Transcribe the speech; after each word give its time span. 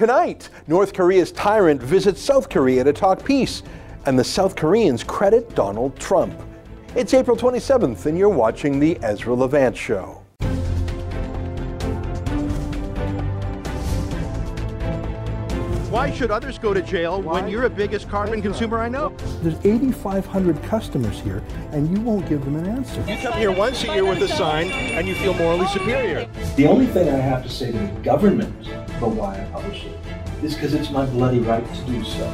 Tonight, 0.00 0.48
North 0.66 0.94
Korea's 0.94 1.30
tyrant 1.30 1.82
visits 1.82 2.22
South 2.22 2.48
Korea 2.48 2.82
to 2.84 2.90
talk 2.90 3.22
peace, 3.22 3.62
and 4.06 4.18
the 4.18 4.24
South 4.24 4.56
Koreans 4.56 5.04
credit 5.04 5.54
Donald 5.54 5.94
Trump. 6.00 6.34
It's 6.96 7.12
April 7.12 7.36
27th, 7.36 8.06
and 8.06 8.16
you're 8.16 8.30
watching 8.30 8.80
The 8.80 8.98
Ezra 9.02 9.34
Levant 9.34 9.76
Show. 9.76 10.19
Why 16.00 16.10
should 16.10 16.30
others 16.30 16.58
go 16.58 16.72
to 16.72 16.80
jail 16.80 17.20
when 17.20 17.46
you're 17.46 17.68
the 17.68 17.68
biggest 17.68 18.08
carbon 18.08 18.40
consumer 18.40 18.80
I 18.80 18.88
know? 18.88 19.10
There's 19.42 19.58
8,500 19.66 20.62
customers 20.62 21.20
here, 21.20 21.44
and 21.72 21.94
you 21.94 22.02
won't 22.02 22.26
give 22.26 22.42
them 22.42 22.56
an 22.56 22.66
answer. 22.68 23.04
You 23.06 23.18
come 23.18 23.34
here 23.34 23.52
once 23.52 23.84
a 23.84 23.88
year 23.88 24.06
with 24.06 24.22
a 24.22 24.28
sign, 24.28 24.70
and 24.70 25.06
you 25.06 25.14
feel 25.16 25.34
morally 25.34 25.66
superior. 25.66 26.26
The 26.56 26.66
only 26.66 26.86
thing 26.86 27.10
I 27.10 27.18
have 27.18 27.42
to 27.42 27.50
say 27.50 27.72
to 27.72 27.76
the 27.76 27.86
government 28.02 28.66
about 28.96 29.10
why 29.10 29.42
I 29.42 29.44
publish 29.52 29.84
it 29.84 29.98
is 30.42 30.54
because 30.54 30.72
it's 30.72 30.90
my 30.90 31.04
bloody 31.04 31.40
right 31.40 31.66
to 31.74 31.84
do 31.84 32.02
so. 32.02 32.32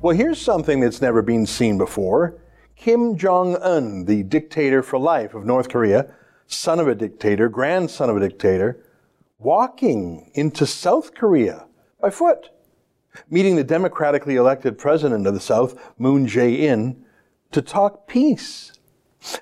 Well, 0.00 0.16
here's 0.16 0.40
something 0.40 0.80
that's 0.80 1.00
never 1.00 1.22
been 1.22 1.46
seen 1.46 1.78
before. 1.78 2.42
Kim 2.74 3.16
Jong 3.16 3.54
un, 3.62 4.06
the 4.06 4.24
dictator 4.24 4.82
for 4.82 4.98
life 4.98 5.34
of 5.34 5.46
North 5.46 5.68
Korea, 5.68 6.12
son 6.48 6.80
of 6.80 6.88
a 6.88 6.96
dictator, 6.96 7.48
grandson 7.48 8.10
of 8.10 8.16
a 8.16 8.20
dictator, 8.20 8.82
walking 9.38 10.30
into 10.34 10.66
South 10.66 11.14
Korea 11.14 11.66
by 12.00 12.10
foot, 12.10 12.50
meeting 13.30 13.54
the 13.54 13.64
democratically 13.64 14.34
elected 14.34 14.76
president 14.76 15.26
of 15.26 15.34
the 15.34 15.40
South, 15.40 15.80
Moon 15.96 16.26
Jae-in, 16.26 17.04
to 17.52 17.62
talk 17.62 18.08
peace. 18.08 18.72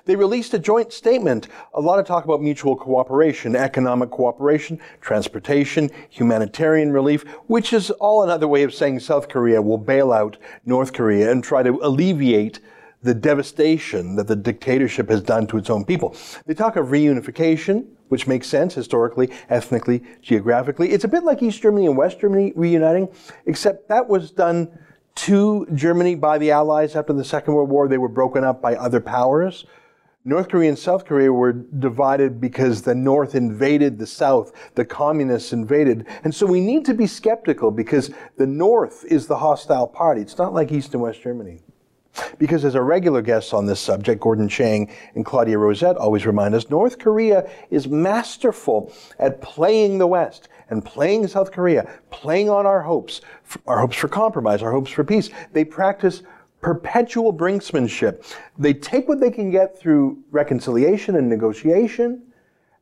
They 0.05 0.15
released 0.15 0.53
a 0.53 0.59
joint 0.59 0.93
statement, 0.93 1.47
a 1.73 1.81
lot 1.81 1.99
of 1.99 2.05
talk 2.05 2.25
about 2.25 2.41
mutual 2.41 2.75
cooperation, 2.75 3.55
economic 3.55 4.09
cooperation, 4.11 4.79
transportation, 5.01 5.89
humanitarian 6.09 6.91
relief, 6.91 7.23
which 7.47 7.73
is 7.73 7.91
all 7.91 8.23
another 8.23 8.47
way 8.47 8.63
of 8.63 8.73
saying 8.73 8.99
South 8.99 9.29
Korea 9.29 9.61
will 9.61 9.77
bail 9.77 10.11
out 10.11 10.37
North 10.65 10.93
Korea 10.93 11.31
and 11.31 11.43
try 11.43 11.63
to 11.63 11.79
alleviate 11.81 12.59
the 13.03 13.13
devastation 13.13 14.15
that 14.15 14.27
the 14.27 14.35
dictatorship 14.35 15.09
has 15.09 15.21
done 15.21 15.45
to 15.47 15.57
its 15.57 15.69
own 15.69 15.85
people. 15.85 16.15
They 16.45 16.55
talk 16.55 16.75
of 16.75 16.87
reunification, 16.87 17.85
which 18.09 18.27
makes 18.27 18.47
sense 18.47 18.73
historically, 18.73 19.29
ethnically, 19.49 20.03
geographically. 20.21 20.91
It's 20.91 21.03
a 21.03 21.07
bit 21.07 21.23
like 21.23 21.41
East 21.41 21.61
Germany 21.61 21.85
and 21.85 21.97
West 21.97 22.19
Germany 22.19 22.53
reuniting, 22.55 23.09
except 23.45 23.89
that 23.89 24.07
was 24.07 24.31
done 24.31 24.77
to 25.15 25.67
Germany 25.73 26.15
by 26.15 26.37
the 26.37 26.51
Allies 26.51 26.95
after 26.95 27.13
the 27.13 27.23
Second 27.23 27.55
World 27.55 27.69
War. 27.69 27.87
They 27.87 27.97
were 27.97 28.07
broken 28.07 28.43
up 28.43 28.61
by 28.61 28.75
other 28.75 29.01
powers. 29.01 29.65
North 30.25 30.49
Korea 30.49 30.67
and 30.67 30.77
South 30.77 31.05
Korea 31.05 31.31
were 31.31 31.53
divided 31.53 32.41
because 32.41 32.81
the 32.81 32.93
North 32.93 33.33
invaded 33.33 33.97
the 33.97 34.05
South, 34.05 34.51
the 34.75 34.83
communists 34.83 35.53
invaded. 35.53 36.05
And 36.25 36.35
so 36.35 36.45
we 36.45 36.59
need 36.59 36.83
to 36.85 36.93
be 36.93 37.07
skeptical 37.07 37.71
because 37.71 38.11
the 38.35 38.45
North 38.45 39.05
is 39.05 39.25
the 39.25 39.37
hostile 39.37 39.87
party. 39.87 40.21
It's 40.21 40.37
not 40.37 40.53
like 40.53 40.71
East 40.71 40.93
and 40.93 41.01
West 41.01 41.21
Germany. 41.21 41.61
Because 42.37 42.65
as 42.65 42.75
our 42.75 42.83
regular 42.83 43.21
guests 43.21 43.53
on 43.53 43.65
this 43.65 43.79
subject, 43.79 44.21
Gordon 44.21 44.47
Chang 44.49 44.91
and 45.15 45.25
Claudia 45.25 45.57
Rosett 45.57 45.97
always 45.97 46.25
remind 46.25 46.55
us, 46.55 46.69
North 46.69 46.99
Korea 46.99 47.49
is 47.69 47.87
masterful 47.87 48.91
at 49.19 49.41
playing 49.41 49.97
the 49.97 50.07
West 50.07 50.49
and 50.69 50.83
playing 50.83 51.27
South 51.27 51.51
Korea, 51.51 51.89
playing 52.09 52.49
on 52.49 52.65
our 52.65 52.81
hopes, 52.81 53.21
our 53.65 53.79
hopes 53.79 53.95
for 53.95 54.07
compromise, 54.07 54.61
our 54.61 54.71
hopes 54.71 54.91
for 54.91 55.03
peace. 55.03 55.29
They 55.53 55.63
practice 55.63 56.23
perpetual 56.61 57.33
brinksmanship. 57.33 58.25
They 58.57 58.73
take 58.73 59.07
what 59.07 59.19
they 59.19 59.31
can 59.31 59.51
get 59.51 59.79
through 59.79 60.23
reconciliation 60.31 61.15
and 61.15 61.29
negotiation, 61.29 62.23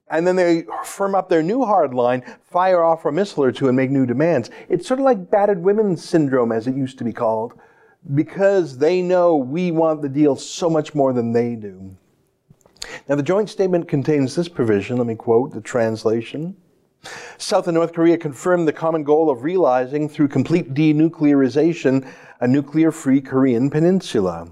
and 0.10 0.26
then 0.26 0.36
they 0.36 0.66
firm 0.84 1.16
up 1.16 1.30
their 1.30 1.44
new 1.44 1.66
hard 1.66 1.94
line, 1.94 2.24
fire 2.44 2.84
off 2.84 3.06
a 3.06 3.12
missile 3.12 3.44
or 3.44 3.52
two, 3.52 3.68
and 3.68 3.76
make 3.76 3.90
new 3.90 4.06
demands. 4.06 4.50
It's 4.70 4.88
sort 4.88 5.00
of 5.00 5.06
like 5.06 5.30
battered 5.30 5.62
women 5.62 5.98
syndrome, 5.98 6.52
as 6.52 6.68
it 6.68 6.76
used 6.76 6.98
to 7.00 7.04
be 7.04 7.14
called 7.14 7.54
because 8.14 8.78
they 8.78 9.02
know 9.02 9.36
we 9.36 9.72
want 9.72 10.02
the 10.02 10.10
deal 10.10 10.36
so 10.36 10.70
much 10.70 10.94
more 10.94 11.14
than 11.14 11.34
they 11.34 11.56
do. 11.56 11.96
Now, 13.10 13.16
the 13.16 13.24
joint 13.24 13.50
statement 13.50 13.88
contains 13.88 14.36
this 14.36 14.48
provision. 14.48 14.98
Let 14.98 15.08
me 15.08 15.16
quote 15.16 15.54
the 15.54 15.62
translation. 15.62 16.56
South 17.38 17.68
and 17.68 17.76
North 17.76 17.94
Korea 17.94 18.18
confirmed 18.18 18.68
the 18.68 18.74
common 18.74 19.04
goal 19.04 19.30
of 19.30 19.44
realizing, 19.44 20.08
through 20.10 20.28
complete 20.28 20.74
denuclearization, 20.74 22.08
a 22.40 22.48
nuclear 22.48 22.92
free 22.92 23.22
Korean 23.22 23.70
peninsula. 23.70 24.52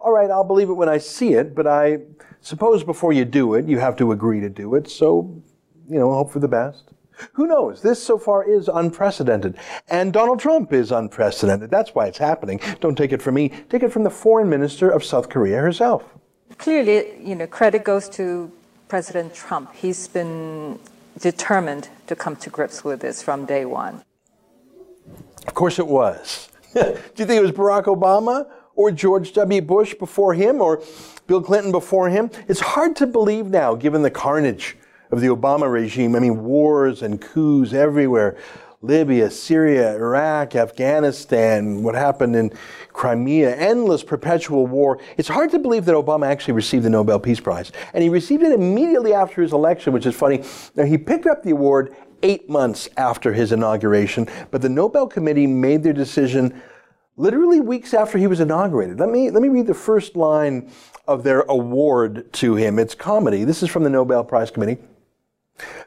All 0.00 0.12
right, 0.12 0.30
I'll 0.30 0.44
believe 0.44 0.68
it 0.68 0.74
when 0.74 0.88
I 0.88 0.98
see 0.98 1.34
it, 1.34 1.54
but 1.54 1.66
I 1.66 1.98
suppose 2.40 2.84
before 2.84 3.12
you 3.12 3.24
do 3.24 3.54
it, 3.54 3.66
you 3.66 3.78
have 3.78 3.96
to 3.96 4.12
agree 4.12 4.40
to 4.40 4.48
do 4.48 4.74
it. 4.74 4.90
So, 4.90 5.42
you 5.88 5.98
know, 5.98 6.12
hope 6.12 6.32
for 6.32 6.40
the 6.40 6.48
best. 6.48 6.92
Who 7.32 7.46
knows? 7.46 7.82
This 7.82 8.02
so 8.02 8.18
far 8.18 8.48
is 8.48 8.68
unprecedented. 8.68 9.56
And 9.88 10.12
Donald 10.12 10.40
Trump 10.40 10.72
is 10.72 10.92
unprecedented. 10.92 11.70
That's 11.70 11.94
why 11.94 12.06
it's 12.06 12.18
happening. 12.18 12.60
Don't 12.80 12.96
take 12.96 13.12
it 13.12 13.22
from 13.22 13.34
me. 13.34 13.50
Take 13.68 13.82
it 13.82 13.92
from 13.92 14.04
the 14.04 14.10
foreign 14.10 14.48
minister 14.48 14.90
of 14.90 15.04
South 15.04 15.28
Korea 15.28 15.60
herself. 15.60 16.04
Clearly, 16.58 17.16
you 17.20 17.34
know, 17.34 17.46
credit 17.46 17.84
goes 17.84 18.08
to 18.10 18.50
President 18.88 19.34
Trump. 19.34 19.74
He's 19.74 20.08
been 20.08 20.78
determined 21.18 21.88
to 22.06 22.16
come 22.16 22.36
to 22.36 22.50
grips 22.50 22.84
with 22.84 23.00
this 23.00 23.22
from 23.22 23.44
day 23.44 23.64
one. 23.64 24.02
Of 25.46 25.54
course 25.54 25.78
it 25.78 25.86
was. 25.86 26.48
Do 26.74 26.80
you 27.16 27.26
think 27.26 27.38
it 27.38 27.42
was 27.42 27.52
Barack 27.52 27.84
Obama 27.84 28.46
or 28.74 28.90
George 28.90 29.32
W. 29.32 29.62
Bush 29.62 29.94
before 29.94 30.34
him 30.34 30.60
or 30.60 30.82
Bill 31.26 31.42
Clinton 31.42 31.72
before 31.72 32.08
him? 32.08 32.30
It's 32.46 32.60
hard 32.60 32.96
to 32.96 33.06
believe 33.06 33.46
now, 33.46 33.74
given 33.74 34.02
the 34.02 34.10
carnage 34.10 34.76
of 35.10 35.20
the 35.20 35.28
Obama 35.28 35.70
regime. 35.70 36.14
I 36.14 36.20
mean, 36.20 36.44
wars 36.44 37.02
and 37.02 37.20
coups 37.20 37.72
everywhere. 37.72 38.36
Libya, 38.80 39.28
Syria, 39.28 39.96
Iraq, 39.96 40.54
Afghanistan, 40.54 41.82
what 41.82 41.96
happened 41.96 42.36
in 42.36 42.52
Crimea, 42.92 43.56
endless 43.56 44.04
perpetual 44.04 44.68
war. 44.68 45.00
It's 45.16 45.28
hard 45.28 45.50
to 45.50 45.58
believe 45.58 45.84
that 45.86 45.96
Obama 45.96 46.26
actually 46.26 46.54
received 46.54 46.84
the 46.84 46.90
Nobel 46.90 47.18
Peace 47.18 47.40
Prize. 47.40 47.72
And 47.92 48.04
he 48.04 48.08
received 48.08 48.44
it 48.44 48.52
immediately 48.52 49.12
after 49.12 49.42
his 49.42 49.52
election, 49.52 49.92
which 49.92 50.06
is 50.06 50.14
funny. 50.14 50.44
Now, 50.76 50.84
he 50.84 50.96
picked 50.96 51.26
up 51.26 51.42
the 51.42 51.50
award 51.50 51.96
eight 52.22 52.48
months 52.48 52.88
after 52.96 53.32
his 53.32 53.50
inauguration, 53.50 54.28
but 54.52 54.62
the 54.62 54.68
Nobel 54.68 55.08
Committee 55.08 55.46
made 55.48 55.82
their 55.82 55.92
decision 55.92 56.62
literally 57.16 57.60
weeks 57.60 57.94
after 57.94 58.16
he 58.16 58.28
was 58.28 58.38
inaugurated. 58.38 59.00
Let 59.00 59.08
me, 59.08 59.30
let 59.32 59.42
me 59.42 59.48
read 59.48 59.66
the 59.66 59.74
first 59.74 60.14
line 60.14 60.70
of 61.08 61.24
their 61.24 61.40
award 61.42 62.32
to 62.34 62.54
him. 62.54 62.78
It's 62.78 62.94
comedy. 62.94 63.42
This 63.42 63.62
is 63.64 63.70
from 63.70 63.82
the 63.82 63.90
Nobel 63.90 64.22
Prize 64.22 64.52
Committee. 64.52 64.78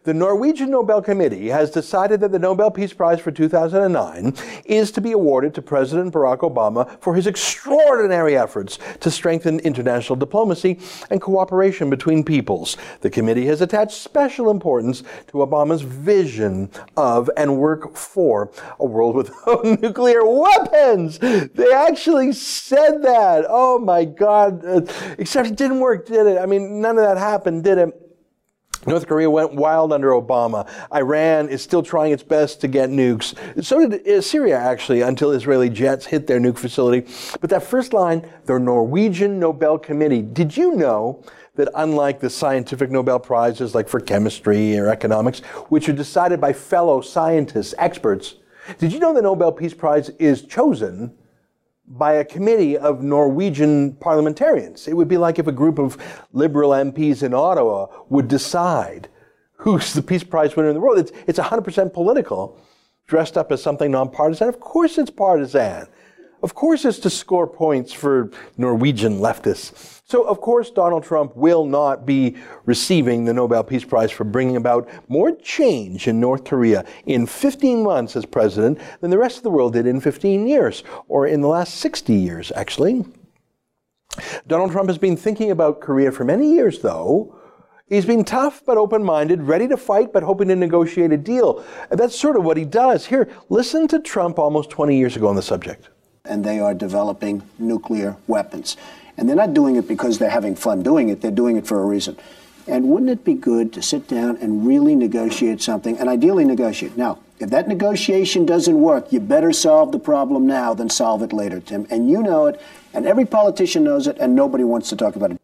The 0.04 0.14
Norwegian 0.14 0.72
Nobel 0.72 1.02
Committee 1.02 1.50
has 1.50 1.70
decided 1.70 2.22
that 2.22 2.32
the 2.32 2.40
Nobel 2.40 2.72
Peace 2.72 2.94
Prize 2.94 3.20
for 3.20 3.32
2009 3.32 4.34
is 4.66 4.92
to 4.92 5.02
be 5.02 5.12
awarded 5.12 5.54
to 5.54 5.62
President 5.62 6.14
Barack 6.14 6.40
Obama 6.40 7.00
for 7.00 7.16
his 7.16 7.28
extraordinary 7.28 8.36
efforts 8.36 8.80
to 9.00 9.12
strengthen 9.12 9.60
international 9.60 10.16
diplomacy 10.16 10.80
and 11.10 11.22
cooperation 11.22 11.90
between 11.90 12.24
peoples. 12.24 12.78
The 13.02 13.10
committee 13.10 13.46
has 13.46 13.62
attached 13.62 13.94
special 13.94 14.50
importance 14.50 15.04
to 15.28 15.34
Obama's 15.34 15.82
vision 15.82 16.70
of 16.98 17.30
and 17.38 17.58
work 17.58 17.96
for 17.96 18.52
a 18.80 18.86
world 18.86 19.16
without 19.16 19.64
nuclear 19.82 20.26
weapons. 20.26 21.20
They 21.20 21.72
actually 21.74 22.34
said 22.34 23.04
that. 23.04 23.46
Oh 23.48 23.80
my 23.80 24.06
God. 24.06 24.64
Except 25.18 25.50
it 25.50 25.56
didn't 25.56 25.80
work, 25.80 26.08
did 26.08 26.28
it? 26.28 26.38
I 26.38 26.46
mean, 26.46 26.82
none 26.82 26.98
of 26.98 27.04
that 27.04 27.18
happened, 27.18 27.64
did 27.64 27.78
it? 27.78 28.11
North 28.88 29.08
Korea 29.08 29.30
went 29.30 29.54
wild 29.54 29.94
under 29.94 30.10
Obama. 30.10 30.68
Iran 30.94 31.50
is 31.50 31.62
still 31.62 31.84
trying 31.84 32.14
its 32.14 32.24
best 32.24 32.62
to 32.62 32.68
get 32.68 32.90
nukes. 32.90 33.36
So 33.64 33.88
did 33.88 34.08
uh, 34.08 34.22
Syria, 34.22 34.58
actually, 34.58 35.02
until 35.02 35.32
Israeli 35.32 35.70
jets 35.70 36.06
hit 36.06 36.26
their 36.26 36.40
nuke 36.40 36.58
facility. 36.58 37.12
But 37.40 37.50
that 37.52 37.64
first 37.64 37.94
line, 37.94 38.28
the 38.46 38.60
Norwegian 38.60 39.40
Nobel 39.40 39.78
Committee. 39.78 40.24
Did 40.24 40.58
you 40.58 40.76
know 40.76 41.24
that 41.56 41.70
unlike 41.76 42.20
the 42.20 42.30
scientific 42.30 42.90
Nobel 42.90 43.20
Prizes, 43.20 43.76
like 43.76 43.88
for 43.88 44.00
chemistry 44.00 44.78
or 44.78 44.88
economics, 44.88 45.40
which 45.70 45.88
are 45.88 45.94
decided 45.94 46.42
by 46.42 46.54
fellow 46.54 47.02
scientists, 47.02 47.76
experts, 47.78 48.36
did 48.78 48.94
you 48.94 49.00
know 49.00 49.14
the 49.14 49.22
Nobel 49.22 49.52
Peace 49.52 49.74
Prize 49.74 50.10
is 50.18 50.44
chosen 50.44 51.16
by 51.88 52.14
a 52.14 52.26
committee 52.26 52.78
of 52.78 53.02
Norwegian 53.04 53.94
parliamentarians. 53.96 54.88
It 54.88 54.94
would 54.94 55.08
be 55.08 55.18
like 55.18 55.40
if 55.40 55.48
a 55.48 55.52
group 55.52 55.78
of 55.80 55.98
liberal 56.32 56.72
MPs 56.72 57.24
in 57.24 57.34
Ottawa 57.34 57.88
would 58.10 58.28
decide 58.28 59.10
who's 59.62 59.94
the 59.94 60.02
Peace 60.02 60.24
Prize 60.24 60.56
winner 60.56 60.70
in 60.70 60.76
the 60.76 60.82
world. 60.82 60.98
It's, 60.98 61.12
it's 61.28 61.40
100% 61.40 61.94
political, 61.94 62.60
dressed 63.08 63.38
up 63.38 63.52
as 63.52 63.62
something 63.62 63.92
nonpartisan. 63.92 64.48
Of 64.48 64.60
course 64.60 64.98
it's 64.98 65.12
partisan. 65.12 65.88
Of 66.42 66.56
course 66.56 66.86
it's 66.86 66.98
to 67.00 67.10
score 67.10 67.46
points 67.46 67.94
for 67.94 68.32
Norwegian 68.58 69.20
leftists. 69.20 70.01
So, 70.12 70.24
of 70.24 70.42
course, 70.42 70.70
Donald 70.70 71.06
Trump 71.06 71.38
will 71.38 71.66
not 71.66 72.06
be 72.06 72.36
receiving 72.66 73.24
the 73.24 73.34
Nobel 73.34 73.64
Peace 73.64 73.86
Prize 73.86 74.12
for 74.12 74.26
bringing 74.26 74.58
about 74.58 74.90
more 75.08 75.34
change 75.38 76.06
in 76.06 76.20
North 76.20 76.44
Korea 76.44 76.84
in 77.06 77.26
15 77.26 77.82
months 77.82 78.18
as 78.18 78.26
president 78.26 78.78
than 79.00 79.10
the 79.10 79.18
rest 79.18 79.38
of 79.38 79.44
the 79.44 79.50
world 79.50 79.72
did 79.72 79.88
in 79.88 80.02
15 80.02 80.46
years, 80.46 80.84
or 81.08 81.28
in 81.28 81.40
the 81.40 81.48
last 81.48 81.76
60 81.76 82.14
years, 82.14 82.52
actually. 82.58 83.06
Donald 84.48 84.74
Trump 84.74 84.90
has 84.90 84.98
been 84.98 85.16
thinking 85.16 85.50
about 85.50 85.80
Korea 85.80 86.12
for 86.12 86.26
many 86.26 86.52
years, 86.56 86.80
though, 86.82 87.34
He's 87.88 88.06
been 88.06 88.24
tough 88.26 88.64
but 88.66 88.78
open 88.78 89.04
minded, 89.04 89.42
ready 89.44 89.68
to 89.70 89.78
fight 89.78 90.12
but 90.12 90.24
hoping 90.24 90.50
to 90.50 90.56
negotiate 90.58 91.12
a 91.14 91.18
deal. 91.18 91.64
That's 91.90 92.18
sort 92.18 92.38
of 92.38 92.44
what 92.46 92.56
he 92.56 92.64
does. 92.64 93.06
Here, 93.06 93.30
listen 93.50 93.86
to 93.90 94.00
Trump 94.00 94.40
almost 94.40 94.70
20 94.70 94.98
years 94.98 95.18
ago 95.18 95.28
on 95.28 95.36
the 95.36 95.42
subject. 95.42 95.90
And 96.24 96.42
they 96.42 96.60
are 96.60 96.74
developing 96.74 97.44
nuclear 97.60 98.16
weapons. 98.28 98.78
And 99.22 99.30
they're 99.30 99.36
not 99.36 99.54
doing 99.54 99.76
it 99.76 99.88
because 99.88 100.18
they're 100.18 100.32
having 100.32 100.56
fun 100.56 100.82
doing 100.82 101.10
it, 101.10 101.22
they're 101.22 101.30
doing 101.30 101.56
it 101.56 101.68
for 101.68 101.80
a 101.80 101.86
reason. 101.86 102.18
And 102.66 102.90
wouldn't 102.90 103.12
it 103.12 103.24
be 103.24 103.36
good 103.36 103.72
to 103.74 103.82
sit 103.82 104.08
down 104.08 104.38
and 104.38 104.66
really 104.66 104.96
negotiate 104.96 105.62
something, 105.62 105.96
and 106.00 106.10
ideally 106.10 106.44
negotiate? 106.44 106.98
Now, 106.98 107.20
if 107.38 107.52
that 107.52 107.68
negotiation 107.68 108.48
doesn't 108.48 108.82
work, 108.82 109.14
you 109.14 109.20
better 109.20 109.54
solve 109.54 109.92
the 109.92 110.00
problem 110.00 110.48
now 110.48 110.74
than 110.74 110.90
solve 110.90 111.22
it 111.22 111.34
later, 111.34 111.60
Tim. 111.60 111.86
And 111.92 112.10
you 112.10 112.24
know 112.24 112.48
it, 112.48 112.60
and 112.96 113.06
every 113.06 113.26
politician 113.26 113.84
knows 113.84 114.08
it, 114.08 114.18
and 114.18 114.36
nobody 114.36 114.64
wants 114.64 114.90
to 114.90 114.96
talk 114.96 115.16
about 115.16 115.34
it. 115.34 115.42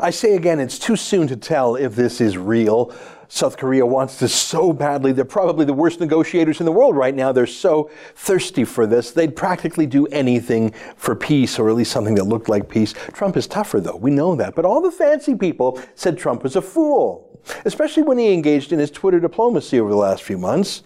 I 0.00 0.08
say 0.08 0.34
again, 0.34 0.58
it's 0.58 0.78
too 0.78 0.96
soon 0.96 1.28
to 1.28 1.36
tell 1.36 1.76
if 1.76 1.94
this 1.94 2.18
is 2.18 2.38
real. 2.38 2.94
South 3.34 3.56
Korea 3.56 3.86
wants 3.86 4.18
this 4.18 4.34
so 4.34 4.74
badly. 4.74 5.10
They're 5.10 5.24
probably 5.24 5.64
the 5.64 5.72
worst 5.72 6.00
negotiators 6.00 6.60
in 6.60 6.66
the 6.66 6.70
world 6.70 6.94
right 6.94 7.14
now. 7.14 7.32
They're 7.32 7.46
so 7.46 7.90
thirsty 8.14 8.62
for 8.62 8.86
this. 8.86 9.10
They'd 9.10 9.34
practically 9.34 9.86
do 9.86 10.06
anything 10.08 10.74
for 10.96 11.16
peace, 11.16 11.58
or 11.58 11.70
at 11.70 11.74
least 11.74 11.92
something 11.92 12.14
that 12.16 12.24
looked 12.24 12.50
like 12.50 12.68
peace. 12.68 12.92
Trump 13.14 13.38
is 13.38 13.46
tougher, 13.46 13.80
though. 13.80 13.96
We 13.96 14.10
know 14.10 14.34
that. 14.34 14.54
But 14.54 14.66
all 14.66 14.82
the 14.82 14.90
fancy 14.90 15.34
people 15.34 15.80
said 15.94 16.18
Trump 16.18 16.42
was 16.42 16.56
a 16.56 16.62
fool, 16.62 17.40
especially 17.64 18.02
when 18.02 18.18
he 18.18 18.34
engaged 18.34 18.70
in 18.70 18.78
his 18.78 18.90
Twitter 18.90 19.18
diplomacy 19.18 19.80
over 19.80 19.88
the 19.88 19.96
last 19.96 20.22
few 20.22 20.36
months. 20.36 20.82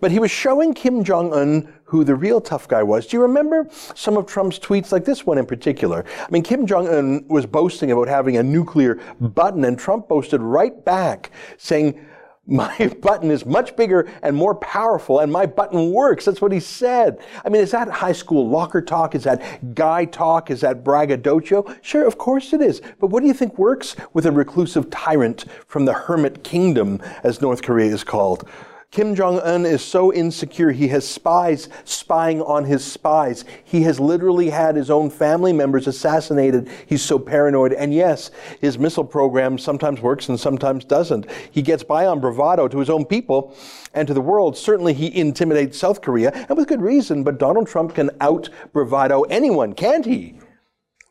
But 0.00 0.10
he 0.10 0.18
was 0.18 0.30
showing 0.30 0.74
Kim 0.74 1.04
Jong 1.04 1.32
un 1.32 1.72
who 1.84 2.04
the 2.04 2.14
real 2.14 2.40
tough 2.40 2.66
guy 2.68 2.82
was. 2.82 3.06
Do 3.06 3.16
you 3.16 3.22
remember 3.22 3.68
some 3.94 4.16
of 4.16 4.26
Trump's 4.26 4.58
tweets, 4.58 4.92
like 4.92 5.04
this 5.04 5.26
one 5.26 5.38
in 5.38 5.46
particular? 5.46 6.04
I 6.18 6.26
mean, 6.30 6.42
Kim 6.42 6.66
Jong 6.66 6.88
un 6.88 7.24
was 7.28 7.46
boasting 7.46 7.92
about 7.92 8.08
having 8.08 8.36
a 8.36 8.42
nuclear 8.42 9.00
button, 9.20 9.64
and 9.64 9.78
Trump 9.78 10.08
boasted 10.08 10.40
right 10.40 10.84
back, 10.84 11.30
saying, 11.56 12.04
my 12.46 12.88
button 13.02 13.30
is 13.30 13.46
much 13.46 13.76
bigger 13.76 14.10
and 14.22 14.36
more 14.36 14.54
powerful, 14.54 15.20
and 15.20 15.32
my 15.32 15.46
button 15.46 15.92
works. 15.92 16.24
That's 16.24 16.40
what 16.40 16.52
he 16.52 16.60
said. 16.60 17.18
I 17.44 17.48
mean, 17.48 17.62
is 17.62 17.70
that 17.70 17.88
high 17.88 18.12
school 18.12 18.48
locker 18.48 18.82
talk? 18.82 19.14
Is 19.14 19.24
that 19.24 19.74
guy 19.74 20.04
talk? 20.04 20.50
Is 20.50 20.60
that 20.60 20.84
braggadocio? 20.84 21.74
Sure, 21.82 22.06
of 22.06 22.18
course 22.18 22.52
it 22.52 22.60
is. 22.60 22.82
But 23.00 23.08
what 23.08 23.20
do 23.20 23.26
you 23.26 23.34
think 23.34 23.58
works 23.58 23.96
with 24.12 24.26
a 24.26 24.32
reclusive 24.32 24.90
tyrant 24.90 25.44
from 25.66 25.84
the 25.84 25.92
hermit 25.92 26.44
kingdom, 26.44 27.00
as 27.22 27.40
North 27.40 27.62
Korea 27.62 27.92
is 27.92 28.04
called? 28.04 28.48
Kim 28.94 29.16
Jong 29.16 29.40
un 29.40 29.66
is 29.66 29.84
so 29.84 30.12
insecure, 30.12 30.70
he 30.70 30.86
has 30.86 31.06
spies 31.06 31.68
spying 31.82 32.40
on 32.40 32.64
his 32.64 32.84
spies. 32.84 33.44
He 33.64 33.82
has 33.82 33.98
literally 33.98 34.50
had 34.50 34.76
his 34.76 34.88
own 34.88 35.10
family 35.10 35.52
members 35.52 35.88
assassinated. 35.88 36.68
He's 36.86 37.02
so 37.02 37.18
paranoid. 37.18 37.72
And 37.72 37.92
yes, 37.92 38.30
his 38.60 38.78
missile 38.78 39.02
program 39.02 39.58
sometimes 39.58 40.00
works 40.00 40.28
and 40.28 40.38
sometimes 40.38 40.84
doesn't. 40.84 41.28
He 41.50 41.60
gets 41.60 41.82
by 41.82 42.06
on 42.06 42.20
bravado 42.20 42.68
to 42.68 42.78
his 42.78 42.88
own 42.88 43.04
people 43.04 43.56
and 43.94 44.06
to 44.06 44.14
the 44.14 44.20
world. 44.20 44.56
Certainly, 44.56 44.94
he 44.94 45.12
intimidates 45.18 45.76
South 45.76 46.00
Korea, 46.00 46.30
and 46.48 46.56
with 46.56 46.68
good 46.68 46.80
reason, 46.80 47.24
but 47.24 47.40
Donald 47.40 47.66
Trump 47.66 47.96
can 47.96 48.10
out 48.20 48.48
bravado 48.72 49.22
anyone, 49.22 49.72
can't 49.72 50.06
he? 50.06 50.36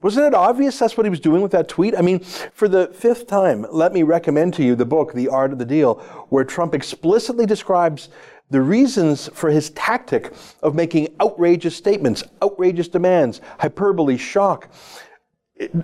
Wasn't 0.04 0.26
it 0.26 0.34
obvious 0.34 0.78
that's 0.78 0.98
what 0.98 1.06
he 1.06 1.10
was 1.10 1.22
doing 1.22 1.42
with 1.42 1.54
that 1.54 1.70
tweet? 1.70 1.98
I 1.98 2.02
mean, 2.02 2.20
for 2.20 2.68
the 2.68 2.88
fifth 2.88 3.26
time, 3.26 3.66
let 3.72 3.94
me 3.94 4.04
recommend 4.04 4.54
to 4.56 4.64
you 4.64 4.76
the 4.76 4.86
book, 4.86 5.14
The 5.14 5.30
Art 5.30 5.54
of 5.54 5.60
the 5.60 5.66
Deal, 5.66 5.96
where 6.28 6.44
Trump 6.44 6.76
explicitly 6.76 7.46
describes 7.46 8.10
the 8.50 8.62
reasons 8.62 9.30
for 9.34 9.50
his 9.50 9.70
tactic 9.72 10.34
of 10.62 10.76
making 10.76 11.16
outrageous 11.22 11.76
statements, 11.76 12.24
outrageous 12.42 12.90
demands, 12.90 13.40
hyperbole, 13.60 14.18
shock. 14.18 14.70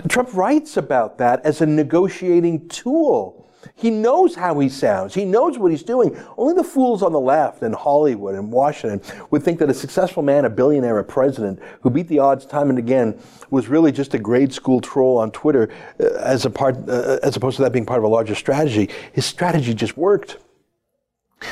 Trump 0.09 0.33
writes 0.33 0.75
about 0.75 1.17
that 1.19 1.43
as 1.45 1.61
a 1.61 1.65
negotiating 1.65 2.67
tool. 2.67 3.48
He 3.75 3.89
knows 3.89 4.35
how 4.35 4.59
he 4.59 4.69
sounds. 4.69 5.13
He 5.13 5.25
knows 5.25 5.57
what 5.57 5.71
he's 5.71 5.83
doing. 5.83 6.17
Only 6.37 6.53
the 6.53 6.63
fools 6.63 7.01
on 7.03 7.11
the 7.11 7.19
left 7.19 7.61
in 7.63 7.73
Hollywood 7.73 8.35
and 8.35 8.51
Washington 8.51 9.01
would 9.31 9.43
think 9.43 9.59
that 9.59 9.69
a 9.69 9.73
successful 9.73 10.23
man, 10.23 10.45
a 10.45 10.49
billionaire, 10.49 10.99
a 10.99 11.03
president 11.03 11.59
who 11.81 11.89
beat 11.89 12.07
the 12.07 12.19
odds 12.19 12.45
time 12.45 12.69
and 12.69 12.79
again 12.79 13.19
was 13.49 13.67
really 13.67 13.91
just 13.91 14.13
a 14.13 14.19
grade 14.19 14.53
school 14.53 14.81
troll 14.81 15.17
on 15.17 15.31
Twitter 15.31 15.69
uh, 15.99 16.05
as 16.19 16.45
a 16.45 16.49
part, 16.49 16.77
uh, 16.89 17.19
as 17.23 17.35
opposed 17.35 17.57
to 17.57 17.63
that 17.63 17.71
being 17.71 17.85
part 17.85 17.99
of 17.99 18.03
a 18.03 18.07
larger 18.07 18.35
strategy. 18.35 18.89
His 19.13 19.25
strategy 19.25 19.73
just 19.73 19.97
worked. 19.97 20.37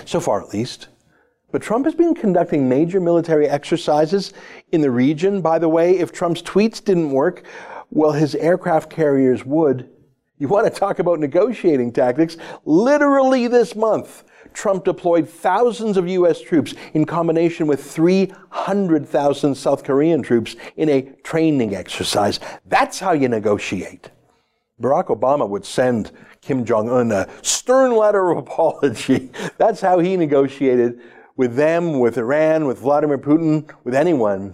So 0.06 0.20
far, 0.20 0.42
at 0.42 0.54
least. 0.54 0.90
But 1.52 1.62
Trump 1.62 1.86
has 1.86 1.96
been 1.96 2.14
conducting 2.14 2.68
major 2.68 3.00
military 3.00 3.48
exercises 3.48 4.34
in 4.74 4.82
the 4.82 4.92
region. 4.92 5.42
By 5.42 5.60
the 5.60 5.70
way, 5.70 5.98
if 5.98 6.12
Trump's 6.12 6.42
tweets 6.42 6.84
didn't 6.84 7.12
work, 7.12 7.44
well, 7.90 8.12
his 8.12 8.36
aircraft 8.36 8.90
carriers 8.90 9.46
would. 9.46 9.90
You 10.40 10.48
want 10.48 10.72
to 10.72 10.80
talk 10.80 11.00
about 11.00 11.20
negotiating 11.20 11.94
tactics? 11.94 12.38
Literally 12.64 13.48
this 13.48 13.76
month, 13.76 14.24
Trump 14.54 14.84
deployed 14.84 15.28
thousands 15.28 15.98
of 15.98 16.08
U.S. 16.08 16.42
troops 16.42 16.76
in 16.94 17.06
combination 17.06 17.66
with 17.66 17.84
300,000 17.84 19.56
South 19.56 19.84
Korean 19.84 20.22
troops 20.22 20.56
in 20.76 20.90
a 20.90 21.02
training 21.24 21.76
exercise. 21.76 22.40
That's 22.68 23.00
how 23.00 23.14
you 23.14 23.30
negotiate. 23.30 24.12
Barack 24.80 25.08
Obama 25.08 25.50
would 25.50 25.66
send 25.66 26.12
Kim 26.42 26.64
Jong 26.64 26.88
un 26.88 27.12
a 27.12 27.28
stern 27.42 27.96
letter 27.96 28.30
of 28.30 28.38
apology. 28.48 29.32
That's 29.58 29.82
how 29.82 29.98
he 30.00 30.16
negotiated 30.18 31.02
with 31.36 31.56
them, 31.56 32.00
with 32.00 32.18
Iran, 32.18 32.68
with 32.68 32.80
Vladimir 32.80 33.18
Putin, 33.18 33.72
with 33.84 33.96
anyone. 33.96 34.54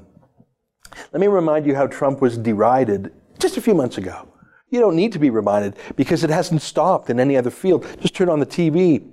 Let 1.12 1.20
me 1.20 1.28
remind 1.28 1.66
you 1.66 1.76
how 1.76 1.88
Trump 1.88 2.22
was 2.22 2.38
derided 2.38 3.14
just 3.38 3.58
a 3.58 3.62
few 3.62 3.74
months 3.74 3.98
ago. 3.98 4.33
You 4.74 4.80
don't 4.80 4.96
need 4.96 5.12
to 5.12 5.20
be 5.20 5.30
reminded 5.30 5.76
because 5.96 6.24
it 6.24 6.32
hasn't 6.32 6.64
stopped 6.64 7.12
in 7.12 7.20
any 7.20 7.38
other 7.38 7.52
field. 7.52 7.86
Just 8.02 8.16
turn 8.16 8.28
on 8.28 8.40
the 8.40 8.46
TV. 8.46 9.08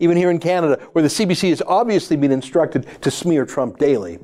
Even 0.00 0.16
here 0.16 0.30
in 0.30 0.38
Canada, 0.38 0.82
where 0.92 1.02
the 1.02 1.08
CBC 1.08 1.50
has 1.50 1.60
obviously 1.66 2.16
been 2.16 2.32
instructed 2.32 2.86
to 3.02 3.10
smear 3.10 3.44
Trump 3.44 3.76
daily 3.76 4.18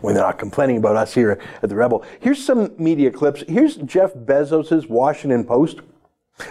when 0.00 0.14
they're 0.14 0.24
not 0.24 0.40
complaining 0.40 0.78
about 0.78 0.96
us 0.96 1.14
here 1.14 1.40
at 1.62 1.68
the 1.68 1.76
Rebel. 1.76 2.04
Here's 2.18 2.44
some 2.44 2.74
media 2.76 3.12
clips. 3.12 3.44
Here's 3.46 3.76
Jeff 3.76 4.14
Bezos' 4.14 4.88
Washington 4.88 5.44
Post 5.44 5.78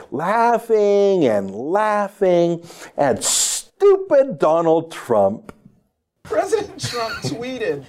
laughing 0.09 1.25
and 1.25 1.51
laughing 1.51 2.63
at 2.95 3.25
stupid 3.25 4.39
Donald 4.39 4.89
Trump. 4.89 5.51
President 6.23 6.79
Trump 6.79 7.13
tweeted, 7.23 7.83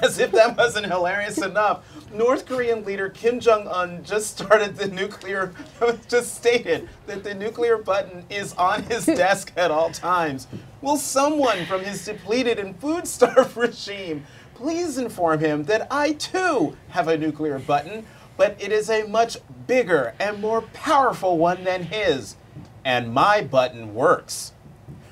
as 0.00 0.20
if 0.20 0.30
that 0.30 0.56
wasn't 0.56 0.86
hilarious 0.86 1.38
enough, 1.38 1.84
North 2.12 2.46
Korean 2.46 2.84
leader 2.84 3.08
Kim 3.08 3.40
Jong 3.40 3.66
un 3.66 4.04
just 4.04 4.38
started 4.38 4.76
the 4.76 4.88
nuclear, 4.88 5.52
just 6.08 6.34
stated 6.34 6.88
that 7.06 7.24
the 7.24 7.34
nuclear 7.34 7.76
button 7.78 8.24
is 8.28 8.52
on 8.54 8.82
his 8.84 9.06
desk 9.06 9.52
at 9.56 9.70
all 9.70 9.90
times. 9.90 10.46
Will 10.80 10.96
someone 10.96 11.64
from 11.66 11.82
his 11.82 12.04
depleted 12.04 12.58
and 12.58 12.78
food 12.80 13.06
starved 13.06 13.56
regime 13.56 14.24
please 14.54 14.96
inform 14.96 15.40
him 15.40 15.64
that 15.64 15.88
I 15.90 16.12
too 16.12 16.76
have 16.90 17.08
a 17.08 17.18
nuclear 17.18 17.58
button, 17.58 18.06
but 18.36 18.56
it 18.60 18.70
is 18.70 18.88
a 18.88 19.08
much 19.08 19.36
bigger 19.66 20.14
and 20.20 20.40
more 20.40 20.62
powerful 20.62 21.36
one 21.36 21.64
than 21.64 21.82
his. 21.84 22.36
And 22.84 23.12
my 23.12 23.42
button 23.42 23.92
works. 23.92 24.52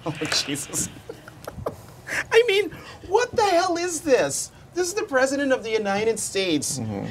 Oh, 0.07 0.13
Jesus. 0.13 0.89
I 2.31 2.45
mean, 2.47 2.71
what 3.09 3.33
the 3.35 3.43
hell 3.43 3.77
is 3.77 4.03
this? 4.03 4.53
This 4.81 4.89
is 4.89 4.95
the 4.95 5.03
President 5.03 5.53
of 5.53 5.63
the 5.63 5.71
United 5.71 6.19
States 6.19 6.79
mm-hmm. 6.79 7.09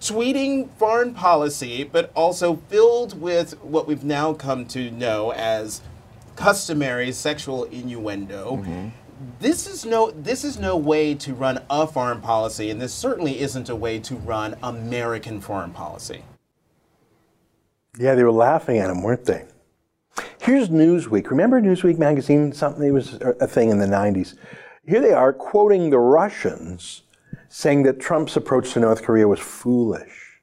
tweeting 0.00 0.68
foreign 0.78 1.14
policy, 1.14 1.84
but 1.84 2.10
also 2.16 2.56
filled 2.68 3.20
with 3.20 3.52
what 3.62 3.86
we've 3.86 4.02
now 4.02 4.32
come 4.32 4.66
to 4.66 4.90
know 4.90 5.30
as 5.30 5.80
customary 6.34 7.12
sexual 7.12 7.66
innuendo. 7.66 8.56
Mm-hmm. 8.56 8.88
This 9.38 9.68
is 9.68 9.86
no 9.86 10.10
this 10.10 10.42
is 10.42 10.58
no 10.58 10.76
way 10.76 11.14
to 11.14 11.34
run 11.34 11.62
a 11.70 11.86
foreign 11.86 12.20
policy, 12.20 12.68
and 12.68 12.80
this 12.80 12.92
certainly 12.92 13.38
isn't 13.38 13.68
a 13.68 13.76
way 13.76 14.00
to 14.00 14.16
run 14.16 14.56
American 14.60 15.40
foreign 15.40 15.70
policy. 15.70 16.24
Yeah, 17.96 18.16
they 18.16 18.24
were 18.24 18.32
laughing 18.32 18.78
at 18.78 18.90
him, 18.90 19.04
weren't 19.04 19.24
they? 19.24 19.44
Here's 20.40 20.68
Newsweek. 20.68 21.30
Remember 21.30 21.60
Newsweek 21.60 21.96
magazine? 21.96 22.52
Something 22.52 22.88
it 22.88 22.90
was 22.90 23.20
a 23.22 23.46
thing 23.46 23.70
in 23.70 23.78
the 23.78 23.86
90s. 23.86 24.34
Here 24.86 25.00
they 25.00 25.12
are 25.12 25.32
quoting 25.32 25.90
the 25.90 25.98
Russians 25.98 27.02
saying 27.48 27.82
that 27.82 28.00
Trump's 28.00 28.36
approach 28.36 28.72
to 28.72 28.80
North 28.80 29.02
Korea 29.02 29.28
was 29.28 29.38
foolish. 29.38 30.40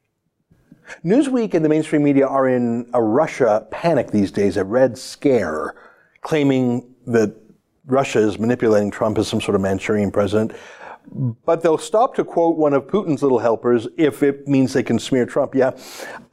Newsweek 1.04 1.54
and 1.54 1.66
the 1.66 1.70
mainstream 1.70 2.04
media 2.04 2.28
are 2.28 2.48
in 2.48 2.90
a 2.94 3.02
Russia 3.02 3.68
panic 3.72 4.12
these 4.12 4.32
days, 4.32 4.56
a 4.56 4.64
red 4.64 4.98
scare, 4.98 5.76
claiming 6.22 6.96
that 7.08 7.36
Russia 7.88 8.20
is 8.20 8.38
manipulating 8.38 8.92
Trump 8.92 9.18
as 9.18 9.28
some 9.28 9.42
sort 9.42 9.56
of 9.56 9.62
Manchurian 9.62 10.12
president. 10.12 10.54
But 11.46 11.62
they'll 11.62 11.78
stop 11.78 12.16
to 12.16 12.24
quote 12.24 12.58
one 12.58 12.74
of 12.74 12.86
Putin's 12.88 13.24
little 13.24 13.40
helpers 13.40 13.88
if 13.98 14.24
it 14.24 14.48
means 14.48 14.74
they 14.74 14.84
can 14.84 15.00
smear 15.00 15.26
Trump. 15.26 15.56
Yeah, 15.56 15.72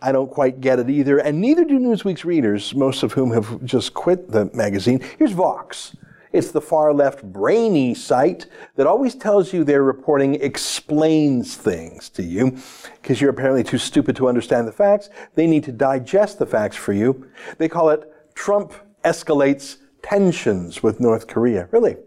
I 0.02 0.12
don't 0.12 0.30
quite 0.30 0.60
get 0.60 0.78
it 0.78 0.90
either. 0.90 1.18
And 1.18 1.40
neither 1.40 1.64
do 1.64 1.78
Newsweek's 1.78 2.24
readers, 2.24 2.74
most 2.74 3.02
of 3.02 3.12
whom 3.12 3.30
have 3.32 3.64
just 3.64 3.94
quit 3.94 4.30
the 4.30 4.50
magazine. 4.52 5.00
Here's 5.18 5.32
Vox 5.32 5.96
It's 6.34 6.50
the 6.50 6.60
far 6.60 6.92
left 6.92 7.22
brainy 7.22 7.94
site 7.94 8.46
that 8.74 8.88
always 8.88 9.14
tells 9.14 9.52
you 9.52 9.62
their 9.62 9.84
reporting 9.84 10.34
explains 10.34 11.56
things 11.56 12.08
to 12.10 12.24
you 12.24 12.58
because 13.00 13.20
you're 13.20 13.30
apparently 13.30 13.62
too 13.62 13.78
stupid 13.78 14.16
to 14.16 14.26
understand 14.26 14.66
the 14.66 14.72
facts. 14.72 15.10
They 15.36 15.46
need 15.46 15.62
to 15.62 15.72
digest 15.72 16.40
the 16.40 16.46
facts 16.46 16.76
for 16.76 16.92
you. 16.92 17.30
They 17.58 17.68
call 17.68 17.90
it 17.90 18.12
Trump 18.34 18.74
escalates 19.04 19.76
tensions 20.02 20.82
with 20.82 20.98
North 20.98 21.28
Korea. 21.28 21.68
Really. 21.70 21.98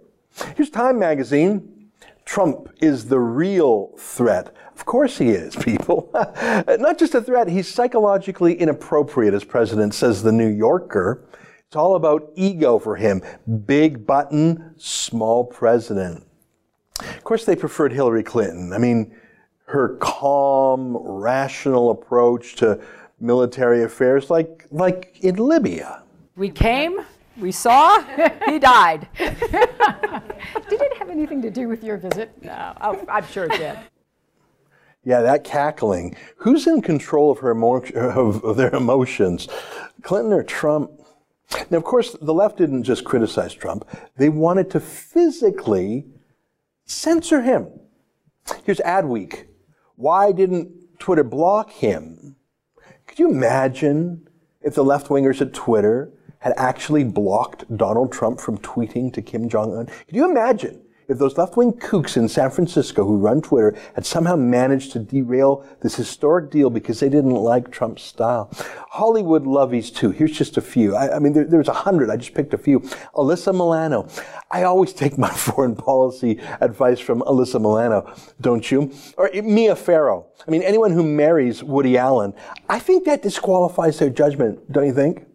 Here's 0.57 0.69
Time 0.69 0.99
magazine. 0.99 1.89
Trump 2.25 2.69
is 2.81 3.07
the 3.07 3.19
real 3.19 3.93
threat. 3.97 4.53
Of 4.75 4.83
course 4.83 5.17
he 5.17 5.29
is, 5.29 5.55
people. 5.63 6.11
Not 6.13 6.99
just 6.99 7.15
a 7.15 7.21
threat, 7.21 7.47
he's 7.47 7.73
psychologically 7.73 8.55
inappropriate, 8.55 9.33
as 9.33 9.45
president 9.45 9.93
says 9.93 10.21
the 10.21 10.33
New 10.33 10.49
Yorker. 10.49 11.23
It's 11.67 11.75
all 11.75 11.95
about 11.95 12.31
ego 12.35 12.79
for 12.79 12.95
him. 12.95 13.21
Big 13.65 14.05
button, 14.05 14.73
small 14.77 15.43
president. 15.43 16.25
Of 17.01 17.23
course, 17.25 17.43
they 17.43 17.57
preferred 17.57 17.91
Hillary 17.91 18.23
Clinton. 18.23 18.71
I 18.71 18.77
mean, 18.77 19.13
her 19.65 19.97
calm, 19.97 20.95
rational 20.95 21.91
approach 21.91 22.55
to 22.55 22.79
military 23.19 23.83
affairs, 23.83 24.29
like, 24.29 24.65
like 24.71 25.17
in 25.19 25.35
Libya. 25.35 26.03
We 26.37 26.49
came, 26.49 27.01
we 27.37 27.51
saw, 27.51 28.01
he 28.45 28.59
died. 28.59 29.09
did 29.17 29.35
it 29.49 30.97
have 30.97 31.09
anything 31.09 31.41
to 31.41 31.51
do 31.51 31.67
with 31.67 31.83
your 31.83 31.97
visit? 31.97 32.31
No, 32.41 32.77
oh, 32.79 33.05
I'm 33.09 33.27
sure 33.27 33.43
it 33.43 33.57
did. 33.57 33.77
Yeah, 35.03 35.19
that 35.19 35.43
cackling. 35.43 36.15
Who's 36.37 36.65
in 36.65 36.81
control 36.81 37.29
of 37.29 37.39
her 37.39 37.51
emo- 37.51 37.81
of 37.81 38.55
their 38.55 38.73
emotions, 38.73 39.49
Clinton 40.01 40.31
or 40.31 40.43
Trump? 40.43 40.91
Now, 41.69 41.77
of 41.77 41.83
course, 41.83 42.15
the 42.21 42.33
left 42.33 42.57
didn't 42.57 42.83
just 42.83 43.05
criticize 43.05 43.53
Trump, 43.53 43.87
they 44.17 44.29
wanted 44.29 44.69
to 44.71 44.79
physically 44.79 46.05
censor 46.85 47.41
him. 47.41 47.67
Here's 48.63 48.79
Adweek. 48.79 49.47
Why 49.95 50.31
didn't 50.31 50.99
Twitter 50.99 51.23
block 51.23 51.71
him? 51.71 52.35
Could 53.05 53.19
you 53.19 53.29
imagine 53.29 54.27
if 54.61 54.75
the 54.75 54.83
left 54.83 55.07
wingers 55.07 55.41
at 55.41 55.53
Twitter 55.53 56.11
had 56.39 56.53
actually 56.57 57.03
blocked 57.03 57.75
Donald 57.75 58.11
Trump 58.11 58.39
from 58.39 58.57
tweeting 58.59 59.13
to 59.13 59.21
Kim 59.21 59.49
Jong 59.49 59.75
un? 59.75 59.85
Could 59.85 60.15
you 60.15 60.29
imagine 60.29 60.81
if 61.07 61.17
those 61.17 61.37
left 61.37 61.55
wing 61.55 61.73
kooks 61.73 62.17
in 62.17 62.27
San 62.27 62.49
Francisco 62.49 63.05
who 63.05 63.17
run 63.17 63.41
Twitter 63.41 63.77
had 63.95 64.05
somehow 64.05 64.35
managed 64.35 64.91
to 64.91 64.99
derail 64.99 65.65
this 65.81 65.95
historic 65.95 66.51
deal 66.51 66.69
because 66.69 66.99
they 66.99 67.09
didn't 67.09 67.35
like 67.35 67.71
Trump's 67.71 68.03
style. 68.03 68.51
Hollywood 68.89 69.45
lovies 69.45 69.93
too. 69.93 70.11
Here's 70.11 70.37
just 70.37 70.57
a 70.57 70.61
few. 70.61 70.95
I, 70.95 71.15
I 71.15 71.19
mean, 71.19 71.33
there, 71.33 71.45
there's 71.45 71.67
a 71.67 71.73
hundred. 71.73 72.09
I 72.09 72.17
just 72.17 72.33
picked 72.33 72.53
a 72.53 72.57
few. 72.57 72.81
Alyssa 73.15 73.53
Milano. 73.53 74.07
I 74.51 74.63
always 74.63 74.93
take 74.93 75.17
my 75.17 75.29
foreign 75.47 75.75
policy 75.75 76.39
advice 76.61 76.99
from 76.99 77.21
Alyssa 77.21 77.59
Milano, 77.59 78.13
don't 78.41 78.69
you? 78.69 78.91
Or 79.17 79.29
Mia 79.33 79.75
Farrow. 79.75 80.27
I 80.47 80.51
mean, 80.51 80.63
anyone 80.63 80.91
who 80.91 81.03
marries 81.03 81.63
Woody 81.63 81.97
Allen, 81.97 82.33
I 82.69 82.79
think 82.79 83.05
that 83.05 83.21
disqualifies 83.21 83.99
their 83.99 84.09
judgment, 84.09 84.71
don't 84.71 84.85
you 84.85 84.93
think? 84.93 85.25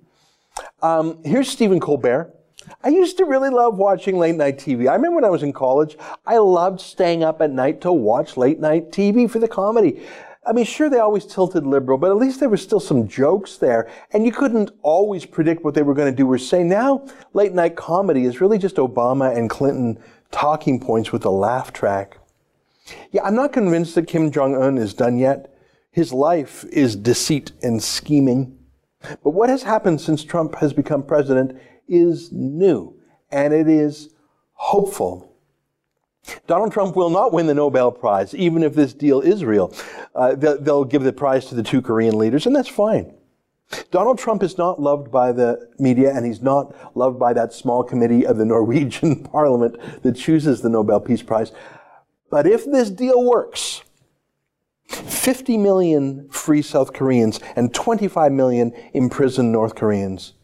Um, 0.83 1.23
here's 1.25 1.49
Stephen 1.49 1.81
Colbert. 1.81 2.35
I 2.83 2.89
used 2.89 3.17
to 3.19 3.25
really 3.25 3.51
love 3.51 3.77
watching 3.77 4.19
late 4.19 4.37
night 4.37 4.59
TV. 4.59 4.89
I 4.89 4.95
remember 4.95 5.17
when 5.17 5.25
I 5.25 5.31
was 5.31 5.43
in 5.43 5.53
college, 5.53 5.97
I 6.27 6.39
loved 6.39 6.81
staying 6.81 7.23
up 7.23 7.41
at 7.41 7.51
night 7.51 7.81
to 7.83 7.93
watch 7.93 8.37
late 8.37 8.61
night 8.61 8.91
TV 8.91 9.31
for 9.31 9.39
the 9.39 9.49
comedy. 9.49 10.03
I 10.45 10.53
mean, 10.53 10.65
sure, 10.65 10.91
they 10.91 10.99
always 10.99 11.25
tilted 11.25 11.65
liberal, 11.65 11.99
but 11.99 12.11
at 12.11 12.17
least 12.17 12.41
there 12.41 12.49
was 12.49 12.61
still 12.63 12.81
some 12.81 13.07
jokes 13.07 13.59
there, 13.59 13.89
and 14.13 14.27
you 14.27 14.33
couldn't 14.33 14.73
always 14.83 15.25
predict 15.25 15.63
what 15.63 15.75
they 15.75 15.83
were 15.83 15.95
going 15.95 16.13
to 16.13 16.17
do 16.17 16.31
or 16.31 16.39
say. 16.39 16.65
Now, 16.65 17.07
late 17.33 17.53
night 17.53 17.77
comedy 17.77 18.25
is 18.25 18.41
really 18.41 18.59
just 18.59 18.77
Obama 18.77 19.37
and 19.37 19.49
Clinton 19.49 20.03
talking 20.33 20.81
points 20.81 21.13
with 21.13 21.25
a 21.25 21.31
laugh 21.31 21.73
track. 21.73 22.19
Yeah, 23.13 23.23
I'm 23.23 23.37
not 23.37 23.53
convinced 23.53 23.95
that 23.95 24.09
Kim 24.09 24.33
Jong 24.33 24.57
un 24.57 24.79
is 24.79 24.95
done 24.95 25.17
yet. 25.17 25.55
His 25.93 26.13
life 26.13 26.65
is 26.73 26.97
deceit 26.97 27.53
and 27.63 27.81
scheming. 27.81 28.59
But 29.23 29.31
what 29.31 29.49
has 29.49 29.63
happened 29.63 30.01
since 30.01 30.25
Trump 30.25 30.57
has 30.57 30.73
become 30.73 31.05
president 31.05 31.61
is 31.89 32.31
new 32.33 32.99
and 33.31 33.53
it 33.53 33.69
is 33.69 34.11
hopeful. 34.53 35.33
Donald 36.47 36.73
Trump 36.73 36.95
will 36.95 37.11
not 37.11 37.33
win 37.33 37.47
the 37.47 37.55
Nobel 37.55 37.91
Prize, 37.91 38.35
even 38.35 38.63
if 38.63 38.75
this 38.75 38.95
deal 38.95 39.21
is 39.21 39.45
real. 39.45 39.75
Uh, 40.15 40.35
they'll, 40.37 40.61
they'll 40.61 40.85
give 40.85 41.03
the 41.03 41.13
prize 41.13 41.47
to 41.47 41.55
the 41.55 41.63
two 41.63 41.83
Korean 41.83 42.17
leaders, 42.17 42.47
and 42.47 42.55
that's 42.55 42.69
fine. 42.69 43.15
Donald 43.91 44.19
Trump 44.19 44.43
is 44.43 44.59
not 44.59 44.81
loved 44.81 45.11
by 45.11 45.33
the 45.33 45.69
media, 45.79 46.15
and 46.15 46.25
he's 46.25 46.43
not 46.43 46.97
loved 46.97 47.19
by 47.19 47.33
that 47.33 47.53
small 47.53 47.83
committee 47.83 48.25
of 48.25 48.37
the 48.37 48.45
Norwegian 48.45 49.25
parliament 49.25 49.77
that 50.03 50.15
chooses 50.15 50.61
the 50.61 50.69
Nobel 50.69 51.01
Peace 51.01 51.23
Prize. 51.23 51.53
But 52.31 52.47
if 52.47 52.65
this 52.65 52.91
deal 52.91 53.25
works, 53.25 53.83
50 54.87 55.57
million 55.59 56.29
free 56.29 56.63
South 56.63 56.93
Koreans 56.93 57.41
and 57.57 57.75
25 57.75 58.31
million 58.31 58.73
imprisoned 58.93 59.51
North 59.51 59.75
Koreans 59.75 60.35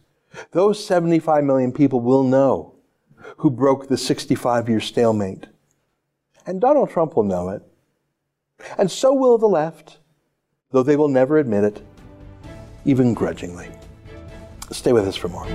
those 0.51 0.83
75 0.83 1.43
million 1.43 1.71
people 1.71 1.99
will 1.99 2.23
know 2.23 2.75
who 3.37 3.49
broke 3.49 3.87
the 3.87 3.97
65 3.97 4.69
year 4.69 4.79
stalemate. 4.79 5.47
And 6.45 6.59
Donald 6.59 6.89
Trump 6.89 7.15
will 7.15 7.23
know 7.23 7.49
it. 7.49 7.61
And 8.77 8.89
so 8.89 9.13
will 9.13 9.37
the 9.37 9.47
left, 9.47 9.99
though 10.71 10.83
they 10.83 10.95
will 10.95 11.07
never 11.07 11.37
admit 11.37 11.63
it, 11.63 11.81
even 12.85 13.13
grudgingly. 13.13 13.69
Stay 14.71 14.93
with 14.93 15.07
us 15.07 15.15
for 15.15 15.29
more. 15.29 15.47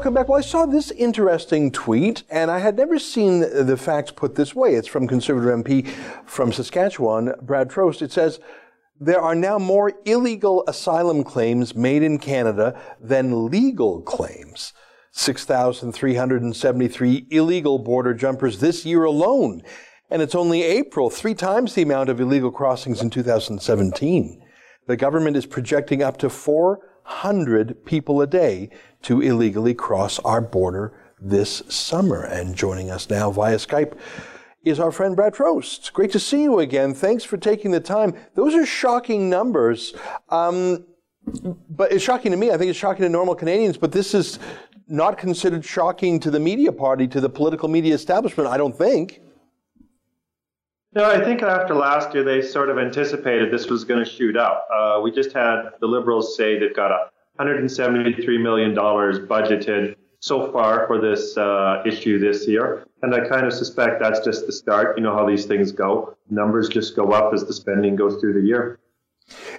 Welcome 0.00 0.14
back. 0.14 0.30
Well, 0.30 0.38
I 0.38 0.40
saw 0.40 0.64
this 0.64 0.90
interesting 0.92 1.70
tweet, 1.70 2.22
and 2.30 2.50
I 2.50 2.60
had 2.60 2.78
never 2.78 2.98
seen 2.98 3.40
the 3.40 3.76
facts 3.76 4.10
put 4.10 4.34
this 4.34 4.54
way. 4.54 4.72
It's 4.72 4.88
from 4.88 5.06
Conservative 5.06 5.62
MP 5.62 5.86
from 6.24 6.54
Saskatchewan, 6.54 7.34
Brad 7.42 7.68
Trost. 7.68 8.00
It 8.00 8.10
says, 8.10 8.40
there 8.98 9.20
are 9.20 9.34
now 9.34 9.58
more 9.58 9.92
illegal 10.06 10.64
asylum 10.66 11.22
claims 11.22 11.74
made 11.74 12.02
in 12.02 12.18
Canada 12.18 12.80
than 12.98 13.50
legal 13.50 14.00
claims. 14.00 14.72
6,373 15.12 17.26
illegal 17.30 17.78
border 17.78 18.14
jumpers 18.14 18.60
this 18.60 18.86
year 18.86 19.04
alone. 19.04 19.60
And 20.08 20.22
it's 20.22 20.34
only 20.34 20.62
April, 20.62 21.10
three 21.10 21.34
times 21.34 21.74
the 21.74 21.82
amount 21.82 22.08
of 22.08 22.22
illegal 22.22 22.50
crossings 22.50 23.02
in 23.02 23.10
2017. 23.10 24.42
The 24.86 24.96
government 24.96 25.36
is 25.36 25.44
projecting 25.44 26.02
up 26.02 26.16
to 26.20 26.30
400 27.10 27.84
people 27.84 28.22
a 28.22 28.26
day 28.26 28.70
to 29.02 29.20
illegally 29.20 29.74
cross 29.74 30.20
our 30.20 30.40
border 30.40 30.92
this 31.20 31.62
summer. 31.68 32.22
And 32.22 32.54
joining 32.54 32.88
us 32.88 33.10
now 33.10 33.32
via 33.32 33.56
Skype 33.56 33.98
is 34.64 34.78
our 34.78 34.92
friend 34.92 35.16
Brad 35.16 35.34
Trost. 35.34 35.92
Great 35.92 36.12
to 36.12 36.20
see 36.20 36.42
you 36.44 36.60
again. 36.60 36.94
Thanks 36.94 37.24
for 37.24 37.36
taking 37.36 37.72
the 37.72 37.80
time. 37.80 38.14
Those 38.36 38.54
are 38.54 38.64
shocking 38.64 39.28
numbers. 39.28 39.92
Um, 40.28 40.86
but 41.68 41.92
it's 41.92 42.04
shocking 42.04 42.30
to 42.30 42.38
me. 42.38 42.52
I 42.52 42.56
think 42.56 42.70
it's 42.70 42.78
shocking 42.78 43.02
to 43.02 43.08
normal 43.08 43.34
Canadians, 43.34 43.76
but 43.76 43.90
this 43.90 44.14
is 44.14 44.38
not 44.86 45.18
considered 45.18 45.64
shocking 45.64 46.20
to 46.20 46.30
the 46.30 46.40
media 46.40 46.70
party, 46.70 47.08
to 47.08 47.20
the 47.20 47.28
political 47.28 47.68
media 47.68 47.94
establishment, 47.94 48.48
I 48.48 48.56
don't 48.56 48.76
think. 48.76 49.20
No, 50.92 51.04
I 51.04 51.22
think 51.22 51.42
after 51.42 51.74
last 51.74 52.14
year, 52.14 52.24
they 52.24 52.42
sort 52.42 52.68
of 52.68 52.76
anticipated 52.76 53.52
this 53.52 53.68
was 53.68 53.84
going 53.84 54.04
to 54.04 54.10
shoot 54.10 54.36
up. 54.36 54.66
Uh, 54.74 55.00
we 55.02 55.12
just 55.12 55.32
had 55.32 55.70
the 55.80 55.86
Liberals 55.86 56.36
say 56.36 56.58
they've 56.58 56.74
got 56.74 56.90
a 56.90 57.10
$173 57.40 58.42
million 58.42 58.74
budgeted 58.74 59.94
so 60.18 60.50
far 60.52 60.88
for 60.88 61.00
this 61.00 61.36
uh, 61.36 61.82
issue 61.86 62.18
this 62.18 62.46
year. 62.48 62.86
And 63.02 63.14
I 63.14 63.26
kind 63.28 63.46
of 63.46 63.52
suspect 63.52 64.00
that's 64.00 64.20
just 64.20 64.46
the 64.46 64.52
start. 64.52 64.98
You 64.98 65.04
know 65.04 65.14
how 65.14 65.24
these 65.24 65.46
things 65.46 65.70
go. 65.70 66.16
Numbers 66.28 66.68
just 66.68 66.96
go 66.96 67.12
up 67.12 67.32
as 67.32 67.44
the 67.44 67.52
spending 67.52 67.94
goes 67.94 68.20
through 68.20 68.34
the 68.34 68.46
year. 68.46 68.80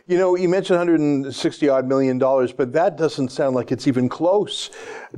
You 0.07 0.17
know, 0.17 0.35
you 0.35 0.49
mentioned 0.49 0.77
160 0.79 1.69
odd 1.69 1.87
million 1.87 2.17
dollars, 2.17 2.51
but 2.51 2.73
that 2.73 2.97
doesn't 2.97 3.29
sound 3.29 3.55
like 3.55 3.71
it's 3.71 3.87
even 3.87 4.09
close 4.09 4.69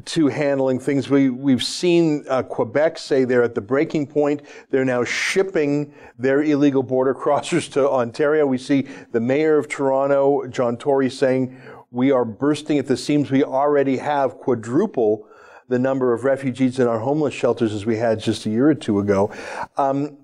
to 0.06 0.28
handling 0.28 0.80
things. 0.80 1.10
We, 1.10 1.30
we've 1.30 1.64
seen 1.64 2.26
uh, 2.30 2.44
Quebec 2.44 2.98
say 2.98 3.26
they're 3.26 3.44
at 3.44 3.56
the 3.56 3.62
breaking 3.62 4.08
point. 4.08 4.42
They're 4.70 4.86
now 4.86 5.04
shipping 5.04 5.94
their 6.18 6.44
illegal 6.44 6.84
border 6.84 7.14
crossers 7.16 7.72
to 7.74 7.90
Ontario. 7.90 8.46
We 8.46 8.58
see 8.58 8.88
the 9.12 9.20
mayor 9.20 9.58
of 9.58 9.68
Toronto, 9.68 10.48
John 10.48 10.78
Tory, 10.78 11.10
saying 11.10 11.60
we 11.92 12.12
are 12.12 12.26
bursting 12.26 12.78
at 12.78 12.88
the 12.88 12.98
seams. 12.98 13.32
We 13.32 13.44
already 13.44 13.98
have 13.98 14.38
quadruple 14.38 15.28
the 15.70 15.80
number 15.80 16.14
of 16.14 16.24
refugees 16.24 16.78
in 16.78 16.88
our 16.88 17.00
homeless 17.00 17.34
shelters 17.34 17.74
as 17.74 17.86
we 17.86 17.98
had 17.98 18.20
just 18.20 18.46
a 18.46 18.50
year 18.50 18.70
or 18.70 18.76
two 18.76 19.00
ago. 19.00 19.32
Um, 19.78 20.18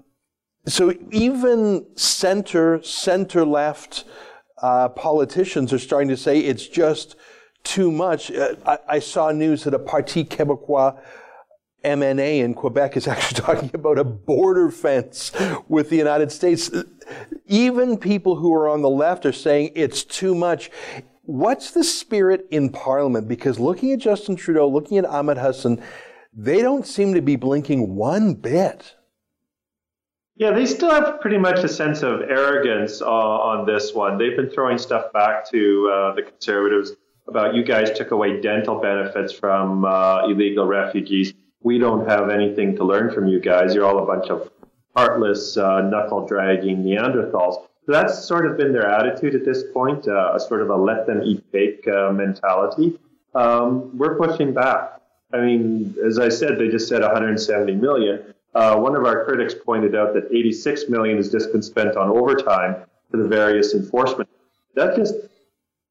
so 0.72 0.94
even 1.12 1.86
center, 1.96 2.82
center 2.84 3.46
left 3.46 4.06
uh, 4.62 4.90
politicians 4.90 5.72
are 5.72 5.80
starting 5.80 6.10
to 6.10 6.18
say 6.18 6.40
it's 6.40 6.68
just 6.68 7.16
too 7.64 7.92
much. 7.92 8.32
Uh, 8.32 8.56
I, 8.66 8.78
I, 8.88 9.00
saw 9.00 9.32
news 9.32 9.64
that 9.64 9.74
a 9.74 9.80
Parti 9.80 10.26
Québécois 10.26 11.00
MNA 11.84 12.44
in 12.44 12.54
Quebec 12.54 12.98
is 12.98 13.08
actually 13.08 13.42
talking 13.42 13.72
about 13.74 13.98
a 13.98 14.04
border 14.04 14.70
fence 14.70 15.32
with 15.68 15.90
the 15.90 15.96
United 15.96 16.32
States. 16.32 16.70
Even 17.46 17.98
people 17.98 18.36
who 18.36 18.54
are 18.54 18.68
on 18.68 18.82
the 18.82 18.90
left 18.90 19.26
are 19.26 19.32
saying 19.32 19.72
it's 19.76 20.04
too 20.04 20.36
much. 20.36 20.72
What's 21.24 21.72
the 21.72 21.84
spirit 21.84 22.48
in 22.52 22.70
Parliament? 22.70 23.28
Because 23.28 23.60
looking 23.60 23.94
at 23.94 24.00
Justin 24.00 24.36
Trudeau, 24.36 24.68
looking 24.68 24.98
at 24.98 25.06
Ahmed 25.06 25.38
Hussen, 25.38 25.82
they 26.34 26.62
don't 26.62 26.86
seem 26.86 27.14
to 27.14 27.22
be 27.22 27.36
blinking 27.36 27.96
one 27.96 28.34
bit. 28.34 28.96
Yeah, 30.40 30.52
they 30.52 30.66
still 30.66 30.90
have 30.90 31.20
pretty 31.20 31.38
much 31.38 31.66
a 31.66 31.68
sense 31.68 32.02
of 32.02 32.22
arrogance 32.22 33.02
uh, 33.02 33.06
on 33.06 33.66
this 33.66 33.94
one. 33.94 34.18
They've 34.18 34.38
been 34.38 34.50
throwing 34.50 34.78
stuff 34.78 35.12
back 35.12 35.44
to 35.52 35.92
uh, 35.94 36.16
the 36.16 36.22
Conservatives 36.22 36.94
about 37.28 37.56
you 37.56 37.62
guys 37.62 37.92
took 37.92 38.12
away 38.12 38.40
dental 38.40 38.80
benefits 38.80 39.34
from 39.34 39.84
uh, 39.84 40.24
illegal 40.30 40.66
refugees. 40.66 41.34
We 41.62 41.78
don't 41.78 42.08
have 42.08 42.30
anything 42.30 42.78
to 42.78 42.86
learn 42.86 43.14
from 43.14 43.28
you 43.28 43.42
guys. 43.42 43.76
You're 43.76 43.84
all 43.86 44.02
a 44.02 44.06
bunch 44.06 44.30
of 44.30 44.50
heartless, 44.96 45.58
uh, 45.58 45.82
knuckle 45.82 46.26
dragging 46.26 46.86
Neanderthals. 46.86 47.66
So 47.86 47.92
that's 47.92 48.24
sort 48.24 48.50
of 48.50 48.56
been 48.56 48.72
their 48.72 48.88
attitude 48.90 49.36
at 49.36 49.44
this 49.44 49.64
point, 49.74 50.08
uh, 50.08 50.36
a 50.36 50.40
sort 50.40 50.62
of 50.62 50.70
a 50.70 50.76
let 50.76 51.06
them 51.06 51.22
eat 51.22 51.44
cake 51.52 51.86
uh, 51.86 52.14
mentality. 52.14 52.98
Um, 53.36 53.98
we're 53.98 54.16
pushing 54.16 54.54
back. 54.54 55.02
I 55.34 55.42
mean, 55.42 55.96
as 56.08 56.18
I 56.18 56.30
said, 56.30 56.58
they 56.58 56.70
just 56.70 56.88
said 56.88 57.02
170 57.02 57.76
million. 57.76 58.34
Uh, 58.60 58.78
one 58.78 58.94
of 58.94 59.06
our 59.06 59.24
critics 59.24 59.54
pointed 59.54 59.96
out 59.96 60.14
that 60.14 60.26
86 60.34 60.90
million 60.90 61.16
has 61.16 61.32
just 61.32 61.54
been 61.54 61.62
spent 61.62 61.96
on 61.96 62.10
overtime 62.10 62.76
for 63.10 63.16
the 63.16 63.26
various 63.26 63.74
enforcement. 63.74 64.30
That 64.76 64.98
just 64.98 65.16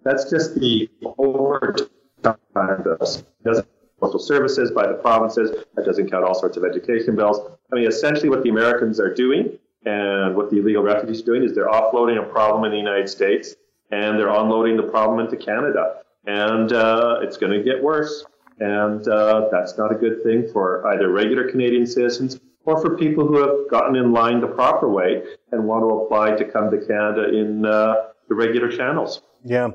that's 0.04 0.28
just 0.28 0.54
the 0.60 0.86
overtime 1.16 2.82
bills. 2.84 3.24
doesn't 3.42 3.66
social 4.02 4.18
services 4.18 4.70
by 4.70 4.86
the 4.86 4.92
provinces. 4.92 5.64
That 5.76 5.86
doesn't 5.86 6.10
count 6.10 6.26
all 6.26 6.34
sorts 6.34 6.58
of 6.58 6.64
education 6.64 7.16
bills. 7.16 7.40
I 7.72 7.76
mean, 7.76 7.86
essentially, 7.86 8.28
what 8.28 8.42
the 8.42 8.50
Americans 8.50 9.00
are 9.00 9.14
doing 9.14 9.58
and 9.86 10.36
what 10.36 10.50
the 10.50 10.58
illegal 10.58 10.82
refugees 10.82 11.22
are 11.22 11.24
doing 11.24 11.44
is 11.44 11.54
they're 11.54 11.70
offloading 11.70 12.22
a 12.22 12.26
problem 12.30 12.64
in 12.66 12.70
the 12.70 12.76
United 12.76 13.08
States 13.08 13.54
and 13.92 14.18
they're 14.18 14.28
unloading 14.28 14.76
the 14.76 14.82
problem 14.82 15.20
into 15.20 15.38
Canada. 15.38 16.02
And 16.26 16.70
uh, 16.74 17.20
it's 17.22 17.38
going 17.38 17.52
to 17.52 17.62
get 17.62 17.82
worse. 17.82 18.26
And 18.60 19.08
uh, 19.08 19.48
that's 19.50 19.78
not 19.78 19.90
a 19.90 19.94
good 19.94 20.22
thing 20.22 20.52
for 20.52 20.86
either 20.88 21.08
regular 21.08 21.50
Canadian 21.50 21.86
citizens 21.86 22.38
or 22.68 22.78
for 22.82 22.98
people 22.98 23.26
who 23.26 23.38
have 23.38 23.70
gotten 23.70 23.96
in 23.96 24.12
line 24.12 24.42
the 24.42 24.46
proper 24.46 24.90
way 24.90 25.22
and 25.52 25.64
want 25.64 25.82
to 25.82 25.88
apply 26.00 26.36
to 26.36 26.44
come 26.44 26.70
to 26.70 26.76
Canada 26.86 27.34
in 27.34 27.64
uh, 27.64 27.94
the 28.28 28.34
regular 28.34 28.70
channels. 28.70 29.22
Yeah, 29.42 29.70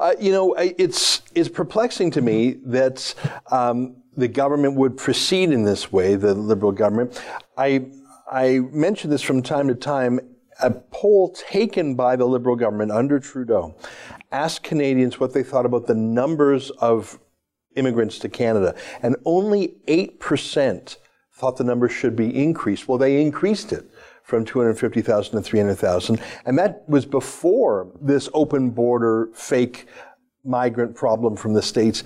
uh, 0.00 0.14
you 0.18 0.32
know, 0.32 0.54
it's 0.54 1.22
it's 1.36 1.48
perplexing 1.48 2.10
to 2.12 2.20
me 2.20 2.56
that 2.64 3.14
um, 3.52 3.96
the 4.16 4.26
government 4.26 4.74
would 4.76 4.96
proceed 4.96 5.52
in 5.52 5.62
this 5.62 5.92
way, 5.92 6.16
the 6.16 6.34
Liberal 6.34 6.72
government. 6.72 7.22
I 7.56 7.86
I 8.30 8.60
mention 8.72 9.10
this 9.10 9.22
from 9.22 9.42
time 9.42 9.68
to 9.68 9.76
time. 9.76 10.18
A 10.60 10.70
poll 10.70 11.30
taken 11.30 11.94
by 11.94 12.16
the 12.16 12.26
Liberal 12.26 12.56
government 12.56 12.90
under 12.90 13.18
Trudeau 13.20 13.74
asked 14.30 14.62
Canadians 14.62 15.20
what 15.20 15.32
they 15.32 15.42
thought 15.42 15.66
about 15.66 15.86
the 15.86 15.94
numbers 15.94 16.70
of 16.70 17.18
immigrants 17.76 18.18
to 18.20 18.28
Canada, 18.28 18.74
and 19.02 19.16
only 19.24 19.76
eight 19.86 20.18
percent 20.18 20.98
thought 21.42 21.56
the 21.56 21.64
number 21.64 21.88
should 21.88 22.14
be 22.14 22.32
increased. 22.40 22.86
Well, 22.86 22.98
they 22.98 23.20
increased 23.20 23.72
it 23.72 23.90
from 24.22 24.44
250,000 24.44 25.34
to 25.34 25.42
300,000. 25.42 26.20
And 26.46 26.56
that 26.56 26.88
was 26.88 27.04
before 27.04 27.90
this 28.00 28.28
open 28.32 28.70
border 28.70 29.28
fake 29.34 29.88
migrant 30.44 30.94
problem 30.94 31.34
from 31.34 31.52
the 31.52 31.60
States. 31.60 32.04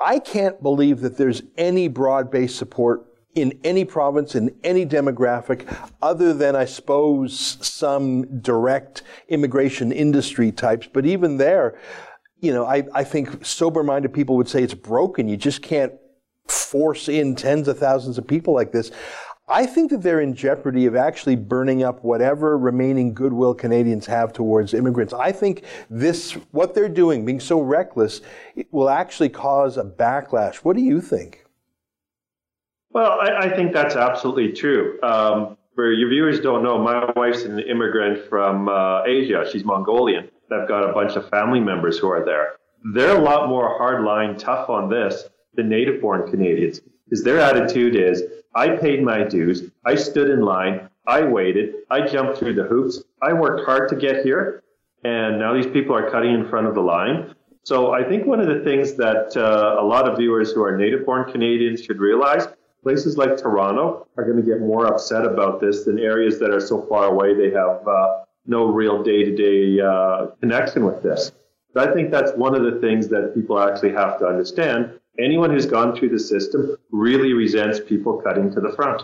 I 0.00 0.20
can't 0.20 0.62
believe 0.62 1.00
that 1.00 1.16
there's 1.16 1.42
any 1.58 1.88
broad 1.88 2.30
based 2.30 2.56
support 2.58 3.06
in 3.34 3.58
any 3.64 3.84
province, 3.84 4.36
in 4.36 4.54
any 4.62 4.86
demographic, 4.86 5.66
other 6.00 6.32
than, 6.32 6.54
I 6.54 6.64
suppose, 6.64 7.58
some 7.60 8.40
direct 8.40 9.02
immigration 9.26 9.90
industry 9.90 10.52
types. 10.52 10.88
But 10.92 11.06
even 11.06 11.38
there, 11.38 11.76
you 12.38 12.54
know, 12.54 12.66
I, 12.66 12.84
I 12.94 13.02
think 13.02 13.44
sober 13.44 13.82
minded 13.82 14.12
people 14.12 14.36
would 14.36 14.48
say 14.48 14.62
it's 14.62 14.74
broken. 14.74 15.28
You 15.28 15.36
just 15.36 15.60
can't 15.60 15.92
force 16.50 17.08
in 17.08 17.34
tens 17.34 17.68
of 17.68 17.78
thousands 17.78 18.18
of 18.18 18.26
people 18.26 18.54
like 18.54 18.72
this. 18.72 18.90
I 19.50 19.66
think 19.66 19.90
that 19.90 20.02
they're 20.02 20.20
in 20.20 20.34
jeopardy 20.34 20.86
of 20.86 20.94
actually 20.94 21.34
burning 21.34 21.82
up 21.82 22.04
whatever 22.04 22.56
remaining 22.56 23.12
goodwill 23.12 23.52
Canadians 23.52 24.06
have 24.06 24.32
towards 24.32 24.74
immigrants. 24.74 25.12
I 25.12 25.32
think 25.32 25.64
this, 25.90 26.32
what 26.52 26.72
they're 26.72 26.88
doing, 26.88 27.24
being 27.24 27.40
so 27.40 27.60
reckless, 27.60 28.20
will 28.70 28.88
actually 28.88 29.28
cause 29.28 29.76
a 29.76 29.82
backlash. 29.82 30.56
What 30.56 30.76
do 30.76 30.82
you 30.82 31.00
think? 31.00 31.44
Well, 32.92 33.18
I, 33.20 33.46
I 33.46 33.56
think 33.56 33.72
that's 33.72 33.96
absolutely 33.96 34.52
true. 34.52 35.00
Um, 35.02 35.56
for 35.74 35.92
your 35.92 36.10
viewers 36.10 36.38
don't 36.38 36.62
know, 36.62 36.78
my 36.78 37.10
wife's 37.16 37.42
an 37.42 37.58
immigrant 37.58 38.28
from 38.28 38.68
uh, 38.68 39.02
Asia. 39.04 39.44
She's 39.50 39.64
Mongolian. 39.64 40.28
I've 40.52 40.68
got 40.68 40.88
a 40.88 40.92
bunch 40.92 41.16
of 41.16 41.28
family 41.28 41.60
members 41.60 41.98
who 41.98 42.08
are 42.08 42.24
there. 42.24 42.54
They're 42.94 43.16
a 43.16 43.20
lot 43.20 43.48
more 43.48 43.80
hardline, 43.80 44.38
tough 44.38 44.68
on 44.68 44.88
this 44.88 45.28
than 45.60 45.68
native 45.68 46.00
born 46.00 46.30
Canadians. 46.30 46.80
Because 47.04 47.22
their 47.22 47.40
attitude 47.40 47.94
is, 47.96 48.22
I 48.54 48.70
paid 48.76 49.02
my 49.02 49.24
dues, 49.24 49.70
I 49.84 49.94
stood 49.94 50.30
in 50.30 50.40
line, 50.40 50.88
I 51.06 51.22
waited, 51.22 51.74
I 51.90 52.06
jumped 52.06 52.38
through 52.38 52.54
the 52.54 52.64
hoops, 52.64 53.02
I 53.20 53.32
worked 53.32 53.66
hard 53.66 53.88
to 53.90 53.96
get 53.96 54.24
here, 54.24 54.62
and 55.04 55.38
now 55.38 55.52
these 55.54 55.66
people 55.66 55.94
are 55.94 56.10
cutting 56.10 56.34
in 56.34 56.48
front 56.48 56.66
of 56.66 56.74
the 56.74 56.80
line. 56.80 57.34
So 57.62 57.92
I 57.92 58.02
think 58.02 58.26
one 58.26 58.40
of 58.40 58.46
the 58.46 58.64
things 58.64 58.94
that 58.94 59.36
uh, 59.36 59.76
a 59.80 59.84
lot 59.84 60.08
of 60.08 60.16
viewers 60.18 60.52
who 60.52 60.62
are 60.62 60.76
native 60.76 61.04
born 61.04 61.30
Canadians 61.30 61.84
should 61.84 61.98
realize 61.98 62.48
places 62.82 63.18
like 63.18 63.36
Toronto 63.36 64.08
are 64.16 64.24
going 64.24 64.38
to 64.38 64.42
get 64.42 64.60
more 64.60 64.86
upset 64.86 65.26
about 65.26 65.60
this 65.60 65.84
than 65.84 65.98
areas 65.98 66.38
that 66.38 66.50
are 66.50 66.60
so 66.60 66.86
far 66.86 67.06
away 67.06 67.34
they 67.34 67.50
have 67.50 67.86
uh, 67.86 68.24
no 68.46 68.66
real 68.66 69.02
day 69.02 69.24
to 69.24 69.36
day 69.36 70.30
connection 70.40 70.86
with 70.86 71.02
this. 71.02 71.32
But 71.74 71.88
I 71.88 71.94
think 71.94 72.10
that's 72.10 72.32
one 72.32 72.54
of 72.54 72.62
the 72.62 72.80
things 72.80 73.08
that 73.08 73.34
people 73.34 73.60
actually 73.60 73.92
have 73.92 74.18
to 74.20 74.26
understand 74.26 74.99
anyone 75.22 75.50
who's 75.50 75.66
gone 75.66 75.96
through 75.96 76.10
the 76.10 76.18
system 76.18 76.76
really 76.90 77.32
resents 77.32 77.80
people 77.80 78.20
cutting 78.20 78.52
to 78.54 78.60
the 78.60 78.72
front. 78.72 79.02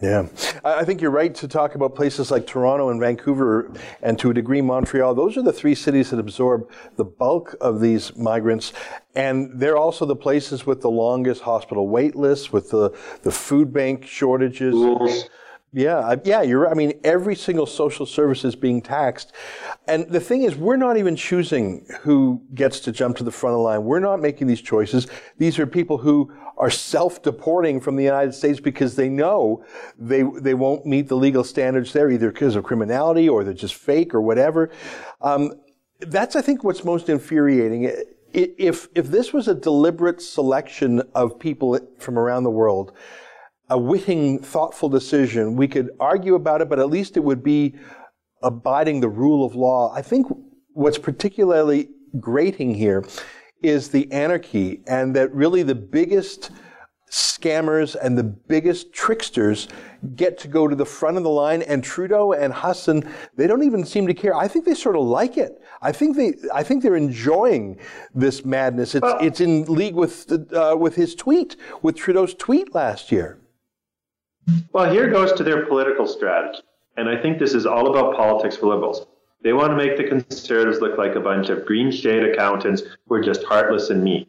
Yeah, 0.00 0.28
I 0.64 0.84
think 0.84 1.00
you're 1.00 1.10
right 1.10 1.34
to 1.34 1.48
talk 1.48 1.74
about 1.74 1.96
places 1.96 2.30
like 2.30 2.46
Toronto 2.46 2.90
and 2.90 3.00
Vancouver, 3.00 3.72
and 4.00 4.16
to 4.20 4.30
a 4.30 4.34
degree 4.34 4.60
Montreal. 4.60 5.12
Those 5.12 5.36
are 5.36 5.42
the 5.42 5.52
three 5.52 5.74
cities 5.74 6.10
that 6.10 6.20
absorb 6.20 6.70
the 6.94 7.04
bulk 7.04 7.56
of 7.60 7.80
these 7.80 8.16
migrants, 8.16 8.72
and 9.16 9.58
they're 9.58 9.76
also 9.76 10.06
the 10.06 10.14
places 10.14 10.64
with 10.64 10.82
the 10.82 10.90
longest 10.90 11.42
hospital 11.42 11.88
wait 11.88 12.14
lists, 12.14 12.52
with 12.52 12.70
the, 12.70 12.90
the 13.22 13.32
food 13.32 13.72
bank 13.72 14.06
shortages. 14.06 14.72
Schools. 14.72 15.28
Yeah, 15.70 16.14
yeah, 16.24 16.40
you're. 16.40 16.66
I 16.70 16.72
mean, 16.72 16.98
every 17.04 17.36
single 17.36 17.66
social 17.66 18.06
service 18.06 18.42
is 18.42 18.56
being 18.56 18.80
taxed. 18.80 19.32
And 19.86 20.08
the 20.08 20.18
thing 20.18 20.44
is, 20.44 20.56
we're 20.56 20.76
not 20.76 20.96
even 20.96 21.14
choosing 21.14 21.86
who 22.00 22.40
gets 22.54 22.80
to 22.80 22.92
jump 22.92 23.18
to 23.18 23.24
the 23.24 23.30
front 23.30 23.52
of 23.52 23.58
the 23.58 23.64
line. 23.64 23.84
We're 23.84 24.00
not 24.00 24.18
making 24.18 24.46
these 24.46 24.62
choices. 24.62 25.08
These 25.36 25.58
are 25.58 25.66
people 25.66 25.98
who 25.98 26.32
are 26.56 26.70
self-deporting 26.70 27.80
from 27.80 27.96
the 27.96 28.04
United 28.04 28.32
States 28.32 28.60
because 28.60 28.96
they 28.96 29.10
know 29.10 29.62
they, 29.98 30.22
they 30.40 30.54
won't 30.54 30.86
meet 30.86 31.06
the 31.06 31.16
legal 31.16 31.44
standards 31.44 31.92
there, 31.92 32.10
either 32.10 32.32
because 32.32 32.56
of 32.56 32.64
criminality 32.64 33.28
or 33.28 33.44
they're 33.44 33.52
just 33.52 33.74
fake 33.74 34.14
or 34.14 34.22
whatever. 34.22 34.70
Um, 35.20 35.52
that's, 36.00 36.34
I 36.34 36.40
think, 36.40 36.64
what's 36.64 36.82
most 36.82 37.10
infuriating. 37.10 37.92
If, 38.32 38.88
if 38.94 39.08
this 39.08 39.34
was 39.34 39.48
a 39.48 39.54
deliberate 39.54 40.22
selection 40.22 41.02
of 41.14 41.38
people 41.38 41.78
from 41.98 42.18
around 42.18 42.44
the 42.44 42.50
world, 42.50 42.92
a 43.70 43.78
witting, 43.78 44.38
thoughtful 44.38 44.88
decision. 44.88 45.56
We 45.56 45.68
could 45.68 45.90
argue 46.00 46.34
about 46.34 46.62
it, 46.62 46.68
but 46.68 46.78
at 46.78 46.88
least 46.88 47.16
it 47.16 47.20
would 47.24 47.42
be 47.42 47.74
abiding 48.42 49.00
the 49.00 49.08
rule 49.08 49.44
of 49.44 49.54
law. 49.54 49.92
I 49.94 50.02
think 50.02 50.26
what's 50.72 50.98
particularly 50.98 51.88
grating 52.20 52.74
here 52.74 53.04
is 53.62 53.88
the 53.88 54.10
anarchy 54.12 54.82
and 54.86 55.14
that 55.16 55.34
really 55.34 55.62
the 55.62 55.74
biggest 55.74 56.50
scammers 57.10 57.96
and 58.00 58.16
the 58.16 58.22
biggest 58.22 58.92
tricksters 58.92 59.68
get 60.14 60.38
to 60.38 60.46
go 60.46 60.68
to 60.68 60.76
the 60.76 60.84
front 60.84 61.16
of 61.16 61.22
the 61.22 61.30
line 61.30 61.62
and 61.62 61.82
Trudeau 61.82 62.32
and 62.32 62.52
Hussen 62.52 63.10
they 63.34 63.46
don't 63.46 63.62
even 63.62 63.84
seem 63.84 64.06
to 64.06 64.14
care 64.14 64.34
I 64.34 64.46
think 64.46 64.64
they 64.64 64.74
sort 64.74 64.94
of 64.94 65.02
like 65.02 65.36
it 65.36 65.60
I 65.80 65.90
think 65.90 66.16
they 66.16 66.34
I 66.52 66.62
think 66.62 66.82
they're 66.82 66.96
enjoying 66.96 67.78
this 68.14 68.44
madness 68.44 68.94
it's 68.94 69.06
it's 69.20 69.40
in 69.40 69.64
league 69.64 69.94
with 69.94 70.30
uh, 70.52 70.76
with 70.78 70.94
his 70.94 71.14
tweet 71.14 71.56
with 71.82 71.96
Trudeau's 71.96 72.34
tweet 72.34 72.74
last 72.74 73.10
year 73.10 73.38
well, 74.72 74.90
here 74.90 75.10
goes 75.10 75.32
to 75.32 75.44
their 75.44 75.66
political 75.66 76.06
strategy. 76.06 76.62
And 76.96 77.08
I 77.08 77.20
think 77.20 77.38
this 77.38 77.54
is 77.54 77.66
all 77.66 77.90
about 77.90 78.16
politics 78.16 78.56
for 78.56 78.66
liberals. 78.66 79.06
They 79.42 79.52
want 79.52 79.70
to 79.70 79.76
make 79.76 79.96
the 79.96 80.04
conservatives 80.04 80.80
look 80.80 80.98
like 80.98 81.14
a 81.14 81.20
bunch 81.20 81.48
of 81.48 81.64
green 81.64 81.92
shade 81.92 82.24
accountants 82.24 82.82
who 83.06 83.14
are 83.14 83.22
just 83.22 83.44
heartless 83.44 83.90
and 83.90 84.02
mean. 84.02 84.26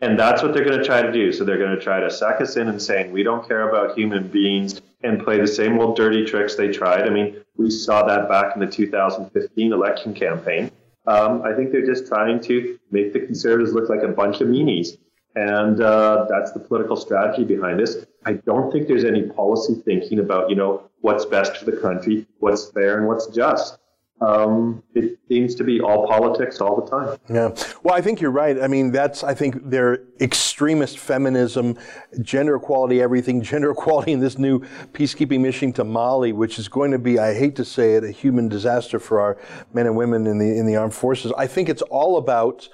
And 0.00 0.18
that's 0.18 0.42
what 0.42 0.52
they're 0.52 0.64
going 0.64 0.78
to 0.78 0.84
try 0.84 1.02
to 1.02 1.12
do. 1.12 1.32
So 1.32 1.44
they're 1.44 1.58
going 1.58 1.76
to 1.76 1.80
try 1.80 2.00
to 2.00 2.10
suck 2.10 2.40
us 2.40 2.56
in 2.56 2.68
and 2.68 2.80
saying 2.80 3.12
we 3.12 3.22
don't 3.22 3.46
care 3.46 3.68
about 3.68 3.96
human 3.96 4.28
beings 4.28 4.80
and 5.02 5.22
play 5.22 5.40
the 5.40 5.46
same 5.46 5.78
old 5.78 5.96
dirty 5.96 6.24
tricks 6.24 6.54
they 6.56 6.68
tried. 6.68 7.06
I 7.06 7.10
mean, 7.10 7.36
we 7.56 7.70
saw 7.70 8.04
that 8.06 8.28
back 8.28 8.54
in 8.54 8.60
the 8.60 8.66
2015 8.66 9.72
election 9.72 10.14
campaign. 10.14 10.70
Um, 11.06 11.42
I 11.42 11.54
think 11.54 11.72
they're 11.72 11.86
just 11.86 12.06
trying 12.06 12.40
to 12.42 12.78
make 12.90 13.12
the 13.12 13.20
Conservatives 13.20 13.72
look 13.72 13.88
like 13.88 14.02
a 14.02 14.08
bunch 14.08 14.40
of 14.40 14.48
meanies. 14.48 14.98
And 15.36 15.80
uh, 15.80 16.26
that's 16.28 16.52
the 16.52 16.58
political 16.58 16.96
strategy 16.96 17.44
behind 17.44 17.78
this. 17.78 18.04
I 18.24 18.34
don't 18.34 18.72
think 18.72 18.88
there's 18.88 19.04
any 19.04 19.22
policy 19.22 19.80
thinking 19.84 20.18
about, 20.18 20.50
you 20.50 20.56
know, 20.56 20.82
what's 21.00 21.24
best 21.24 21.56
for 21.56 21.64
the 21.64 21.76
country, 21.76 22.26
what's 22.40 22.70
fair, 22.70 22.98
and 22.98 23.06
what's 23.06 23.26
just 23.28 23.78
um, 24.20 24.82
it 24.94 25.18
seems 25.28 25.54
to 25.56 25.64
be 25.64 25.80
all 25.80 26.08
politics 26.08 26.60
all 26.60 26.80
the 26.80 26.90
time. 26.90 27.18
Yeah. 27.28 27.50
Well, 27.82 27.94
I 27.94 28.00
think 28.00 28.20
you're 28.20 28.32
right. 28.32 28.60
I 28.60 28.66
mean, 28.66 28.90
that's, 28.90 29.22
I 29.22 29.34
think 29.34 29.70
their 29.70 30.00
extremist 30.20 30.98
feminism, 30.98 31.78
gender 32.22 32.56
equality, 32.56 33.00
everything, 33.00 33.42
gender 33.42 33.70
equality 33.70 34.12
in 34.12 34.20
this 34.20 34.38
new 34.38 34.60
peacekeeping 34.92 35.40
mission 35.40 35.72
to 35.74 35.84
Mali, 35.84 36.32
which 36.32 36.58
is 36.58 36.68
going 36.68 36.90
to 36.90 36.98
be, 36.98 37.18
I 37.18 37.34
hate 37.34 37.54
to 37.56 37.64
say 37.64 37.94
it, 37.94 38.04
a 38.04 38.10
human 38.10 38.48
disaster 38.48 38.98
for 38.98 39.20
our 39.20 39.38
men 39.72 39.86
and 39.86 39.96
women 39.96 40.26
in 40.26 40.38
the, 40.38 40.58
in 40.58 40.66
the 40.66 40.76
armed 40.76 40.94
forces. 40.94 41.32
I 41.38 41.46
think 41.46 41.68
it's 41.68 41.82
all 41.82 42.16
about 42.16 42.68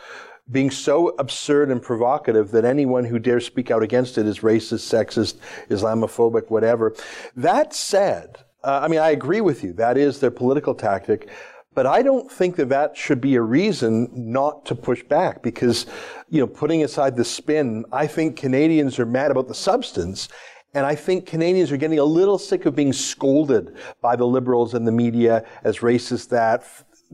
being 0.51 0.71
so 0.71 1.09
absurd 1.19 1.71
and 1.71 1.83
provocative 1.83 2.51
that 2.51 2.65
anyone 2.65 3.05
who 3.05 3.19
dares 3.19 3.47
speak 3.47 3.71
out 3.71 3.83
against 3.83 4.19
it 4.19 4.27
is 4.27 4.41
racist, 4.41 4.93
sexist, 4.93 5.37
Islamophobic, 5.69 6.51
whatever. 6.51 6.95
That 7.35 7.73
said, 7.75 8.45
uh, 8.63 8.81
I 8.83 8.89
mean, 8.89 9.01
I 9.01 9.11
agree 9.11 9.41
with 9.41 9.65
you. 9.65 9.73
That 9.73 9.97
is 9.97 10.21
their 10.21 10.31
political 10.31 10.75
tactic. 10.75 11.29
But 11.75 11.87
I 11.87 12.03
don't 12.03 12.31
think 12.31 12.57
that 12.57 12.69
that 12.69 12.97
should 12.97 13.21
be 13.21 13.35
a 13.35 13.43
reason 13.43 14.09
not 14.13 14.65
to 14.67 14.75
push 14.77 15.03
back 15.03 15.43
because, 15.43 15.87
you 16.31 16.41
know, 16.41 16.47
putting 16.47 16.85
aside 16.85 17.17
the 17.17 17.25
spin, 17.25 17.85
I 17.91 18.07
think 18.07 18.37
Canadians 18.37 18.99
are 18.99 19.07
mad 19.07 19.33
about 19.33 19.49
the 19.49 19.55
substance. 19.55 20.29
And 20.75 20.87
I 20.87 20.95
think 20.95 21.27
Canadians 21.27 21.73
are 21.73 21.77
getting 21.77 21.99
a 21.99 22.05
little 22.05 22.39
sick 22.39 22.67
of 22.67 22.77
being 22.77 22.93
scolded 22.93 23.77
by 24.01 24.15
the 24.15 24.27
liberals 24.27 24.75
and 24.75 24.87
the 24.87 24.93
media 24.93 25.45
as 25.65 25.79
racist 25.79 26.29
that, 26.29 26.65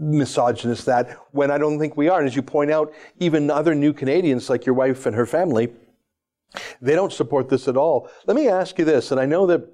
misogynist 0.01 0.87
that, 0.87 1.17
when 1.33 1.51
I 1.51 1.59
don't 1.59 1.79
think 1.79 1.97
we 1.97 2.09
are. 2.09 2.19
And 2.19 2.27
as 2.27 2.35
you 2.35 2.43
point 2.43 2.71
out, 2.71 2.93
even 3.19 3.51
other 3.51 3.75
new 3.75 3.93
Canadians 3.93 4.49
like 4.51 4.67
your 4.67 4.75
wife 4.75 5.07
and 5.07 5.15
her 5.15 5.27
family, 5.27 5.69
they 6.81 6.95
don't 6.95 7.13
support 7.13 7.49
this 7.49 7.69
at 7.69 7.77
all. 7.77 8.11
Let 8.27 8.37
me 8.37 8.49
ask 8.49 8.79
you 8.79 8.85
this, 8.85 9.13
and 9.13 9.21
I 9.21 9.27
know 9.27 9.47
that 9.47 9.69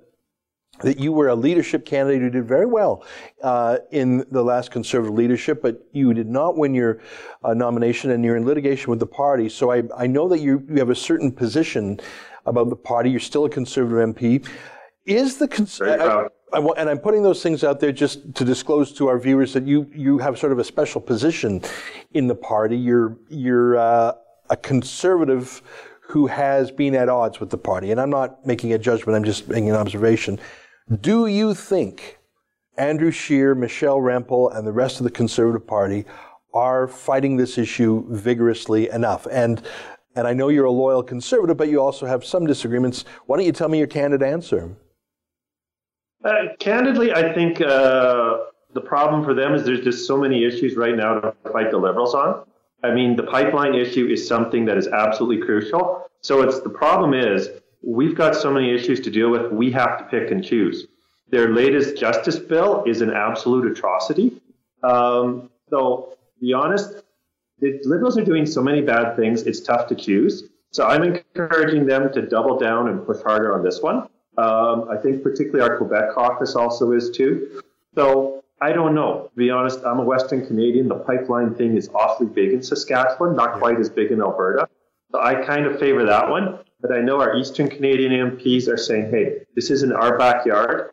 that 0.80 0.98
you 0.98 1.10
were 1.10 1.28
a 1.28 1.34
leadership 1.34 1.86
candidate 1.86 2.20
who 2.20 2.28
did 2.28 2.46
very 2.46 2.66
well 2.66 3.02
uh, 3.42 3.78
in 3.92 4.26
the 4.30 4.42
last 4.42 4.70
conservative 4.70 5.14
leadership, 5.14 5.62
but 5.62 5.82
you 5.92 6.12
did 6.12 6.28
not 6.28 6.56
win 6.58 6.74
your 6.74 7.00
uh, 7.42 7.54
nomination 7.54 8.10
and 8.10 8.22
you're 8.22 8.36
in 8.36 8.44
litigation 8.44 8.90
with 8.90 9.00
the 9.00 9.06
party. 9.06 9.48
So 9.48 9.72
I, 9.72 9.84
I 9.96 10.06
know 10.06 10.28
that 10.28 10.40
you, 10.40 10.62
you 10.68 10.76
have 10.76 10.90
a 10.90 10.94
certain 10.94 11.32
position 11.32 11.98
about 12.44 12.68
the 12.68 12.76
party. 12.76 13.10
You're 13.10 13.20
still 13.20 13.46
a 13.46 13.50
conservative 13.50 14.14
MP. 14.14 14.46
Is 15.06 15.38
the 15.38 15.48
conservative. 15.48 16.28
And 16.52 16.88
I'm 16.88 16.98
putting 16.98 17.22
those 17.22 17.42
things 17.42 17.64
out 17.64 17.80
there 17.80 17.92
just 17.92 18.34
to 18.36 18.44
disclose 18.44 18.92
to 18.94 19.08
our 19.08 19.18
viewers 19.18 19.52
that 19.54 19.66
you, 19.66 19.90
you 19.94 20.18
have 20.18 20.38
sort 20.38 20.52
of 20.52 20.58
a 20.58 20.64
special 20.64 21.00
position 21.00 21.62
in 22.14 22.28
the 22.28 22.34
party. 22.34 22.76
You're, 22.76 23.16
you're 23.28 23.76
uh, 23.76 24.12
a 24.48 24.56
conservative 24.56 25.62
who 26.08 26.28
has 26.28 26.70
been 26.70 26.94
at 26.94 27.08
odds 27.08 27.40
with 27.40 27.50
the 27.50 27.58
party. 27.58 27.90
And 27.90 28.00
I'm 28.00 28.10
not 28.10 28.46
making 28.46 28.72
a 28.72 28.78
judgment, 28.78 29.16
I'm 29.16 29.24
just 29.24 29.48
making 29.48 29.70
an 29.70 29.76
observation. 29.76 30.38
Do 31.00 31.26
you 31.26 31.52
think 31.52 32.18
Andrew 32.78 33.10
Scheer, 33.10 33.54
Michelle 33.54 33.98
Rempel, 33.98 34.56
and 34.56 34.66
the 34.66 34.72
rest 34.72 35.00
of 35.00 35.04
the 35.04 35.10
Conservative 35.10 35.66
Party 35.66 36.04
are 36.54 36.86
fighting 36.86 37.36
this 37.36 37.58
issue 37.58 38.04
vigorously 38.08 38.88
enough? 38.90 39.26
And 39.30 39.62
and 40.14 40.26
I 40.26 40.32
know 40.32 40.48
you're 40.48 40.64
a 40.64 40.70
loyal 40.70 41.02
conservative, 41.02 41.58
but 41.58 41.68
you 41.68 41.78
also 41.78 42.06
have 42.06 42.24
some 42.24 42.46
disagreements. 42.46 43.04
Why 43.26 43.36
don't 43.36 43.44
you 43.44 43.52
tell 43.52 43.68
me 43.68 43.76
your 43.76 43.86
candid 43.86 44.22
answer? 44.22 44.74
Uh, 46.26 46.56
candidly, 46.58 47.12
I 47.12 47.32
think 47.32 47.60
uh, 47.60 48.38
the 48.74 48.80
problem 48.80 49.22
for 49.22 49.32
them 49.32 49.54
is 49.54 49.62
there's 49.64 49.84
just 49.84 50.08
so 50.08 50.16
many 50.16 50.44
issues 50.44 50.74
right 50.74 50.96
now 50.96 51.20
to 51.20 51.32
fight 51.52 51.70
the 51.70 51.78
Liberals 51.78 52.16
on. 52.16 52.44
I 52.82 52.92
mean, 52.92 53.14
the 53.14 53.22
pipeline 53.22 53.76
issue 53.76 54.08
is 54.08 54.26
something 54.26 54.64
that 54.64 54.76
is 54.76 54.88
absolutely 54.88 55.46
crucial. 55.46 56.04
So 56.22 56.42
it's 56.42 56.58
the 56.62 56.68
problem 56.68 57.14
is 57.14 57.48
we've 57.80 58.16
got 58.16 58.34
so 58.34 58.52
many 58.52 58.74
issues 58.74 58.98
to 59.02 59.10
deal 59.10 59.30
with, 59.30 59.52
we 59.52 59.70
have 59.70 59.98
to 59.98 60.04
pick 60.06 60.32
and 60.32 60.44
choose. 60.44 60.88
Their 61.30 61.54
latest 61.54 61.96
justice 61.96 62.40
bill 62.40 62.82
is 62.88 63.02
an 63.02 63.12
absolute 63.12 63.70
atrocity. 63.70 64.42
Um, 64.82 65.48
so, 65.70 66.16
to 66.34 66.40
be 66.40 66.52
honest, 66.52 67.04
the 67.60 67.80
Liberals 67.84 68.18
are 68.18 68.24
doing 68.24 68.46
so 68.46 68.60
many 68.60 68.80
bad 68.80 69.14
things, 69.14 69.42
it's 69.42 69.60
tough 69.60 69.86
to 69.88 69.94
choose. 69.94 70.42
So, 70.72 70.86
I'm 70.86 71.04
encouraging 71.04 71.86
them 71.86 72.12
to 72.14 72.22
double 72.22 72.58
down 72.58 72.88
and 72.88 73.06
push 73.06 73.22
harder 73.22 73.54
on 73.54 73.62
this 73.62 73.80
one. 73.80 74.08
Um, 74.38 74.88
I 74.90 74.96
think 74.96 75.22
particularly 75.22 75.68
our 75.68 75.78
Quebec 75.78 76.14
caucus 76.14 76.54
also 76.54 76.92
is 76.92 77.10
too. 77.10 77.62
So, 77.94 78.44
I 78.60 78.72
don't 78.72 78.94
know. 78.94 79.28
To 79.30 79.36
be 79.36 79.50
honest, 79.50 79.80
I'm 79.84 79.98
a 79.98 80.04
Western 80.04 80.46
Canadian. 80.46 80.88
The 80.88 80.94
pipeline 80.94 81.54
thing 81.54 81.76
is 81.76 81.90
awfully 81.94 82.28
big 82.28 82.52
in 82.52 82.62
Saskatchewan, 82.62 83.36
not 83.36 83.58
quite 83.58 83.78
as 83.78 83.90
big 83.90 84.10
in 84.10 84.20
Alberta. 84.20 84.68
So 85.12 85.20
I 85.20 85.34
kind 85.44 85.66
of 85.66 85.78
favor 85.78 86.04
that 86.04 86.28
one. 86.28 86.58
But 86.80 86.92
I 86.92 87.00
know 87.00 87.20
our 87.20 87.36
Eastern 87.36 87.68
Canadian 87.68 88.12
MPs 88.12 88.68
are 88.68 88.76
saying, 88.76 89.10
hey, 89.10 89.40
this 89.54 89.70
isn't 89.70 89.92
our 89.92 90.18
backyard. 90.18 90.90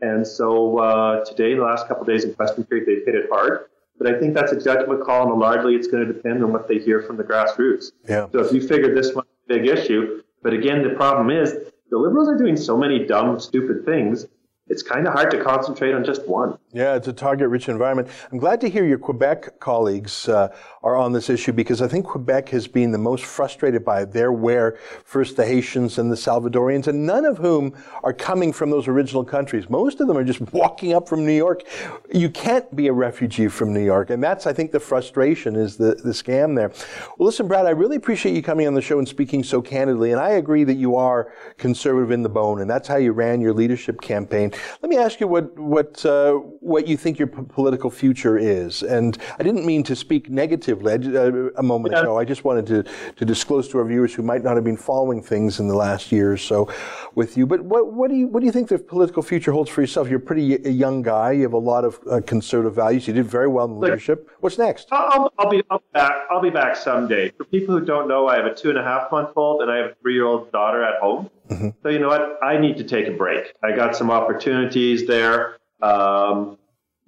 And 0.00 0.26
so 0.26 0.78
uh, 0.78 1.24
today, 1.24 1.52
in 1.52 1.58
the 1.58 1.64
last 1.64 1.86
couple 1.88 2.02
of 2.02 2.08
days 2.08 2.24
in 2.24 2.30
Western 2.32 2.64
Creek, 2.64 2.86
they've 2.86 3.04
hit 3.04 3.14
it 3.14 3.28
hard. 3.30 3.66
But 3.98 4.14
I 4.14 4.18
think 4.18 4.34
that's 4.34 4.52
a 4.52 4.60
judgment 4.60 5.04
call, 5.04 5.30
and 5.30 5.40
largely 5.40 5.74
it's 5.74 5.86
going 5.86 6.06
to 6.06 6.12
depend 6.12 6.42
on 6.42 6.52
what 6.52 6.66
they 6.66 6.78
hear 6.78 7.02
from 7.02 7.16
the 7.16 7.24
grassroots. 7.24 7.92
Yeah. 8.08 8.26
So 8.32 8.40
if 8.40 8.52
you 8.52 8.66
figure 8.66 8.94
this 8.94 9.14
one's 9.14 9.28
a 9.48 9.54
big 9.54 9.66
issue, 9.66 10.22
but 10.42 10.52
again, 10.52 10.82
the 10.82 10.90
problem 10.90 11.30
is 11.30 11.71
the 11.92 11.98
Liberals 11.98 12.26
are 12.26 12.38
doing 12.38 12.56
so 12.56 12.74
many 12.74 13.04
dumb, 13.04 13.38
stupid 13.38 13.84
things 13.84 14.26
it's 14.72 14.82
kind 14.82 15.06
of 15.06 15.12
hard 15.12 15.30
to 15.30 15.42
concentrate 15.42 15.92
on 15.92 16.02
just 16.02 16.26
one. 16.26 16.56
Yeah, 16.72 16.94
it's 16.94 17.06
a 17.06 17.12
target 17.12 17.50
rich 17.50 17.68
environment. 17.68 18.08
I'm 18.30 18.38
glad 18.38 18.58
to 18.62 18.70
hear 18.70 18.86
your 18.86 18.96
Quebec 18.96 19.60
colleagues 19.60 20.28
uh, 20.30 20.48
are 20.82 20.96
on 20.96 21.12
this 21.12 21.28
issue 21.28 21.52
because 21.52 21.82
I 21.82 21.88
think 21.88 22.06
Quebec 22.06 22.48
has 22.48 22.66
been 22.66 22.90
the 22.90 22.96
most 22.96 23.26
frustrated 23.26 23.84
by 23.84 24.02
it. 24.02 24.12
They're 24.12 24.32
where 24.32 24.78
first 25.04 25.36
the 25.36 25.44
Haitians 25.44 25.98
and 25.98 26.10
the 26.10 26.16
Salvadorians, 26.16 26.86
and 26.86 27.06
none 27.06 27.26
of 27.26 27.36
whom 27.36 27.76
are 28.02 28.14
coming 28.14 28.50
from 28.50 28.70
those 28.70 28.88
original 28.88 29.24
countries. 29.24 29.68
Most 29.68 30.00
of 30.00 30.08
them 30.08 30.16
are 30.16 30.24
just 30.24 30.40
walking 30.52 30.94
up 30.94 31.06
from 31.06 31.26
New 31.26 31.36
York. 31.36 31.64
You 32.10 32.30
can't 32.30 32.74
be 32.74 32.86
a 32.86 32.92
refugee 32.94 33.48
from 33.48 33.74
New 33.74 33.84
York. 33.84 34.08
And 34.08 34.22
that's, 34.22 34.46
I 34.46 34.54
think, 34.54 34.72
the 34.72 34.80
frustration 34.80 35.54
is 35.54 35.76
the, 35.76 35.96
the 35.96 36.12
scam 36.12 36.56
there. 36.56 36.70
Well, 37.18 37.26
listen, 37.26 37.46
Brad, 37.46 37.66
I 37.66 37.70
really 37.70 37.96
appreciate 37.96 38.34
you 38.34 38.42
coming 38.42 38.66
on 38.66 38.72
the 38.72 38.80
show 38.80 38.98
and 38.98 39.06
speaking 39.06 39.44
so 39.44 39.60
candidly. 39.60 40.12
And 40.12 40.20
I 40.20 40.30
agree 40.30 40.64
that 40.64 40.76
you 40.76 40.96
are 40.96 41.30
conservative 41.58 42.10
in 42.10 42.22
the 42.22 42.30
bone, 42.30 42.62
and 42.62 42.70
that's 42.70 42.88
how 42.88 42.96
you 42.96 43.12
ran 43.12 43.42
your 43.42 43.52
leadership 43.52 44.00
campaign. 44.00 44.51
Let 44.82 44.90
me 44.90 44.96
ask 44.96 45.20
you 45.20 45.28
what 45.28 45.58
what 45.58 46.04
uh, 46.04 46.34
what 46.34 46.86
you 46.86 46.96
think 46.96 47.18
your 47.18 47.28
p- 47.28 47.42
political 47.48 47.90
future 47.90 48.38
is. 48.38 48.82
And 48.82 49.18
I 49.38 49.42
didn't 49.42 49.64
mean 49.64 49.82
to 49.84 49.96
speak 49.96 50.30
negatively 50.30 50.92
uh, 50.92 51.50
a 51.56 51.62
moment 51.62 51.94
yeah. 51.94 52.02
ago. 52.02 52.18
I 52.18 52.24
just 52.24 52.44
wanted 52.44 52.66
to 52.66 53.12
to 53.16 53.24
disclose 53.24 53.68
to 53.68 53.78
our 53.78 53.84
viewers 53.84 54.14
who 54.14 54.22
might 54.22 54.42
not 54.42 54.54
have 54.54 54.64
been 54.64 54.76
following 54.76 55.22
things 55.22 55.60
in 55.60 55.68
the 55.68 55.76
last 55.76 56.12
year 56.12 56.32
or 56.32 56.36
so 56.36 56.72
with 57.14 57.36
you. 57.36 57.46
But 57.46 57.62
what 57.62 57.92
what 57.92 58.10
do 58.10 58.16
you 58.16 58.26
what 58.28 58.40
do 58.40 58.46
you 58.46 58.52
think 58.52 58.68
the 58.68 58.78
political 58.78 59.22
future 59.22 59.52
holds 59.52 59.70
for 59.70 59.80
yourself? 59.80 60.08
You're 60.08 60.18
a 60.18 60.22
pretty 60.22 60.56
a 60.56 60.70
young 60.70 61.02
guy. 61.02 61.32
You 61.32 61.42
have 61.42 61.52
a 61.52 61.58
lot 61.58 61.84
of 61.84 62.00
uh, 62.10 62.20
conservative 62.26 62.74
values. 62.74 63.06
You 63.06 63.14
did 63.14 63.26
very 63.26 63.48
well 63.48 63.66
in 63.66 63.78
leadership. 63.80 64.30
What's 64.40 64.58
next? 64.58 64.88
I'll, 64.90 65.32
I'll, 65.38 65.50
be 65.50 65.62
I'll 65.70 65.78
be 65.78 65.84
back. 65.92 66.12
I'll 66.30 66.42
be 66.42 66.50
back 66.50 66.76
someday. 66.76 67.30
For 67.30 67.44
people 67.44 67.78
who 67.78 67.84
don't 67.84 68.08
know, 68.08 68.28
I 68.28 68.36
have 68.36 68.46
a 68.46 68.54
two 68.54 68.70
and 68.70 68.78
a 68.78 68.82
half 68.82 69.10
month 69.10 69.30
old 69.36 69.62
and 69.62 69.70
I 69.70 69.76
have 69.76 69.86
a 69.86 69.94
three 70.02 70.14
year 70.14 70.26
old 70.26 70.50
daughter 70.52 70.82
at 70.82 71.00
home. 71.00 71.30
Mm-hmm. 71.52 71.68
So 71.82 71.88
you 71.88 71.98
know 71.98 72.08
what? 72.08 72.38
I 72.42 72.58
need 72.58 72.76
to 72.78 72.84
take 72.84 73.06
a 73.08 73.12
break. 73.12 73.54
I 73.62 73.72
got 73.72 73.96
some 73.96 74.10
opportunities 74.10 75.06
there. 75.06 75.58
Um, 75.80 76.58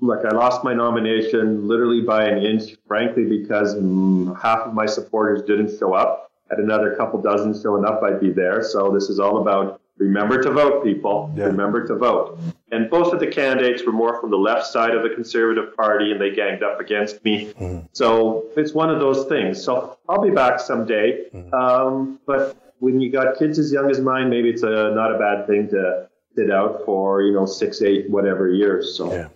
look, 0.00 0.24
I 0.24 0.35
lost 0.35 0.64
my 0.64 0.74
nomination 0.74 1.66
literally 1.66 2.02
by 2.02 2.24
an 2.24 2.44
inch, 2.44 2.76
frankly, 2.87 3.24
because 3.24 3.74
mm, 3.74 4.40
half 4.40 4.61
of 4.61 4.74
my 4.74 4.87
supporters 4.87 5.42
didn't 5.42 5.78
show 5.78 5.94
up. 5.94 6.30
Had 6.50 6.59
another 6.59 6.94
couple 6.94 7.20
dozen 7.22 7.61
showing 7.61 7.85
up, 7.85 8.02
I'd 8.02 8.20
be 8.20 8.30
there. 8.30 8.62
So 8.62 8.90
this 8.92 9.09
is 9.09 9.18
all 9.18 9.40
about 9.40 9.80
remember 9.96 10.42
to 10.42 10.50
vote, 10.50 10.85
people. 10.85 11.33
Yeah. 11.37 11.44
Remember 11.44 11.87
to 11.87 11.94
vote. 11.94 12.38
And 12.70 12.90
both 12.90 13.12
of 13.12 13.20
the 13.20 13.28
candidates 13.28 13.85
were 13.87 13.92
more 13.92 14.20
from 14.20 14.30
the 14.30 14.37
left 14.37 14.66
side 14.66 14.94
of 14.94 15.02
the 15.02 15.11
Conservative 15.11 15.74
Party, 15.76 16.11
and 16.11 16.20
they 16.20 16.35
ganged 16.35 16.62
up 16.62 16.80
against 16.80 17.24
me. 17.24 17.52
Mm-hmm. 17.52 17.87
So 17.92 18.46
it's 18.57 18.74
one 18.74 18.90
of 18.90 18.98
those 19.00 19.26
things. 19.26 19.62
So 19.62 19.96
I'll 20.09 20.22
be 20.22 20.30
back 20.30 20.61
someday. 20.61 21.30
Mm-hmm. 21.33 21.54
Um, 21.54 22.20
but 22.26 22.73
when 22.78 23.00
you 23.00 23.10
got 23.10 23.38
kids 23.38 23.58
as 23.58 23.72
young 23.72 23.90
as 23.90 24.00
mine, 24.00 24.30
maybe 24.30 24.50
it's 24.50 24.62
a, 24.62 24.92
not 24.94 25.14
a 25.14 25.18
bad 25.18 25.46
thing 25.46 25.68
to 25.70 26.08
sit 26.37 26.50
out 26.50 26.82
for, 26.84 27.22
you 27.22 27.32
know, 27.32 27.46
six, 27.46 27.82
eight, 27.82 28.10
whatever 28.10 28.48
years. 28.48 28.96
So. 28.96 29.12
Yeah. 29.12 29.28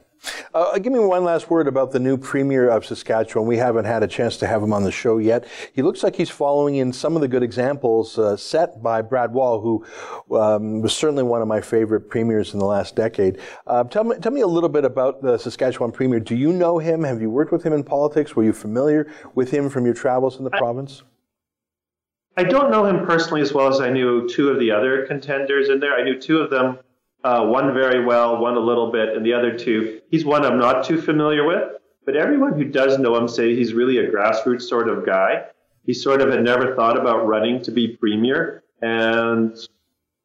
Uh, 0.52 0.76
give 0.78 0.92
me 0.92 0.98
one 0.98 1.22
last 1.22 1.48
word 1.48 1.68
about 1.68 1.92
the 1.92 2.00
new 2.00 2.16
Premier 2.16 2.68
of 2.68 2.84
Saskatchewan. 2.84 3.46
We 3.46 3.56
haven't 3.56 3.84
had 3.84 4.02
a 4.02 4.08
chance 4.08 4.36
to 4.38 4.46
have 4.48 4.62
him 4.62 4.72
on 4.72 4.82
the 4.82 4.90
show 4.90 5.18
yet. 5.18 5.46
He 5.72 5.82
looks 5.82 6.02
like 6.02 6.16
he's 6.16 6.30
following 6.30 6.76
in 6.76 6.92
some 6.92 7.14
of 7.14 7.22
the 7.22 7.28
good 7.28 7.42
examples 7.44 8.18
uh, 8.18 8.36
set 8.36 8.82
by 8.82 9.02
Brad 9.02 9.32
Wall, 9.32 9.60
who 9.60 9.86
um, 10.36 10.80
was 10.80 10.92
certainly 10.92 11.22
one 11.22 11.40
of 11.40 11.48
my 11.48 11.60
favorite 11.60 12.10
premiers 12.10 12.52
in 12.52 12.58
the 12.58 12.66
last 12.66 12.96
decade. 12.96 13.38
Uh, 13.66 13.84
tell, 13.84 14.04
me, 14.04 14.16
tell 14.16 14.32
me 14.32 14.40
a 14.40 14.46
little 14.46 14.68
bit 14.68 14.84
about 14.84 15.22
the 15.22 15.38
Saskatchewan 15.38 15.92
Premier. 15.92 16.18
Do 16.18 16.34
you 16.34 16.52
know 16.52 16.78
him? 16.78 17.04
Have 17.04 17.20
you 17.20 17.30
worked 17.30 17.52
with 17.52 17.62
him 17.62 17.72
in 17.72 17.84
politics? 17.84 18.34
Were 18.34 18.44
you 18.44 18.52
familiar 18.52 19.12
with 19.34 19.50
him 19.50 19.68
from 19.70 19.84
your 19.84 19.94
travels 19.94 20.38
in 20.38 20.44
the 20.44 20.50
I, 20.52 20.58
province? 20.58 21.04
I 22.38 22.44
don't 22.44 22.70
know 22.70 22.84
him 22.84 23.04
personally 23.04 23.40
as 23.40 23.52
well 23.52 23.66
as 23.66 23.80
I 23.80 23.90
knew 23.90 24.28
two 24.28 24.50
of 24.50 24.60
the 24.60 24.70
other 24.70 25.04
contenders 25.06 25.70
in 25.70 25.80
there. 25.80 25.94
I 25.94 26.04
knew 26.04 26.20
two 26.20 26.38
of 26.38 26.50
them, 26.50 26.78
uh, 27.24 27.44
one 27.44 27.74
very 27.74 28.04
well, 28.04 28.40
one 28.40 28.56
a 28.56 28.60
little 28.60 28.92
bit, 28.92 29.08
and 29.08 29.26
the 29.26 29.32
other 29.32 29.58
two, 29.58 30.00
he's 30.08 30.24
one 30.24 30.44
I'm 30.44 30.56
not 30.56 30.84
too 30.84 31.02
familiar 31.02 31.44
with. 31.44 31.72
But 32.06 32.14
everyone 32.14 32.52
who 32.52 32.62
does 32.62 32.96
know 32.96 33.16
him 33.16 33.26
say 33.26 33.56
he's 33.56 33.74
really 33.74 33.98
a 33.98 34.08
grassroots 34.08 34.62
sort 34.62 34.88
of 34.88 35.04
guy. 35.04 35.46
He 35.84 35.92
sort 35.92 36.22
of 36.22 36.30
had 36.30 36.44
never 36.44 36.76
thought 36.76 36.96
about 36.96 37.26
running 37.26 37.60
to 37.64 37.72
be 37.72 37.96
premier, 37.96 38.62
and 38.82 39.56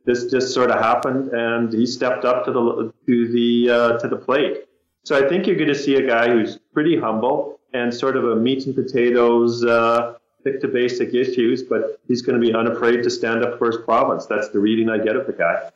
this 0.06 0.28
just 0.30 0.54
sort 0.54 0.69
of 0.69 0.80
happened, 0.80 1.32
and 1.34 1.73
he 1.73 1.88
stepped 1.88 2.26
up 2.26 2.45
to 2.45 2.52
the 2.52 2.93
to 3.08 3.28
the 3.34 3.69
uh, 3.71 3.97
to 3.97 4.08
the 4.08 4.17
plate. 4.17 4.65
So 5.04 5.17
I 5.17 5.28
think 5.28 5.47
you're 5.47 5.56
going 5.56 5.67
to 5.69 5.76
see 5.76 5.95
a 5.95 6.06
guy 6.06 6.30
who's 6.30 6.60
pretty 6.73 6.95
humble 6.95 7.60
and 7.73 7.91
sort 7.91 8.17
of 8.17 8.23
a 8.26 8.36
meat 8.36 8.67
and 8.67 8.76
potatoes, 8.76 9.65
uh, 9.65 10.13
to 10.43 10.67
basic 10.67 11.13
issues, 11.13 11.63
but 11.63 11.99
he's 12.08 12.21
going 12.21 12.39
to 12.39 12.45
be 12.45 12.53
unafraid 12.53 13.03
to 13.03 13.10
stand 13.10 13.43
up 13.43 13.58
for 13.58 13.67
his 13.67 13.77
province. 13.77 14.25
That's 14.25 14.49
the 14.49 14.60
reading 14.60 14.89
I 14.89 14.97
get 14.97 15.15
of 15.15 15.27
the 15.27 15.34
guy. 15.34 15.69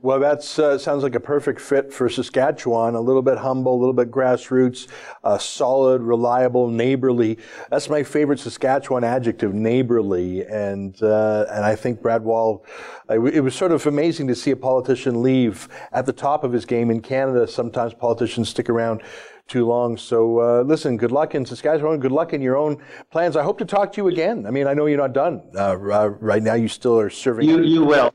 Well, 0.00 0.20
that 0.20 0.58
uh, 0.58 0.78
sounds 0.78 1.02
like 1.02 1.14
a 1.14 1.20
perfect 1.20 1.60
fit 1.60 1.92
for 1.92 2.08
Saskatchewan. 2.08 2.94
A 2.94 3.00
little 3.00 3.22
bit 3.22 3.38
humble, 3.38 3.74
a 3.74 3.78
little 3.78 3.92
bit 3.92 4.10
grassroots, 4.10 4.86
uh, 5.24 5.38
solid, 5.38 6.02
reliable, 6.02 6.68
neighborly. 6.68 7.38
That's 7.70 7.88
my 7.88 8.02
favorite 8.02 8.38
Saskatchewan 8.38 9.04
adjective, 9.04 9.54
neighborly. 9.54 10.46
And 10.46 11.00
uh, 11.02 11.46
and 11.50 11.64
I 11.64 11.74
think 11.74 12.00
Brad 12.00 12.22
Wall. 12.22 12.64
It 13.10 13.42
was 13.42 13.54
sort 13.54 13.72
of 13.72 13.86
amazing 13.86 14.28
to 14.28 14.34
see 14.34 14.50
a 14.50 14.56
politician 14.56 15.22
leave 15.22 15.68
at 15.92 16.04
the 16.04 16.12
top 16.12 16.44
of 16.44 16.52
his 16.52 16.66
game 16.66 16.90
in 16.90 17.00
Canada. 17.00 17.48
Sometimes 17.48 17.94
politicians 17.94 18.50
stick 18.50 18.68
around 18.68 19.02
too 19.48 19.66
long. 19.66 19.96
So 19.96 20.40
uh, 20.40 20.62
listen, 20.62 20.96
good 20.96 21.10
luck 21.10 21.34
in 21.34 21.44
Saskatchewan. 21.44 21.98
Good 21.98 22.12
luck 22.12 22.32
in 22.32 22.40
your 22.40 22.56
own 22.56 22.80
plans. 23.10 23.36
I 23.36 23.42
hope 23.42 23.58
to 23.58 23.64
talk 23.64 23.92
to 23.94 24.02
you 24.02 24.08
again. 24.08 24.46
I 24.46 24.50
mean, 24.50 24.66
I 24.66 24.74
know 24.74 24.86
you're 24.86 24.98
not 24.98 25.12
done 25.12 25.42
uh, 25.58 25.76
right 25.76 26.42
now. 26.42 26.54
You 26.54 26.68
still 26.68 26.98
are 27.00 27.10
serving. 27.10 27.48
You 27.48 27.62
you 27.62 27.84
will. 27.84 28.14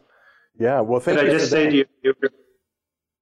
Yeah, 0.60 0.82
well, 0.82 1.00
thank 1.00 1.20
could 1.20 1.28
you. 1.28 1.34
I 1.34 1.38
just 1.38 1.50
say 1.50 1.66
that. 1.66 1.72
to 1.72 1.88
you, 2.04 2.14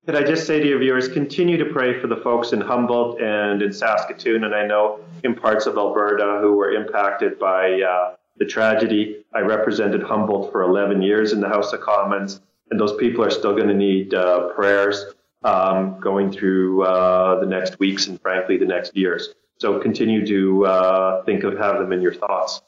could 0.06 0.16
I 0.16 0.24
just 0.24 0.46
say 0.46 0.60
to 0.60 0.68
your 0.68 0.80
viewers, 0.80 1.08
continue 1.08 1.58
to 1.58 1.66
pray 1.66 2.00
for 2.00 2.08
the 2.08 2.18
folks 2.18 2.54
in 2.54 2.60
Humboldt 2.60 3.22
and 3.22 3.62
in 3.62 3.72
Saskatoon, 3.72 4.44
and 4.44 4.54
I 4.54 4.66
know 4.66 5.00
in 5.24 5.36
parts 5.36 5.66
of 5.66 5.78
Alberta 5.78 6.40
who 6.42 6.54
were 6.54 6.72
impacted 6.72 7.40
by 7.40 7.82
uh, 7.82 8.16
the 8.38 8.46
tragedy. 8.46 9.24
I 9.34 9.42
represented 9.42 10.02
Humboldt 10.02 10.52
for 10.52 10.64
11 10.64 11.02
years 11.02 11.32
in 11.32 11.40
the 11.40 11.48
House 11.48 11.72
of 11.74 11.82
Commons, 11.82 12.42
and 12.72 12.80
those 12.80 12.96
people 12.96 13.24
are 13.24 13.30
still 13.30 13.56
going 13.56 13.68
to 13.68 13.76
need 13.76 14.14
uh, 14.14 14.50
prayers 14.50 15.14
um, 15.44 16.00
going 16.00 16.32
through 16.32 16.84
uh, 16.84 17.40
the 17.40 17.46
next 17.46 17.80
weeks 17.80 18.08
and, 18.08 18.22
frankly, 18.22 18.58
the 18.58 18.66
next 18.66 18.96
years. 18.96 19.30
So 19.60 19.80
continue 19.80 20.26
to 20.26 20.66
uh, 20.66 21.24
think 21.24 21.44
of 21.44 21.58
have 21.58 21.78
them 21.78 21.92
in 21.92 22.02
your 22.02 22.14
thoughts. 22.14 22.62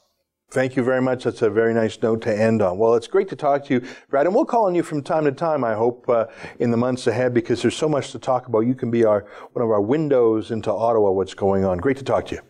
Thank 0.52 0.76
you 0.76 0.84
very 0.84 1.02
much. 1.02 1.24
That's 1.24 1.42
a 1.42 1.50
very 1.50 1.74
nice 1.74 2.00
note 2.00 2.22
to 2.22 2.40
end 2.40 2.62
on. 2.62 2.78
Well, 2.78 2.94
it's 2.94 3.08
great 3.08 3.28
to 3.30 3.36
talk 3.36 3.66
to 3.66 3.74
you, 3.74 3.88
Brad, 4.10 4.28
and 4.28 4.36
we'll 4.36 4.46
call 4.46 4.66
on 4.66 4.76
you 4.76 4.84
from 4.84 5.02
time 5.02 5.24
to 5.24 5.32
time. 5.32 5.64
I 5.64 5.74
hope 5.74 6.08
uh, 6.08 6.26
in 6.60 6.70
the 6.70 6.78
months 6.78 7.08
ahead 7.08 7.34
because 7.34 7.64
there's 7.64 7.76
so 7.76 7.90
much 7.90 8.12
to 8.12 8.20
talk 8.20 8.48
about. 8.48 8.60
You 8.60 8.76
can 8.76 8.92
be 8.92 9.04
our 9.04 9.26
one 9.54 9.66
of 9.66 9.72
our 9.72 9.82
windows 9.82 10.52
into 10.52 10.72
Ottawa. 10.72 11.10
What's 11.10 11.34
going 11.34 11.66
on? 11.66 11.80
Great 11.80 11.98
to 11.98 12.04
talk 12.04 12.28
to 12.28 12.36
you. 12.36 12.42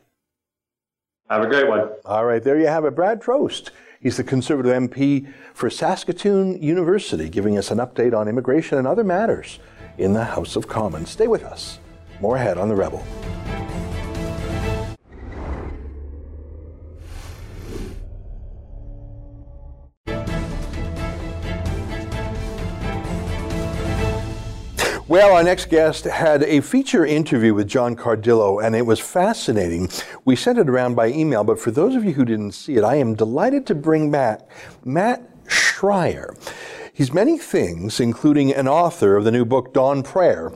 Have 1.29 1.43
a 1.43 1.47
great 1.47 1.69
one. 1.69 1.91
All 2.03 2.25
right, 2.25 2.43
there 2.43 2.59
you 2.59 2.67
have 2.67 2.83
it, 2.83 2.93
Brad 2.93 3.21
Trost. 3.21 3.69
He's 4.01 4.17
the 4.17 4.23
Conservative 4.25 4.73
MP 4.73 5.33
for 5.53 5.69
Saskatoon 5.69 6.62
University, 6.62 7.29
giving 7.29 7.57
us 7.57 7.71
an 7.71 7.77
update 7.77 8.13
on 8.13 8.27
immigration 8.27 8.77
and 8.77 8.86
other 8.86 9.05
matters 9.05 9.59
in 9.97 10.13
the 10.13 10.23
House 10.23 10.56
of 10.56 10.67
Commons. 10.67 11.10
Stay 11.10 11.27
with 11.27 11.43
us. 11.43 11.79
More 12.21 12.38
ahead 12.38 12.58
on 12.58 12.69
the 12.69 12.75
Rebel. 12.75 13.06
Well, 25.13 25.36
our 25.36 25.43
next 25.43 25.69
guest 25.69 26.06
had 26.06 26.41
a 26.41 26.62
feature 26.62 27.06
interview 27.06 27.53
with 27.53 27.67
John 27.67 27.95
Cardillo, 27.95 28.65
and 28.65 28.75
it 28.75 28.84
was 28.84 28.99
fascinating. 28.99 29.89
We 30.25 30.36
sent 30.36 30.58
it 30.58 30.67
around 30.67 30.95
by 30.95 31.10
email, 31.10 31.43
but 31.43 31.60
for 31.60 31.69
those 31.69 31.93
of 31.93 32.03
you 32.03 32.13
who 32.13 32.25
didn't 32.25 32.53
see 32.53 32.77
it, 32.77 32.84
I 32.84 32.95
am 32.95 33.13
delighted 33.13 33.67
to 33.67 33.75
bring 33.75 34.10
back 34.10 34.49
Matt 34.84 35.21
Schrier. 35.45 36.34
He's 36.95 37.12
many 37.12 37.39
things, 37.39 37.99
including 37.99 38.53
an 38.53 38.67
author 38.67 39.17
of 39.17 39.23
the 39.23 39.32
new 39.32 39.45
book, 39.45 39.73
Dawn 39.73 40.03
Prayer, 40.03 40.53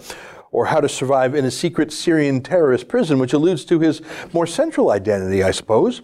or 0.52 0.67
How 0.67 0.80
to 0.80 0.88
Survive 0.88 1.34
in 1.34 1.45
a 1.45 1.52
Secret 1.52 1.91
Syrian 1.91 2.41
Terrorist 2.41 2.88
Prison, 2.88 3.17
which 3.17 3.34
alludes 3.34 3.65
to 3.65 3.80
his 3.80 4.04
more 4.34 4.45
central 4.45 4.91
identity, 4.91 5.41
I 5.41 5.50
suppose. 5.50 6.04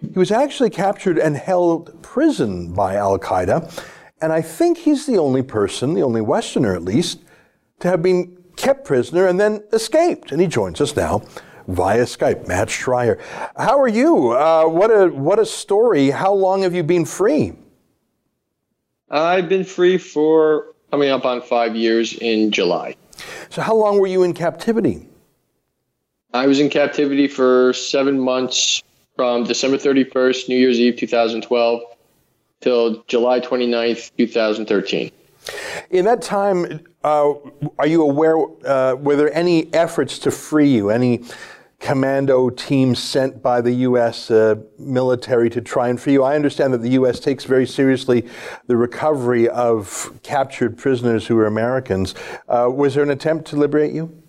He 0.00 0.18
was 0.18 0.32
actually 0.32 0.70
captured 0.70 1.16
and 1.16 1.36
held 1.36 2.02
prison 2.02 2.74
by 2.74 2.96
Al 2.96 3.20
Qaeda, 3.20 3.84
and 4.20 4.32
I 4.32 4.42
think 4.42 4.78
he's 4.78 5.06
the 5.06 5.16
only 5.16 5.42
person, 5.42 5.94
the 5.94 6.02
only 6.02 6.22
Westerner 6.22 6.74
at 6.74 6.82
least, 6.82 7.20
to 7.78 7.86
have 7.86 8.02
been 8.02 8.36
kept 8.56 8.84
prisoner 8.84 9.28
and 9.28 9.38
then 9.38 9.62
escaped. 9.72 10.32
And 10.32 10.40
he 10.40 10.48
joins 10.48 10.80
us 10.80 10.96
now 10.96 11.22
via 11.68 12.02
Skype. 12.02 12.48
Matt 12.48 12.66
Schrier. 12.66 13.20
How 13.56 13.78
are 13.78 13.86
you? 13.86 14.32
Uh, 14.32 14.64
what, 14.64 14.90
a, 14.90 15.06
what 15.06 15.38
a 15.38 15.46
story. 15.46 16.10
How 16.10 16.32
long 16.32 16.62
have 16.62 16.74
you 16.74 16.82
been 16.82 17.04
free? 17.04 17.52
I've 19.10 19.48
been 19.48 19.64
free 19.64 19.98
for 19.98 20.66
coming 20.90 21.10
up 21.10 21.24
on 21.24 21.40
five 21.42 21.74
years 21.74 22.12
in 22.14 22.50
July. 22.50 22.96
So, 23.50 23.62
how 23.62 23.74
long 23.74 23.98
were 23.98 24.06
you 24.06 24.22
in 24.22 24.34
captivity? 24.34 25.06
I 26.34 26.46
was 26.46 26.60
in 26.60 26.68
captivity 26.68 27.26
for 27.26 27.72
seven 27.72 28.20
months 28.20 28.82
from 29.16 29.44
December 29.44 29.78
31st, 29.78 30.48
New 30.48 30.58
Year's 30.58 30.78
Eve 30.78 30.96
2012, 30.96 31.80
till 32.60 33.02
July 33.04 33.40
29th, 33.40 34.10
2013. 34.18 35.10
In 35.90 36.04
that 36.04 36.20
time, 36.20 36.80
uh, 37.02 37.32
are 37.78 37.86
you 37.86 38.02
aware, 38.02 38.36
uh, 38.66 38.94
were 38.94 39.16
there 39.16 39.32
any 39.34 39.72
efforts 39.72 40.18
to 40.20 40.30
free 40.30 40.68
you? 40.68 40.90
Any 40.90 41.24
commando 41.80 42.50
teams 42.50 43.02
sent 43.02 43.42
by 43.42 43.60
the 43.60 43.72
U.S. 43.72 44.30
Uh, 44.30 44.56
military 44.78 45.48
to 45.50 45.60
try 45.60 45.88
and 45.88 46.00
free 46.00 46.14
you? 46.14 46.22
I 46.22 46.34
understand 46.34 46.74
that 46.74 46.82
the 46.82 46.90
U.S. 46.90 47.20
takes 47.20 47.44
very 47.44 47.66
seriously 47.66 48.28
the 48.66 48.76
recovery 48.76 49.48
of 49.48 50.12
captured 50.22 50.76
prisoners 50.76 51.26
who 51.26 51.38
are 51.38 51.46
Americans. 51.46 52.14
Uh, 52.48 52.70
was 52.72 52.94
there 52.94 53.02
an 53.02 53.10
attempt 53.10 53.46
to 53.48 53.56
liberate 53.56 53.92
you? 53.92 54.22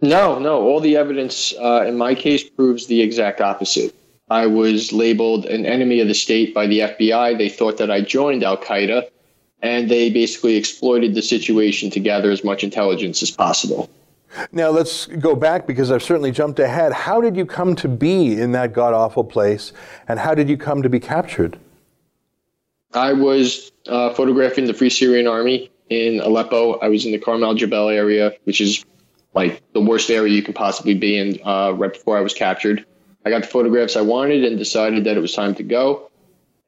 No, 0.00 0.38
no. 0.38 0.62
All 0.62 0.80
the 0.80 0.96
evidence 0.96 1.54
uh, 1.60 1.84
in 1.86 1.96
my 1.96 2.14
case 2.14 2.48
proves 2.48 2.86
the 2.86 3.00
exact 3.00 3.40
opposite. 3.40 3.94
I 4.30 4.46
was 4.46 4.92
labeled 4.92 5.46
an 5.46 5.64
enemy 5.64 6.00
of 6.00 6.08
the 6.08 6.14
state 6.14 6.54
by 6.54 6.66
the 6.66 6.80
FBI. 6.80 7.38
They 7.38 7.48
thought 7.48 7.78
that 7.78 7.90
I 7.90 8.02
joined 8.02 8.44
Al 8.44 8.58
Qaeda 8.58 9.08
and 9.60 9.90
they 9.90 10.10
basically 10.10 10.56
exploited 10.56 11.14
the 11.14 11.22
situation 11.22 11.90
to 11.90 12.00
gather 12.00 12.30
as 12.30 12.44
much 12.44 12.62
intelligence 12.62 13.22
as 13.22 13.30
possible. 13.30 13.90
Now 14.52 14.70
let's 14.70 15.06
go 15.06 15.34
back 15.34 15.66
because 15.66 15.90
I've 15.90 16.02
certainly 16.02 16.30
jumped 16.30 16.58
ahead. 16.58 16.92
How 16.92 17.20
did 17.20 17.36
you 17.36 17.46
come 17.46 17.74
to 17.76 17.88
be 17.88 18.40
in 18.40 18.52
that 18.52 18.72
god 18.72 18.94
awful 18.94 19.24
place, 19.24 19.72
and 20.06 20.18
how 20.18 20.34
did 20.34 20.48
you 20.48 20.56
come 20.56 20.82
to 20.82 20.88
be 20.88 21.00
captured? 21.00 21.58
I 22.94 23.12
was 23.12 23.72
uh, 23.86 24.14
photographing 24.14 24.66
the 24.66 24.74
Free 24.74 24.90
Syrian 24.90 25.26
Army 25.26 25.70
in 25.90 26.20
Aleppo. 26.20 26.78
I 26.78 26.88
was 26.88 27.04
in 27.04 27.12
the 27.12 27.18
Carmel 27.18 27.54
Jebel 27.54 27.88
area, 27.88 28.32
which 28.44 28.60
is 28.60 28.84
like 29.34 29.62
the 29.72 29.80
worst 29.80 30.10
area 30.10 30.32
you 30.32 30.42
can 30.42 30.54
possibly 30.54 30.94
be 30.94 31.18
in. 31.18 31.38
Uh, 31.44 31.72
right 31.72 31.92
before 31.92 32.16
I 32.16 32.20
was 32.20 32.34
captured, 32.34 32.84
I 33.24 33.30
got 33.30 33.42
the 33.42 33.48
photographs 33.48 33.96
I 33.96 34.00
wanted 34.00 34.44
and 34.44 34.58
decided 34.58 35.04
that 35.04 35.16
it 35.16 35.20
was 35.20 35.34
time 35.34 35.54
to 35.56 35.62
go. 35.62 36.10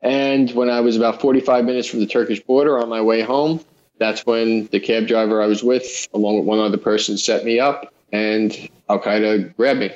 And 0.03 0.51
when 0.53 0.71
I 0.71 0.81
was 0.81 0.97
about 0.97 1.21
45 1.21 1.65
minutes 1.65 1.87
from 1.89 2.01
the 2.01 2.07
Turkish 2.07 2.41
border 2.41 2.79
on 2.79 2.89
my 2.89 3.01
way 3.01 3.21
home, 3.21 3.61
that's 4.01 4.27
when 4.27 4.67
the 4.73 4.81
cab 4.81 5.07
driver 5.07 5.41
I 5.41 5.47
was 5.47 5.63
with, 5.63 6.09
along 6.13 6.39
with 6.39 6.47
one 6.47 6.59
other 6.59 6.79
person, 6.79 7.17
set 7.17 7.45
me 7.45 7.61
up 7.61 7.93
and 8.13 8.69
Al 8.89 8.99
Qaeda 8.99 9.55
grabbed 9.57 9.81
me. 9.81 9.91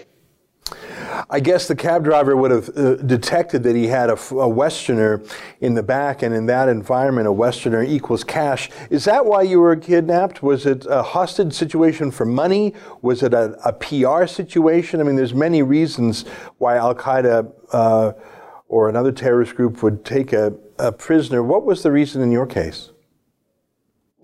I 1.30 1.40
guess 1.40 1.68
the 1.68 1.76
cab 1.76 2.04
driver 2.04 2.36
would 2.36 2.50
have 2.50 2.68
uh, 2.76 2.96
detected 2.96 3.62
that 3.64 3.76
he 3.76 3.86
had 3.86 4.10
a, 4.10 4.14
a, 4.34 4.48
Westerner 4.48 5.22
in 5.60 5.74
the 5.74 5.82
back, 5.82 6.22
and 6.22 6.34
in 6.34 6.46
that 6.46 6.68
environment, 6.68 7.26
a 7.26 7.32
Westerner 7.32 7.82
equals 7.82 8.24
cash. 8.24 8.70
Is 8.90 9.04
that 9.04 9.26
why 9.26 9.42
you 9.42 9.60
were 9.60 9.76
kidnapped? 9.76 10.42
Was 10.42 10.66
it 10.66 10.86
a 10.88 11.02
hostage 11.02 11.52
situation 11.52 12.10
for 12.10 12.24
money? 12.24 12.74
Was 13.02 13.22
it 13.22 13.34
a, 13.34 13.56
a 13.64 13.72
PR 13.72 14.26
situation? 14.26 15.00
I 15.00 15.04
mean, 15.04 15.16
there's 15.16 15.34
many 15.34 15.62
reasons 15.62 16.22
why 16.58 16.76
Al 16.76 16.94
Qaeda. 16.94 17.52
Uh, 17.72 18.12
or 18.66 18.88
another 18.88 19.12
terrorist 19.12 19.54
group 19.54 19.82
would 19.82 20.04
take 20.04 20.32
a, 20.32 20.52
a 20.78 20.90
prisoner. 20.90 21.42
What 21.42 21.64
was 21.64 21.82
the 21.82 21.92
reason 21.92 22.22
in 22.22 22.32
your 22.32 22.46
case? 22.46 22.90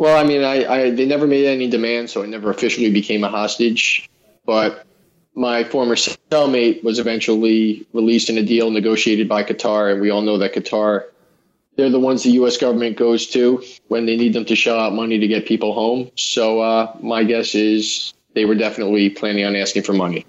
Well, 0.01 0.17
I 0.17 0.27
mean, 0.27 0.43
I, 0.43 0.65
I, 0.65 0.91
they 0.91 1.05
never 1.05 1.27
made 1.27 1.45
any 1.45 1.69
demands, 1.69 2.11
so 2.11 2.23
I 2.23 2.27
never 2.27 2.49
officially 2.49 2.91
became 2.91 3.23
a 3.23 3.29
hostage. 3.29 4.09
But 4.47 4.87
my 5.35 5.63
former 5.63 5.95
cellmate 5.95 6.83
was 6.83 6.99
eventually 6.99 7.87
released 7.93 8.31
in 8.31 8.39
a 8.39 8.43
deal 8.43 8.71
negotiated 8.71 9.29
by 9.29 9.45
Qatar, 9.45 9.93
and 9.93 10.01
we 10.01 10.09
all 10.09 10.23
know 10.23 10.39
that 10.39 10.55
Qatar, 10.55 11.05
they're 11.77 11.91
the 11.91 12.01
ones 12.01 12.23
the 12.23 12.31
U.S. 12.31 12.57
government 12.57 12.97
goes 12.97 13.27
to 13.27 13.63
when 13.89 14.07
they 14.07 14.17
need 14.17 14.33
them 14.33 14.47
to 14.47 14.57
shell 14.57 14.81
out 14.81 14.95
money 14.95 15.19
to 15.19 15.29
get 15.29 15.45
people 15.45 15.75
home. 15.75 16.11
So 16.17 16.63
uh, 16.63 16.97
my 17.03 17.23
guess 17.23 17.55
is 17.55 18.15
they 18.33 18.47
were 18.47 18.55
definitely 18.55 19.11
planning 19.11 19.45
on 19.45 19.55
asking 19.55 19.83
for 19.83 19.93
money. 19.93 20.25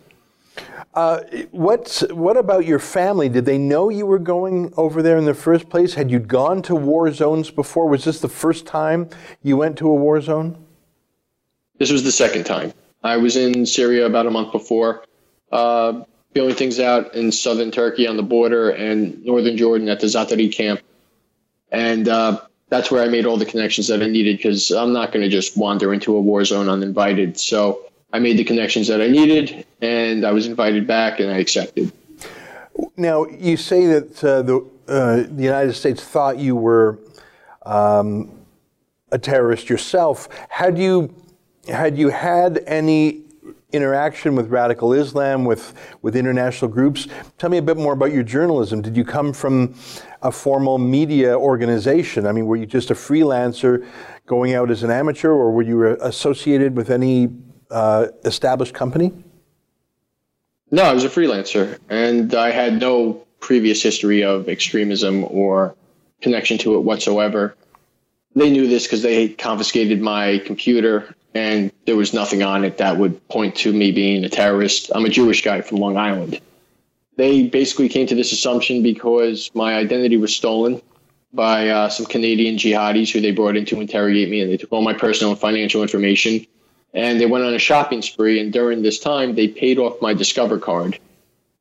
Uh, 0.93 1.21
what 1.51 2.04
what 2.12 2.36
about 2.36 2.65
your 2.65 2.80
family? 2.80 3.30
Did 3.30 3.45
they 3.45 3.58
know 3.58 3.89
you 3.89 4.06
were 4.06 4.19
going 4.19 4.73
over 4.75 5.01
there 5.01 5.17
in 5.17 5.25
the 5.25 5.34
first 5.34 5.69
place? 5.69 5.93
Had 5.93 6.12
you 6.12 6.19
gone 6.19 6.62
to 6.63 6.75
war 6.75 7.12
zones 7.13 7.49
before? 7.49 7.88
Was 7.88 8.04
this 8.04 8.19
the 8.19 8.27
first 8.27 8.65
time 8.65 9.10
you 9.41 9.56
went 9.56 9.77
to 9.77 9.88
a 9.88 9.95
war 9.95 10.19
zone? 10.19 10.58
This 11.77 11.91
was 11.91 12.04
the 12.04 12.12
second 12.12 12.43
time. 12.43 12.73
I 13.04 13.17
was 13.17 13.38
in 13.38 13.65
Syria 13.65 14.06
about 14.06 14.27
a 14.27 14.32
month 14.32 14.51
before, 14.51 15.06
uh, 15.51 16.04
feeling 16.34 16.56
things 16.56 16.80
out 16.80 17.15
in 17.15 17.32
southern 17.32 17.71
Turkey 17.71 18.06
on 18.06 18.17
the 18.17 18.23
border 18.23 18.69
and 18.69 19.23
northern 19.25 19.58
Jordan 19.58 19.88
at 19.88 20.01
the 20.01 20.08
Zaatari 20.08 20.54
camp. 20.54 20.82
And 21.71 22.08
uh, 22.08 22.41
that's 22.69 22.91
where 22.91 23.01
I 23.01 23.08
made 23.08 23.25
all 23.25 23.38
the 23.38 23.45
connections 23.45 23.88
that 23.88 24.04
I 24.04 24.08
needed 24.08 24.38
because 24.38 24.71
I'm 24.71 24.93
not 24.93 25.12
going 25.12 25.23
to 25.23 25.30
just 25.30 25.58
wander 25.58 25.93
into 25.93 26.15
a 26.15 26.21
war 26.21 26.43
zone 26.45 26.69
uninvited. 26.69 27.39
So 27.39 27.86
I 28.13 28.19
made 28.19 28.38
the 28.38 28.43
connections 28.43 28.88
that 28.89 29.01
I 29.01 29.08
needed, 29.08 29.65
and 29.82 30.26
I 30.26 30.32
was 30.32 30.48
invited 30.48 30.88
back, 30.88 31.20
and 31.20 31.32
I 31.32 31.38
accepted. 31.38 31.91
Now, 32.96 33.26
you 33.26 33.58
say 33.58 33.88
that 33.88 34.24
uh, 34.24 34.41
the, 34.44 34.65
uh, 34.88 35.15
the 35.30 35.44
United 35.44 35.74
States 35.74 36.04
thought 36.04 36.38
you 36.38 36.56
were 36.56 37.00
um, 37.63 38.32
a 39.12 39.17
terrorist 39.17 39.70
yourself. 39.70 40.30
Had 40.50 40.78
you 40.78 41.13
had 41.67 41.98
you 41.98 42.10
had 42.10 42.63
any 42.65 43.22
interaction 43.72 44.36
with 44.36 44.50
radical 44.50 44.94
Islam, 44.94 45.46
with 45.46 45.74
with 46.02 46.15
international 46.15 46.72
groups? 46.72 47.08
Tell 47.38 47.50
me 47.50 47.58
a 47.58 47.62
bit 47.62 47.78
more 47.78 47.94
about 47.94 48.12
your 48.12 48.24
journalism. 48.24 48.82
Did 48.82 48.96
you 48.98 49.06
come 49.06 49.34
from 49.34 49.76
a 50.22 50.32
formal 50.32 50.78
media 50.78 51.38
organization? 51.38 52.26
I 52.26 52.32
mean, 52.32 52.46
were 52.46 52.56
you 52.56 52.65
just 52.65 52.91
a 52.91 52.96
freelancer 52.96 53.86
going 54.26 54.54
out 54.54 54.72
as 54.72 54.84
an 54.84 54.91
amateur, 54.91 55.32
or 55.32 55.52
were 55.52 55.63
you 55.63 55.86
associated 56.02 56.76
with 56.76 56.89
any 56.89 57.30
uh, 57.70 58.08
established 58.26 58.74
company? 58.74 59.12
No, 60.73 60.84
I 60.84 60.93
was 60.93 61.03
a 61.03 61.10
freelancer, 61.10 61.77
and 61.89 62.34
I 62.34 62.51
had 62.51 62.79
no 62.79 63.25
previous 63.41 63.84
history 63.84 64.23
of 64.23 64.47
extremism 64.47 65.25
or 65.25 65.75
connection 66.21 66.57
to 66.60 66.75
it 66.75 66.79
whatsoever. 66.79 67.55
They 68.36 68.49
knew 68.49 68.67
this 68.67 68.84
because 68.84 69.01
they 69.01 69.27
confiscated 69.27 70.01
my 70.01 70.38
computer, 70.45 71.13
and 71.34 71.73
there 71.86 71.97
was 71.97 72.13
nothing 72.13 72.41
on 72.41 72.63
it 72.63 72.77
that 72.77 72.97
would 72.97 73.27
point 73.27 73.55
to 73.57 73.73
me 73.73 73.91
being 73.91 74.23
a 74.23 74.29
terrorist. 74.29 74.89
I'm 74.95 75.03
a 75.03 75.10
Jewish 75.10 75.43
guy 75.43 75.60
from 75.60 75.77
Long 75.79 75.97
Island. 75.97 76.39
They 77.17 77.47
basically 77.47 77.89
came 77.89 78.07
to 78.07 78.15
this 78.15 78.31
assumption 78.31 78.81
because 78.81 79.51
my 79.53 79.75
identity 79.75 80.15
was 80.15 80.34
stolen 80.34 80.81
by 81.34 81.67
uh, 81.67 81.89
some 81.89 82.05
Canadian 82.05 82.55
jihadis 82.55 83.12
who 83.12 83.19
they 83.19 83.31
brought 83.31 83.57
in 83.57 83.65
to 83.65 83.81
interrogate 83.81 84.29
me, 84.29 84.39
and 84.39 84.49
they 84.49 84.55
took 84.55 84.71
all 84.71 84.81
my 84.81 84.93
personal 84.93 85.31
and 85.31 85.39
financial 85.39 85.81
information 85.81 86.45
and 86.93 87.19
they 87.19 87.25
went 87.25 87.45
on 87.45 87.54
a 87.54 87.60
shopping 87.60 88.01
spree. 88.01 88.39
And 88.39 88.51
during 88.51 88.82
this 88.82 88.99
time, 88.99 89.36
they 89.36 89.47
paid 89.47 89.77
off 89.77 90.01
my 90.01 90.13
Discover 90.13 90.60
card. 90.60 90.99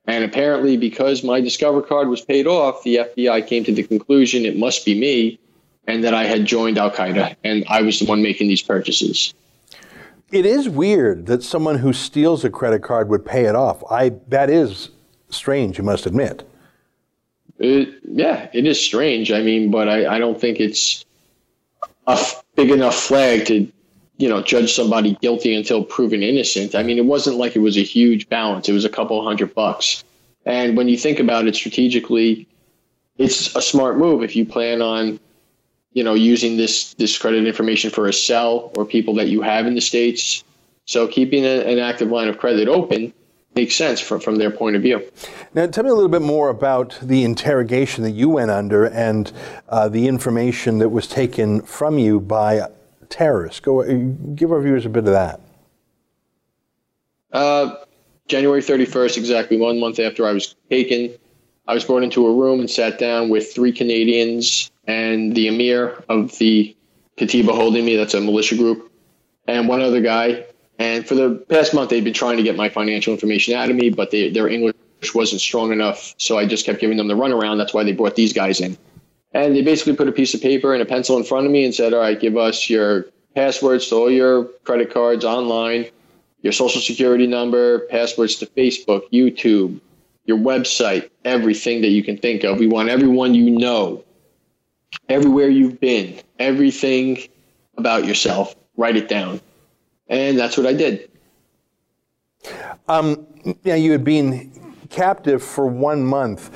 And 0.07 0.25
apparently, 0.25 0.77
because 0.77 1.23
my 1.23 1.41
Discover 1.41 1.83
card 1.83 2.09
was 2.09 2.21
paid 2.21 2.47
off, 2.47 2.83
the 2.83 2.97
FBI 2.97 3.47
came 3.47 3.65
to 3.65 3.73
the 3.73 3.83
conclusion 3.83 4.45
it 4.45 4.57
must 4.57 4.85
be 4.85 4.99
me 4.99 5.39
and 5.87 6.05
that 6.05 6.15
I 6.15 6.25
had 6.25 6.45
joined 6.47 6.79
Al 6.79 6.91
Qaeda 6.91 7.37
and 7.45 7.65
I 7.69 7.83
was 7.83 8.01
the 8.01 8.07
one 8.07 8.23
making 8.23 8.49
these 8.49 8.63
purchases. 8.63 9.35
It 10.31 10.47
is 10.47 10.69
weird 10.69 11.27
that 11.27 11.43
someone 11.43 11.79
who 11.79 11.93
steals 11.93 12.45
a 12.45 12.51
credit 12.51 12.83
card 12.83 13.09
would 13.09 13.25
pay 13.25 13.47
it 13.47 13.57
off. 13.57 13.83
I 13.91 14.11
that 14.29 14.49
is 14.49 14.91
strange, 15.29 15.79
you 15.79 15.85
must 15.85 16.07
admit. 16.07 16.49
It, 17.59 17.95
yeah, 18.05 18.49
it 18.53 18.65
is 18.65 18.81
strange. 18.81 19.33
I 19.33 19.43
mean, 19.43 19.71
but 19.71 19.89
I, 19.89 20.17
I 20.17 20.19
don't 20.19 20.41
think 20.41 20.61
it's 20.61 21.05
a 22.07 22.13
f- 22.13 22.45
big 22.55 22.71
enough 22.71 22.95
flag 22.95 23.47
to 23.47 23.71
you 24.21 24.29
know, 24.29 24.43
judge 24.43 24.75
somebody 24.75 25.17
guilty 25.23 25.55
until 25.55 25.83
proven 25.83 26.23
innocent. 26.23 26.75
I 26.75 26.83
mean, 26.83 26.99
it 26.99 27.07
wasn't 27.07 27.37
like 27.37 27.57
it 27.57 27.61
was 27.61 27.79
a 27.79 27.83
huge 27.83 28.29
balance. 28.29 28.69
It 28.69 28.75
was 28.75 28.85
a 28.85 28.91
couple 28.91 29.25
hundred 29.25 29.55
bucks. 29.55 30.05
And 30.45 30.77
when 30.77 30.89
you 30.89 30.99
think 30.99 31.19
about 31.19 31.47
it 31.47 31.55
strategically, 31.55 32.47
it's 33.17 33.57
a 33.57 33.63
smart 33.63 33.97
move 33.97 34.23
if 34.23 34.37
you 34.37 34.45
plan 34.45 34.83
on, 34.83 35.19
you 35.95 36.05
know, 36.05 36.13
using 36.13 36.59
this 36.59 36.93
this 36.95 37.17
credit 37.17 37.47
information 37.47 37.89
for 37.89 38.07
a 38.07 38.13
cell 38.13 38.71
or 38.77 38.85
people 38.85 39.15
that 39.15 39.29
you 39.29 39.41
have 39.41 39.67
in 39.67 39.75
the 39.75 39.81
states. 39.81 40.45
So 40.85 41.09
keeping 41.09 41.47
a, 41.47 41.63
an 41.63 41.79
active 41.79 42.11
line 42.11 42.29
of 42.29 42.37
credit 42.37 42.69
open 42.69 43.15
makes 43.55 43.75
sense 43.75 44.01
from, 44.01 44.21
from 44.21 44.37
their 44.37 44.51
point 44.51 44.77
of 44.77 44.83
view. 44.83 45.03
Now, 45.55 45.67
tell 45.67 45.83
me 45.83 45.91
a 45.91 45.95
little 45.95 46.11
bit 46.11 46.23
more 46.23 46.51
about 46.51 46.99
the 47.01 47.25
interrogation 47.25 48.05
that 48.05 48.13
you 48.13 48.29
went 48.29 48.51
under 48.51 48.85
and 48.85 49.33
uh, 49.71 49.89
the 49.89 50.07
information 50.07 50.79
that 50.79 50.91
was 50.91 51.07
taken 51.07 51.63
from 51.63 51.99
you 51.99 52.21
by 52.21 52.69
terrorists? 53.11 53.61
Go 53.61 53.83
give 54.35 54.51
our 54.51 54.61
viewers 54.61 54.87
a 54.87 54.89
bit 54.89 55.05
of 55.05 55.13
that. 55.13 55.41
Uh, 57.33 57.77
January 58.29 58.61
31st, 58.61 59.19
exactly 59.19 59.57
one 59.57 59.79
month 59.79 59.99
after 59.99 60.27
I 60.27 60.33
was 60.33 60.55
taken, 60.71 61.15
I 61.69 61.75
was 61.75 61.85
brought 61.85 62.03
into 62.03 62.27
a 62.27 62.35
room 62.35 62.61
and 62.61 62.71
sat 62.71 62.99
down 62.99 63.29
with 63.29 63.53
three 63.53 63.73
Canadians 63.73 64.71
and 64.87 65.35
the 65.37 65.49
emir 65.49 66.03
of 66.09 66.37
the 66.39 66.77
Katiba 67.17 67.55
holding 67.55 67.85
me, 67.85 67.97
that's 67.97 68.15
a 68.15 68.21
militia 68.21 68.57
group, 68.57 68.91
and 69.47 69.69
one 69.69 69.81
other 69.81 70.01
guy. 70.01 70.45
And 70.79 71.07
for 71.07 71.15
the 71.15 71.35
past 71.49 71.75
month, 71.75 71.91
they'd 71.91 72.03
been 72.03 72.15
trying 72.15 72.39
to 72.39 72.43
get 72.43 72.57
my 72.57 72.69
financial 72.69 73.13
information 73.13 73.55
out 73.55 73.69
of 73.69 73.77
me, 73.77 73.91
but 73.91 74.11
they, 74.11 74.31
their 74.31 74.49
English 74.49 74.75
wasn't 75.15 75.41
strong 75.41 75.73
enough. 75.73 76.15
So 76.19 76.39
I 76.39 76.47
just 76.47 76.65
kept 76.65 76.81
giving 76.81 76.97
them 76.97 77.09
the 77.09 77.15
runaround. 77.15 77.59
That's 77.59 77.75
why 77.75 77.85
they 77.85 77.93
brought 77.93 78.17
these 78.17 78.33
guys 78.33 78.61
in. 78.61 78.77
And 79.33 79.55
they 79.55 79.63
basically 79.63 79.95
put 79.95 80.09
a 80.09 80.13
piece 80.13 80.35
of 80.35 80.43
paper 80.43 80.73
and 80.73 80.83
a 80.83 80.87
pencil 80.87 81.17
in 81.17 81.25
front 81.25 81.47
of 81.47 81.53
me 81.53 81.65
and 81.65 81.75
said, 81.75 81.95
All 81.95 82.01
right, 82.01 82.19
give 82.19 82.37
us 82.37 82.69
your 82.69 83.07
passwords 83.35 83.89
to 83.89 83.97
all 83.97 84.11
your 84.11 84.45
credit 84.65 84.93
cards 84.93 85.25
online, 85.25 85.87
your 86.43 86.53
social 86.53 86.81
security 86.81 87.27
number, 87.27 87.81
passwords 87.87 88.37
to 88.37 88.47
Facebook, 88.47 89.03
YouTube, 89.13 89.81
your 90.25 90.39
website, 90.39 91.11
everything 91.25 91.81
that 91.83 91.89
you 91.89 92.03
can 92.03 92.17
think 92.17 92.45
of. 92.45 92.59
We 92.59 92.67
want 92.67 92.89
everyone 92.89 93.35
you 93.35 93.51
know, 93.51 94.05
everywhere 95.09 95.49
you've 95.49 95.81
been, 95.81 96.21
everything 96.39 97.19
about 97.77 98.05
yourself. 98.07 98.57
Write 98.77 98.97
it 98.97 99.09
down. 99.09 99.41
And 100.09 100.39
that's 100.39 100.57
what 100.57 100.67
I 100.67 100.73
did. 100.73 101.11
Um, 102.89 103.27
yeah, 103.63 103.77
you 103.77 103.93
had 103.93 104.05
been 104.05 104.51
captive 104.91 105.43
for 105.43 105.67
one 105.67 106.05
month. 106.05 106.51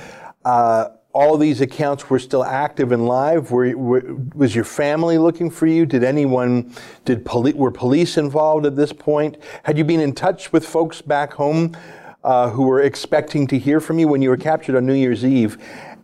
Uh, 0.44 0.88
all 1.14 1.38
these 1.38 1.61
accounts 1.61 2.11
were 2.11 2.18
still 2.18 2.44
active 2.44 2.90
and 2.90 3.07
live? 3.07 3.53
Were, 3.53 3.77
were, 3.79 4.03
was 4.35 4.55
your 4.55 4.64
family 4.64 5.16
looking 5.16 5.48
for 5.48 5.66
you? 5.66 5.87
Did 5.87 6.03
anyone, 6.03 6.74
did 7.05 7.24
poli- 7.24 7.53
were 7.53 7.70
police 7.70 8.18
involved 8.18 8.66
at 8.66 8.74
this 8.74 8.92
point? 8.92 9.38
Had 9.62 9.79
you 9.79 9.85
been 9.85 10.00
in 10.00 10.12
touch 10.12 10.53
with 10.53 10.66
folks 10.66 11.00
back 11.00 11.33
home 11.33 11.77
uh, 12.24 12.50
who 12.50 12.64
were 12.64 12.83
expecting 12.83 13.46
to 13.46 13.59
hear 13.59 13.81
from 13.81 14.00
you 14.00 14.09
when 14.09 14.22
you 14.22 14.29
were 14.29 14.37
captured 14.37 14.77
on 14.77 14.87
New 14.87 14.94
Year's 14.94 15.24
Eve? 15.24 15.57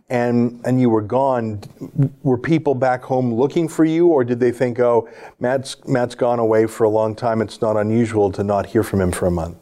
And, 0.09 0.59
and 0.65 0.81
you 0.81 0.89
were 0.89 1.01
gone, 1.01 1.61
were 2.21 2.37
people 2.37 2.75
back 2.75 3.01
home 3.01 3.33
looking 3.33 3.69
for 3.69 3.85
you, 3.85 4.07
or 4.07 4.25
did 4.25 4.41
they 4.41 4.51
think, 4.51 4.77
oh, 4.77 5.07
Matt's, 5.39 5.77
Matt's 5.87 6.15
gone 6.15 6.37
away 6.37 6.67
for 6.67 6.83
a 6.83 6.89
long 6.89 7.15
time, 7.15 7.41
it's 7.41 7.61
not 7.61 7.77
unusual 7.77 8.29
to 8.33 8.43
not 8.43 8.65
hear 8.65 8.83
from 8.83 8.99
him 8.99 9.13
for 9.13 9.27
a 9.27 9.31
month? 9.31 9.60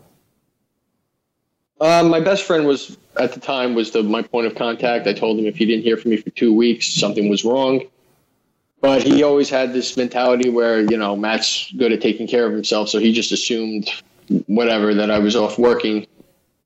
Um, 1.82 2.10
my 2.10 2.20
best 2.20 2.44
friend 2.44 2.68
was 2.68 2.98
at 3.18 3.34
the 3.34 3.40
time 3.40 3.74
was 3.74 3.92
the 3.92 4.04
my 4.04 4.22
point 4.22 4.48
of 4.48 4.56
contact. 4.56 5.08
I 5.08 5.14
told 5.14 5.40
him 5.40 5.46
if 5.46 5.56
he 5.56 5.66
didn't 5.66 5.84
hear 5.84 5.96
from 5.96 6.12
me 6.12 6.18
for 6.18 6.30
two 6.32 6.54
weeks, 6.54 6.88
something 6.94 7.30
was 7.30 7.46
wrong. 7.46 7.82
But 8.82 9.04
he 9.04 9.24
always 9.24 9.50
had 9.50 9.74
this 9.74 9.96
mentality 9.96 10.50
where 10.50 10.82
you 10.82 10.98
know 10.98 11.16
Matt's 11.16 11.72
good 11.78 11.92
at 11.94 12.02
taking 12.02 12.28
care 12.28 12.46
of 12.46 12.54
himself, 12.54 12.90
so 12.90 13.00
he 13.00 13.14
just 13.14 13.32
assumed 13.32 13.90
whatever 14.48 14.94
that 14.94 15.10
I 15.10 15.20
was 15.20 15.36
off 15.36 15.58
working. 15.58 16.06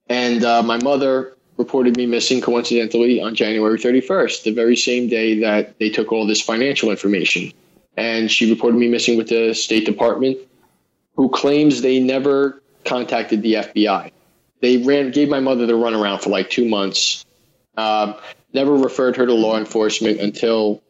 And 0.09 0.43
uh, 0.43 0.63
my 0.63 0.81
mother 0.83 1.35
reported 1.57 1.95
me 1.95 2.05
missing 2.07 2.41
coincidentally 2.41 3.21
on 3.21 3.35
January 3.35 3.77
31st, 3.77 4.43
the 4.43 4.51
very 4.51 4.75
same 4.75 5.07
day 5.07 5.39
that 5.39 5.77
they 5.79 5.89
took 5.89 6.11
all 6.11 6.25
this 6.25 6.41
financial 6.41 6.89
information. 6.89 7.53
And 7.95 8.29
she 8.29 8.49
reported 8.49 8.77
me 8.77 8.89
missing 8.89 9.17
with 9.17 9.29
the 9.29 9.53
State 9.53 9.85
Department, 9.85 10.37
who 11.15 11.29
claims 11.29 11.81
they 11.81 11.99
never 11.99 12.61
contacted 12.83 13.43
the 13.43 13.53
FBI 13.53 14.11
they 14.63 14.77
ran 14.77 15.11
gave 15.11 15.27
my 15.27 15.41
mother 15.41 15.65
the 15.65 15.73
runaround 15.73 16.23
for 16.23 16.29
like 16.29 16.49
two 16.49 16.65
months. 16.65 17.25
Uh, 17.75 18.13
never 18.53 18.73
referred 18.73 19.17
her 19.17 19.25
to 19.25 19.33
law 19.33 19.57
enforcement 19.57 20.21
until 20.21 20.81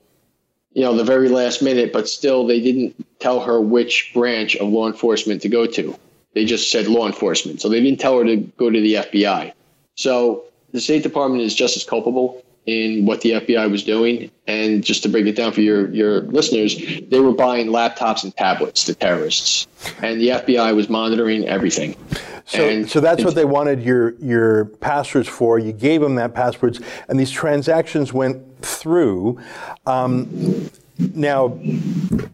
you 0.73 0.83
know 0.83 0.95
the 0.95 1.03
very 1.03 1.27
last 1.27 1.63
minute, 1.63 1.91
but 1.91 2.07
still 2.07 2.45
they 2.45 2.61
didn't 2.61 2.95
tell 3.19 3.39
her 3.39 3.59
which 3.59 4.11
branch 4.13 4.55
of 4.57 4.69
law 4.69 4.85
enforcement 4.85 5.41
to 5.41 5.49
go 5.49 5.65
to. 5.65 5.97
They 6.35 6.45
just 6.45 6.69
said 6.69 6.87
law 6.87 7.07
enforcement, 7.07 7.61
so 7.61 7.67
they 7.67 7.81
didn't 7.81 7.99
tell 7.99 8.19
her 8.19 8.25
to 8.25 8.37
go 8.37 8.69
to 8.69 8.79
the 8.79 8.93
FBI. 8.93 9.53
So 9.95 10.43
the 10.71 10.79
State 10.79 11.01
Department 11.01 11.41
is 11.41 11.55
just 11.55 11.75
as 11.75 11.83
culpable 11.83 12.43
in 12.67 13.07
what 13.07 13.21
the 13.21 13.31
FBI 13.31 13.69
was 13.71 13.83
doing. 13.83 14.29
And 14.47 14.83
just 14.83 15.03
to 15.03 15.09
break 15.09 15.25
it 15.25 15.35
down 15.35 15.51
for 15.51 15.61
your, 15.61 15.89
your 15.89 16.21
listeners, 16.21 16.79
they 17.09 17.19
were 17.19 17.33
buying 17.33 17.67
laptops 17.67 18.23
and 18.23 18.35
tablets 18.35 18.85
to 18.85 18.95
terrorists, 18.95 19.67
and 20.01 20.21
the 20.21 20.29
FBI 20.29 20.75
was 20.75 20.89
monitoring 20.89 21.47
everything. 21.47 21.95
So, 22.45 22.67
and, 22.67 22.89
so 22.89 22.99
that's 22.99 23.23
what 23.23 23.35
they 23.35 23.45
wanted 23.45 23.81
your 23.81 24.15
your 24.15 24.65
passwords 24.65 25.27
for. 25.27 25.59
You 25.59 25.71
gave 25.71 26.01
them 26.01 26.15
that 26.15 26.33
passwords, 26.33 26.81
and 27.07 27.19
these 27.19 27.31
transactions 27.31 28.11
went 28.11 28.61
through. 28.61 29.39
Um, 29.85 30.69
now, 30.97 31.59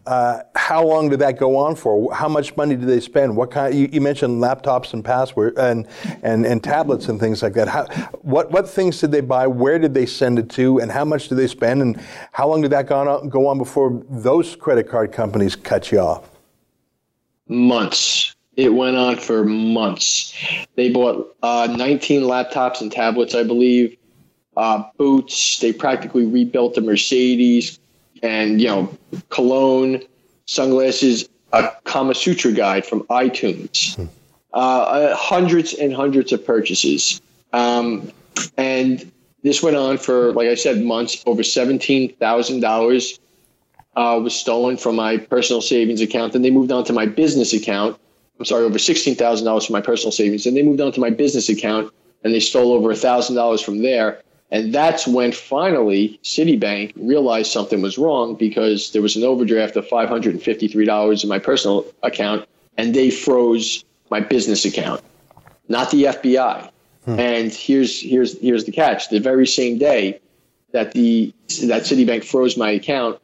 uh, 0.06 0.40
how 0.54 0.84
long 0.84 1.08
did 1.08 1.20
that 1.20 1.38
go 1.38 1.56
on 1.56 1.74
for? 1.76 2.12
How 2.12 2.28
much 2.28 2.56
money 2.56 2.76
did 2.76 2.88
they 2.88 3.00
spend? 3.00 3.36
What 3.36 3.50
kind? 3.50 3.74
You, 3.74 3.88
you 3.90 4.00
mentioned 4.00 4.42
laptops 4.42 4.92
and 4.92 5.04
password 5.04 5.56
and, 5.56 5.86
and 6.22 6.44
and 6.44 6.62
tablets 6.62 7.08
and 7.08 7.18
things 7.18 7.42
like 7.42 7.54
that. 7.54 7.68
How, 7.68 7.86
what 8.22 8.50
what 8.50 8.68
things 8.68 9.00
did 9.00 9.12
they 9.12 9.20
buy? 9.20 9.46
Where 9.46 9.78
did 9.78 9.94
they 9.94 10.06
send 10.06 10.38
it 10.38 10.50
to? 10.50 10.78
And 10.78 10.90
how 10.90 11.04
much 11.04 11.28
did 11.28 11.36
they 11.36 11.46
spend? 11.46 11.82
And 11.82 12.00
how 12.32 12.48
long 12.48 12.60
did 12.60 12.72
that 12.72 12.86
go 12.86 12.98
on, 12.98 13.28
go 13.28 13.46
on 13.46 13.58
before 13.58 14.02
those 14.10 14.56
credit 14.56 14.88
card 14.88 15.12
companies 15.12 15.54
cut 15.56 15.92
you 15.92 16.00
off? 16.00 16.28
Months 17.48 18.34
It 18.60 18.74
went 18.74 18.98
on 18.98 19.16
for 19.16 19.42
months. 19.42 20.34
They 20.74 20.90
bought 20.90 21.34
uh, 21.42 21.74
19 21.74 22.24
laptops 22.24 22.82
and 22.82 22.92
tablets, 22.92 23.34
I 23.34 23.42
believe, 23.42 23.96
uh, 24.54 24.84
boots. 24.98 25.60
They 25.60 25.72
practically 25.72 26.26
rebuilt 26.26 26.74
the 26.74 26.82
Mercedes 26.82 27.80
and, 28.22 28.60
you 28.60 28.66
know, 28.68 28.98
cologne, 29.30 30.02
sunglasses, 30.44 31.26
a 31.54 31.70
Kama 31.84 32.14
Sutra 32.14 32.52
guide 32.52 32.84
from 32.84 33.04
iTunes, 33.04 33.98
uh, 34.52 34.56
uh, 34.56 35.16
hundreds 35.16 35.72
and 35.72 35.94
hundreds 35.94 36.30
of 36.30 36.44
purchases. 36.44 37.22
Um, 37.54 38.12
and 38.58 39.10
this 39.42 39.62
went 39.62 39.78
on 39.78 39.96
for, 39.96 40.34
like 40.34 40.48
I 40.48 40.54
said, 40.54 40.82
months. 40.82 41.22
Over 41.24 41.40
$17,000 41.40 43.18
uh, 43.96 44.20
was 44.22 44.36
stolen 44.36 44.76
from 44.76 44.96
my 44.96 45.16
personal 45.16 45.62
savings 45.62 46.02
account. 46.02 46.34
Then 46.34 46.42
they 46.42 46.50
moved 46.50 46.70
on 46.70 46.84
to 46.84 46.92
my 46.92 47.06
business 47.06 47.54
account. 47.54 47.98
I'm 48.40 48.46
sorry, 48.46 48.64
over 48.64 48.78
$16,000 48.78 49.66
from 49.66 49.72
my 49.74 49.82
personal 49.82 50.12
savings. 50.12 50.46
And 50.46 50.56
they 50.56 50.62
moved 50.62 50.80
on 50.80 50.92
to 50.92 51.00
my 51.00 51.10
business 51.10 51.50
account 51.50 51.92
and 52.24 52.32
they 52.32 52.40
stole 52.40 52.72
over 52.72 52.88
$1,000 52.88 53.62
from 53.62 53.82
there. 53.82 54.22
And 54.50 54.74
that's 54.74 55.06
when 55.06 55.30
finally 55.30 56.18
Citibank 56.24 56.92
realized 56.96 57.52
something 57.52 57.82
was 57.82 57.98
wrong 57.98 58.34
because 58.34 58.92
there 58.92 59.02
was 59.02 59.14
an 59.14 59.24
overdraft 59.24 59.76
of 59.76 59.86
$553 59.86 61.22
in 61.22 61.28
my 61.28 61.38
personal 61.38 61.84
account 62.02 62.48
and 62.78 62.94
they 62.94 63.10
froze 63.10 63.84
my 64.10 64.20
business 64.20 64.64
account, 64.64 65.02
not 65.68 65.90
the 65.90 66.04
FBI. 66.04 66.70
Hmm. 67.04 67.20
And 67.20 67.52
here's 67.52 68.00
here's 68.00 68.38
here's 68.40 68.64
the 68.64 68.72
catch: 68.72 69.08
the 69.08 69.20
very 69.20 69.46
same 69.46 69.78
day 69.78 70.20
that 70.72 70.92
the 70.92 71.32
that 71.62 71.82
Citibank 71.82 72.24
froze 72.24 72.56
my 72.56 72.70
account, 72.70 73.20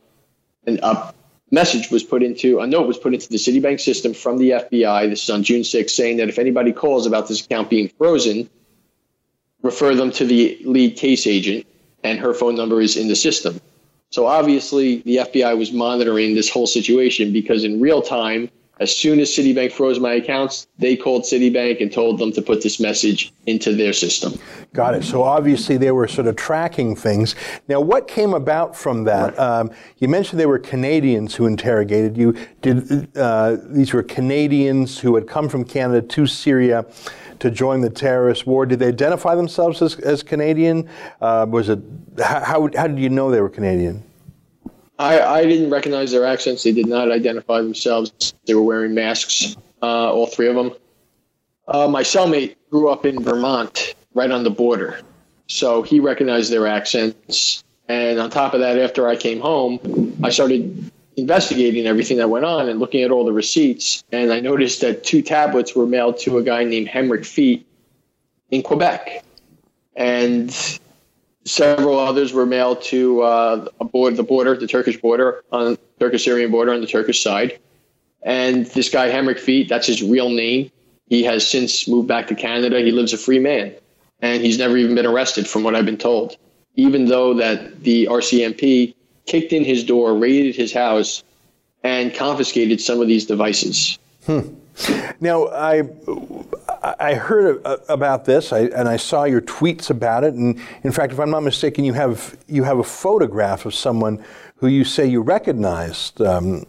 and 0.67 0.79
a 0.83 1.13
message 1.57 1.91
was 1.91 2.05
put 2.05 2.23
into 2.23 2.61
a 2.61 2.67
note 2.67 2.87
was 2.87 2.99
put 2.99 3.15
into 3.15 3.31
the 3.31 3.39
Citibank 3.39 3.81
system 3.81 4.13
from 4.13 4.37
the 4.37 4.51
FBI. 4.51 5.09
This 5.09 5.23
is 5.25 5.31
on 5.31 5.43
June 5.43 5.63
6th, 5.63 5.89
saying 5.89 6.19
that 6.19 6.29
if 6.29 6.39
anybody 6.39 6.71
calls 6.71 7.07
about 7.07 7.29
this 7.29 7.43
account 7.43 7.71
being 7.71 7.89
frozen, 7.97 8.51
refer 9.63 9.95
them 9.95 10.11
to 10.13 10.27
the 10.27 10.59
lead 10.67 10.97
case 10.97 11.27
agent, 11.27 11.67
and 12.05 12.19
her 12.19 12.35
phone 12.35 12.57
number 12.57 12.83
is 12.83 12.99
in 12.99 13.09
the 13.09 13.17
system. 13.17 13.59
So 14.11 14.27
obviously, 14.27 14.99
the 14.99 15.17
FBI 15.17 15.57
was 15.57 15.73
monitoring 15.73 16.35
this 16.35 16.51
whole 16.51 16.67
situation 16.67 17.33
because 17.33 17.65
in 17.65 17.81
real 17.81 18.03
time, 18.03 18.51
as 18.79 18.95
soon 18.95 19.21
as 19.21 19.31
Citibank 19.31 19.73
froze 19.73 19.99
my 19.99 20.13
accounts, 20.13 20.67
they 20.79 20.97
called 20.97 21.23
Citibank 21.23 21.81
and 21.81 21.91
told 21.91 22.19
them 22.19 22.31
to 22.33 22.43
put 22.43 22.63
this 22.63 22.79
message 22.79 23.33
into 23.47 23.75
their 23.75 23.95
system. 23.95 24.39
Got 24.75 24.95
it. 24.95 25.05
So 25.05 25.23
obviously 25.23 25.79
they 25.79 25.93
were 25.93 26.07
sort 26.07 26.27
of 26.27 26.37
tracking 26.37 26.95
things. 26.95 27.35
Now, 27.69 27.81
what 27.81 28.07
came 28.07 28.35
about 28.35 28.77
from 28.77 29.05
that? 29.05 29.39
Um, 29.39 29.71
you 29.99 30.09
mentioned 30.09 30.39
they 30.39 30.47
were 30.47 30.59
Canadians 30.59 31.35
who 31.35 31.47
interrogated 31.47 32.19
you. 32.19 32.37
Did 32.61 33.17
uh, 33.17 33.57
these 33.65 33.95
were 33.95 34.03
Canadians 34.03 34.99
who 34.99 35.15
had 35.15 35.27
come 35.27 35.49
from 35.49 35.65
Canada 35.65 36.07
to 36.07 36.27
Syria? 36.27 36.85
to 37.39 37.51
join 37.51 37.83
the 37.83 37.91
terrorist 37.91 38.47
war. 38.47 38.65
Did 38.65 38.79
they 38.79 38.89
identify 38.89 39.35
themselves 39.35 39.83
as, 39.83 40.01
as 40.01 40.23
Canadian? 40.23 40.89
Uh, 41.21 41.45
was 41.47 41.69
it 41.69 41.79
how, 42.19 42.71
how 42.75 42.87
did 42.87 42.99
you 42.99 43.11
know 43.11 43.31
they 43.31 43.43
were 43.43 43.51
Canadian? 43.51 44.03
I, 44.99 45.21
I 45.21 45.45
didn't 45.45 45.71
recognize 45.71 46.11
their 46.11 46.25
accents. 46.25 46.63
They 46.63 46.73
did 46.73 46.87
not 46.87 47.11
identify 47.11 47.61
themselves. 47.61 48.35
They 48.47 48.55
were 48.55 48.63
wearing 48.63 48.95
masks, 48.95 49.57
uh, 49.83 50.13
all 50.13 50.27
three 50.27 50.49
of 50.49 50.57
them. 50.57 50.73
Uh, 51.69 51.89
my 51.89 52.03
cellmate 52.03 52.57
grew 52.71 52.89
up 52.89 53.05
in 53.05 53.23
Vermont, 53.23 53.95
right 54.15 54.31
on 54.31 54.45
the 54.45 54.51
border. 54.51 55.01
So 55.49 55.83
he 55.83 56.01
recognized 56.01 56.51
their 56.51 56.67
accents. 56.67 57.63
And 57.89 58.19
on 58.19 58.31
top 58.31 58.55
of 58.55 58.61
that, 58.61 58.79
after 58.79 59.07
I 59.09 59.17
came 59.17 59.41
home, 59.41 60.19
I 60.23 60.31
started 60.31 60.91
investigating 61.17 61.87
everything 61.87 62.19
that 62.19 62.29
went 62.29 62.45
on 62.45 62.69
and 62.69 62.79
looking 62.79 63.03
at 63.03 63.11
all 63.11 63.25
the 63.25 63.33
receipts. 63.33 64.05
And 64.13 64.33
I 64.33 64.41
noticed 64.41 64.81
that 64.81 65.05
two 65.05 65.23
tablets 65.23 65.75
were 65.75 65.87
mailed 65.87 66.19
to 66.21 66.39
a 66.39 66.43
guy 66.43 66.65
named 66.65 66.89
Henrik 66.89 67.25
Feet 67.25 67.67
in 68.51 68.63
Quebec. 68.63 69.25
And 69.95 70.51
several 71.47 71.99
others 71.99 72.33
were 72.33 72.45
mailed 72.45 72.83
to 72.83 73.23
uh, 73.23 73.69
board, 73.93 74.17
the 74.17 74.23
border, 74.23 74.57
the 74.57 74.67
Turkish 74.67 75.01
border, 75.01 75.43
on 75.53 75.79
Turkish 75.99 76.25
Syrian 76.25 76.51
border 76.51 76.75
on 76.75 76.81
the 76.81 76.87
Turkish 76.87 77.23
side. 77.23 77.59
And 78.23 78.67
this 78.67 78.91
guy, 78.91 79.07
Henrik 79.07 79.39
Feet, 79.39 79.69
that's 79.69 79.87
his 79.87 80.03
real 80.03 80.29
name. 80.29 80.71
He 81.09 81.23
has 81.23 81.47
since 81.47 81.87
moved 81.87 82.09
back 82.09 82.27
to 82.27 82.35
Canada. 82.35 82.81
He 82.81 82.91
lives 82.91 83.13
a 83.13 83.19
free 83.19 83.39
man. 83.39 83.75
And 84.21 84.43
he's 84.43 84.59
never 84.59 84.77
even 84.77 84.97
been 84.97 85.07
arrested, 85.07 85.47
from 85.47 85.63
what 85.63 85.77
I've 85.77 85.87
been 85.87 85.97
told. 85.97 86.37
Even 86.75 87.07
though 87.07 87.35
that 87.35 87.85
the 87.85 88.07
RCMP 88.07 88.95
kicked 89.27 89.53
in 89.53 89.65
his 89.65 89.85
door, 89.85 90.15
raided 90.15 90.57
his 90.57 90.73
house, 90.73 91.23
and 91.85 92.13
confiscated 92.13 92.81
some 92.81 93.01
of 93.01 93.07
these 93.07 93.27
devices. 93.27 93.99
Hmm. 94.25 94.41
Now, 95.21 95.49
I 95.49 95.83
I 97.01 97.15
heard 97.15 97.61
about 97.89 98.25
this, 98.25 98.53
I, 98.53 98.61
and 98.67 98.89
I 98.89 98.97
saw 98.97 99.25
your 99.25 99.41
tweets 99.41 99.91
about 99.91 100.25
it. 100.25 100.35
And 100.35 100.61
in 100.83 100.93
fact, 100.93 101.13
if 101.13 101.19
I'm 101.19 101.31
not 101.31 101.43
mistaken, 101.43 101.85
you 101.85 101.95
have 101.95 102.37
you 102.47 102.65
have 102.65 102.79
a 102.79 102.85
photograph 102.85 103.67
of 103.67 103.75
someone 103.75 104.23
who 104.57 104.69
you 104.69 104.85
say 104.85 105.07
you 105.07 105.23
recognized. 105.23 106.21
Um, 106.21 106.67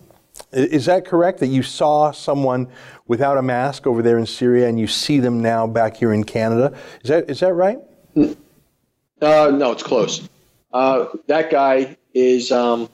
is 0.51 0.85
that 0.85 1.05
correct? 1.05 1.39
That 1.39 1.47
you 1.47 1.63
saw 1.63 2.11
someone 2.11 2.67
without 3.07 3.37
a 3.37 3.41
mask 3.41 3.85
over 3.85 4.01
there 4.01 4.17
in 4.17 4.25
Syria, 4.25 4.67
and 4.67 4.79
you 4.79 4.87
see 4.87 5.19
them 5.19 5.41
now 5.41 5.67
back 5.67 5.97
here 5.97 6.13
in 6.13 6.23
Canada? 6.23 6.77
Is 7.03 7.09
that 7.09 7.29
is 7.29 7.39
that 7.41 7.53
right? 7.53 7.79
Uh, 8.15 9.51
no, 9.53 9.71
it's 9.71 9.83
close. 9.83 10.27
Uh, 10.73 11.07
that 11.27 11.49
guy 11.49 11.97
is 12.13 12.51
um, 12.51 12.89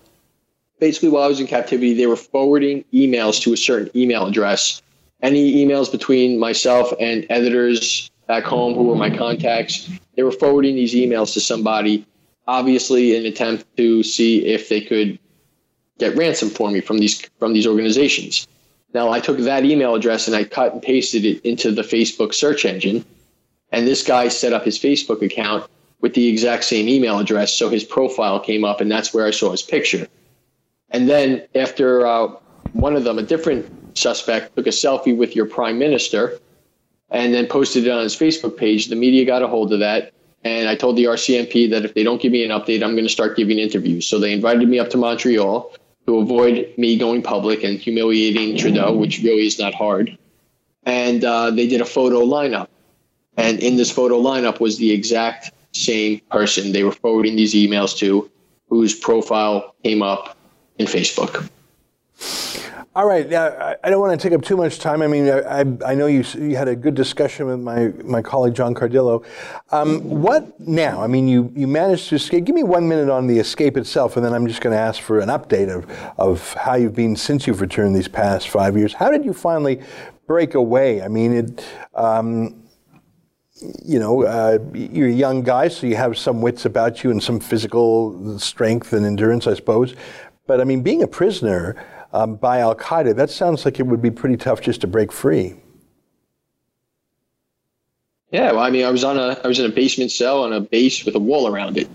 basically 0.80 1.10
while 1.10 1.24
I 1.24 1.28
was 1.28 1.40
in 1.40 1.48
captivity, 1.48 1.94
they 1.94 2.08
were 2.08 2.16
forwarding 2.16 2.86
emails 2.94 3.42
to 3.44 3.54
a 3.54 3.58
certain 3.58 3.90
email 3.96 4.26
address. 4.26 4.82
Any 5.24 5.66
emails 5.66 5.90
between 5.90 6.38
myself 6.38 6.94
and 7.00 7.26
editors 7.30 8.12
back 8.28 8.44
home 8.44 8.76
who 8.76 8.84
were 8.84 8.96
my 8.96 9.10
contacts, 9.10 9.90
they 10.16 10.24
were 10.24 10.34
forwarding 10.34 10.76
these 10.76 10.94
emails 10.94 11.34
to 11.34 11.40
somebody, 11.40 12.06
obviously 12.46 13.16
in 13.16 13.26
an 13.26 13.32
attempt 13.32 13.66
to 13.78 14.04
see 14.04 14.46
if 14.46 14.68
they 14.68 14.82
could 14.82 15.18
get 15.98 16.16
ransom 16.18 16.50
for 16.50 16.70
me 16.70 16.82
from 16.82 16.98
these 16.98 17.22
from 17.40 17.54
these 17.54 17.66
organizations. 17.66 18.48
Now 18.94 19.12
I 19.12 19.20
took 19.22 19.38
that 19.38 19.64
email 19.66 19.96
address 19.96 20.28
and 20.28 20.36
I 20.36 20.44
cut 20.44 20.74
and 20.74 20.82
pasted 20.82 21.24
it 21.26 21.42
into 21.46 21.72
the 21.72 21.84
Facebook 21.84 22.34
search 22.34 22.66
engine, 22.66 23.06
and 23.72 23.88
this 23.88 24.04
guy 24.04 24.28
set 24.28 24.52
up 24.54 24.66
his 24.66 24.78
Facebook 24.78 25.22
account 25.22 25.70
with 26.02 26.16
the 26.16 26.28
exact 26.28 26.66
same 26.66 26.90
email 26.90 27.18
address. 27.18 27.54
So 27.54 27.70
his 27.70 27.86
profile 27.86 28.42
came 28.42 28.66
up, 28.66 28.82
and 28.82 28.92
that's 28.92 29.14
where 29.14 29.26
I 29.26 29.32
saw 29.32 29.52
his 29.52 29.62
picture. 29.62 30.06
And 30.90 31.10
then 31.10 31.44
after 31.56 32.06
uh, 32.06 32.28
one 32.74 32.98
of 32.98 33.06
them, 33.06 33.18
a 33.18 33.24
different 33.24 33.83
suspect, 33.96 34.56
took 34.56 34.68
a 34.68 34.72
selfie 34.72 35.16
with 35.16 35.36
your 35.36 35.46
prime 35.46 35.80
minister 35.80 36.40
and 37.10 37.34
then 37.34 37.48
posted 37.48 37.86
it 37.86 37.92
on 37.92 38.04
his 38.04 38.16
Facebook 38.16 38.58
page. 38.58 38.88
The 38.88 38.96
media 38.96 39.26
got 39.26 39.44
a 39.44 39.48
hold 39.48 39.72
of 39.72 39.80
that. 39.80 40.12
And 40.44 40.68
I 40.68 40.76
told 40.76 40.98
the 40.98 41.06
RCMP 41.06 41.70
that 41.70 41.86
if 41.86 41.94
they 41.94 42.04
don't 42.04 42.22
give 42.22 42.32
me 42.32 42.44
an 42.44 42.52
update, 42.52 42.84
I'm 42.84 42.94
going 42.94 43.06
to 43.06 43.10
start 43.10 43.38
giving 43.38 43.60
interviews. 43.60 44.08
So 44.08 44.20
they 44.20 44.34
invited 44.34 44.68
me 44.68 44.78
up 44.80 44.90
to 44.90 44.98
Montreal 44.98 45.72
to 46.06 46.18
avoid 46.18 46.74
me 46.78 46.98
going 46.98 47.22
public 47.22 47.64
and 47.64 47.80
humiliating 47.80 48.58
Trudeau, 48.58 48.94
which 48.94 49.20
really 49.20 49.46
is 49.46 49.58
not 49.58 49.74
hard. 49.74 50.18
And 50.86 51.24
uh, 51.24 51.52
they 51.52 51.68
did 51.68 51.80
a 51.80 51.86
photo 51.86 52.26
lineup. 52.26 52.68
And 53.38 53.60
in 53.60 53.78
this 53.78 53.90
photo 53.90 54.22
lineup 54.22 54.60
was 54.60 54.78
the 54.78 54.92
exact 54.92 55.52
same 55.72 56.20
person 56.30 56.72
they 56.72 56.84
were 56.84 56.92
forwarding 56.92 57.36
these 57.36 57.54
emails 57.54 57.98
to, 58.00 58.30
whose 58.70 58.94
profile 58.94 59.76
came 59.84 60.02
up 60.02 60.38
in 60.78 60.88
Facebook. 60.88 61.50
All 62.96 63.08
right. 63.08 63.28
Now, 63.28 63.76
I 63.84 63.90
don't 63.90 64.00
want 64.00 64.20
to 64.20 64.24
take 64.24 64.38
up 64.38 64.44
too 64.44 64.56
much 64.56 64.78
time. 64.78 65.02
I 65.02 65.08
mean, 65.08 65.28
I, 65.28 65.62
I 65.84 65.96
know 65.96 66.06
you, 66.06 66.24
you 66.38 66.56
had 66.56 66.68
a 66.68 66.76
good 66.76 66.94
discussion 66.94 67.48
with 67.48 67.60
my, 67.60 67.88
my 68.04 68.22
colleague 68.22 68.54
John 68.54 68.76
Cardillo. 68.76 69.26
Um, 69.72 70.22
what 70.22 70.60
now? 70.60 71.02
I 71.02 71.08
mean, 71.08 71.28
you, 71.28 71.52
you 71.56 71.66
managed 71.66 72.10
to 72.10 72.16
escape. 72.16 72.44
Give 72.44 72.54
me 72.54 72.62
one 72.62 72.88
minute 72.88 73.10
on 73.10 73.26
the 73.26 73.40
escape 73.40 73.78
itself, 73.78 74.16
and 74.16 74.24
then 74.24 74.32
I'm 74.32 74.46
just 74.46 74.62
going 74.62 74.76
to 74.76 74.80
ask 74.80 75.02
for 75.02 75.22
an 75.22 75.30
update 75.30 75.76
of, 75.76 75.90
of 76.20 76.54
how 76.54 76.76
you've 76.76 76.94
been 76.94 77.16
since 77.16 77.48
you've 77.48 77.62
returned 77.62 77.96
these 77.96 78.08
past 78.08 78.50
five 78.50 78.78
years. 78.78 78.94
How 78.94 79.10
did 79.10 79.26
you 79.26 79.34
finally 79.34 79.82
break 80.28 80.54
away? 80.54 81.02
I 81.02 81.08
mean, 81.08 81.34
it. 81.34 81.66
Um, 81.96 82.60
you 83.86 83.98
know, 83.98 84.24
uh, 84.24 84.60
you're 84.74 85.08
a 85.08 85.12
young 85.12 85.42
guy, 85.42 85.68
so 85.70 85.88
you 85.88 85.96
have 85.96 86.18
some 86.18 86.42
wits 86.42 86.66
about 86.66 87.04
you 87.04 87.12
and 87.12 87.24
some 87.24 87.40
physical 87.40 88.38
strength 88.38 88.94
and 88.94 89.06
endurance, 89.06 89.48
I 89.48 89.54
suppose. 89.54 89.96
But 90.46 90.60
I 90.60 90.66
mean, 90.66 90.82
being 90.82 91.02
a 91.02 91.08
prisoner 91.08 91.82
um, 92.14 92.36
by 92.36 92.60
Al 92.60 92.76
Qaeda, 92.76 93.16
that 93.16 93.30
sounds 93.30 93.66
like 93.66 93.80
it 93.80 93.88
would 93.88 94.02
be 94.02 94.12
pretty 94.12 94.38
tough 94.38 94.62
just 94.62 94.82
to 94.82 94.88
break 94.88 95.12
free. 95.12 95.56
Yeah, 98.32 98.52
well, 98.52 98.62
I 98.62 98.70
mean, 98.70 98.86
I 98.86 98.90
was 98.90 99.04
on 99.04 99.20
a 99.20 99.40
I 99.44 99.48
was 99.48 99.60
in 99.60 99.66
a 99.66 99.74
basement 99.74 100.12
cell 100.12 100.44
on 100.44 100.54
a 100.54 100.62
base 100.62 101.06
with 101.06 101.16
a 101.16 101.20
wall 101.20 101.48
around 101.48 101.78
it. 101.78 101.88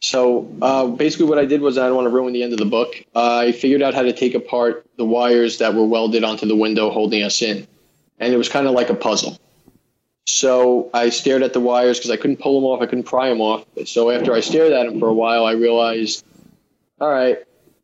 So 0.00 0.52
uh, 0.60 0.86
basically, 0.86 1.26
what 1.26 1.38
I 1.38 1.44
did 1.44 1.60
was 1.60 1.78
I 1.78 1.86
don't 1.86 1.96
want 1.96 2.06
to 2.06 2.10
ruin 2.10 2.32
the 2.32 2.42
end 2.42 2.52
of 2.52 2.58
the 2.58 2.66
book. 2.66 2.94
Uh, 3.14 3.38
I 3.38 3.52
figured 3.52 3.82
out 3.82 3.94
how 3.94 4.02
to 4.02 4.12
take 4.12 4.34
apart 4.34 4.86
the 4.96 5.04
wires 5.04 5.58
that 5.58 5.74
were 5.74 5.86
welded 5.86 6.24
onto 6.24 6.46
the 6.46 6.56
window 6.56 6.90
holding 6.90 7.22
us 7.22 7.40
in, 7.42 7.66
and 8.18 8.32
it 8.32 8.36
was 8.36 8.48
kind 8.48 8.66
of 8.66 8.74
like 8.74 8.90
a 8.90 8.94
puzzle. 8.94 9.38
So 10.26 10.88
I 10.94 11.10
stared 11.10 11.42
at 11.42 11.52
the 11.52 11.60
wires 11.60 11.98
because 11.98 12.10
I 12.12 12.16
couldn't 12.16 12.38
pull 12.38 12.60
them 12.60 12.64
off. 12.64 12.80
I 12.80 12.86
couldn't 12.86 13.04
pry 13.04 13.28
them 13.28 13.40
off. 13.40 13.64
So 13.86 14.10
after 14.10 14.32
I 14.32 14.40
stared 14.40 14.72
at 14.72 14.86
them 14.86 15.00
for 15.00 15.08
a 15.08 15.14
while, 15.14 15.44
I 15.44 15.52
realized, 15.52 16.24
all 17.00 17.10
right, 17.10 17.38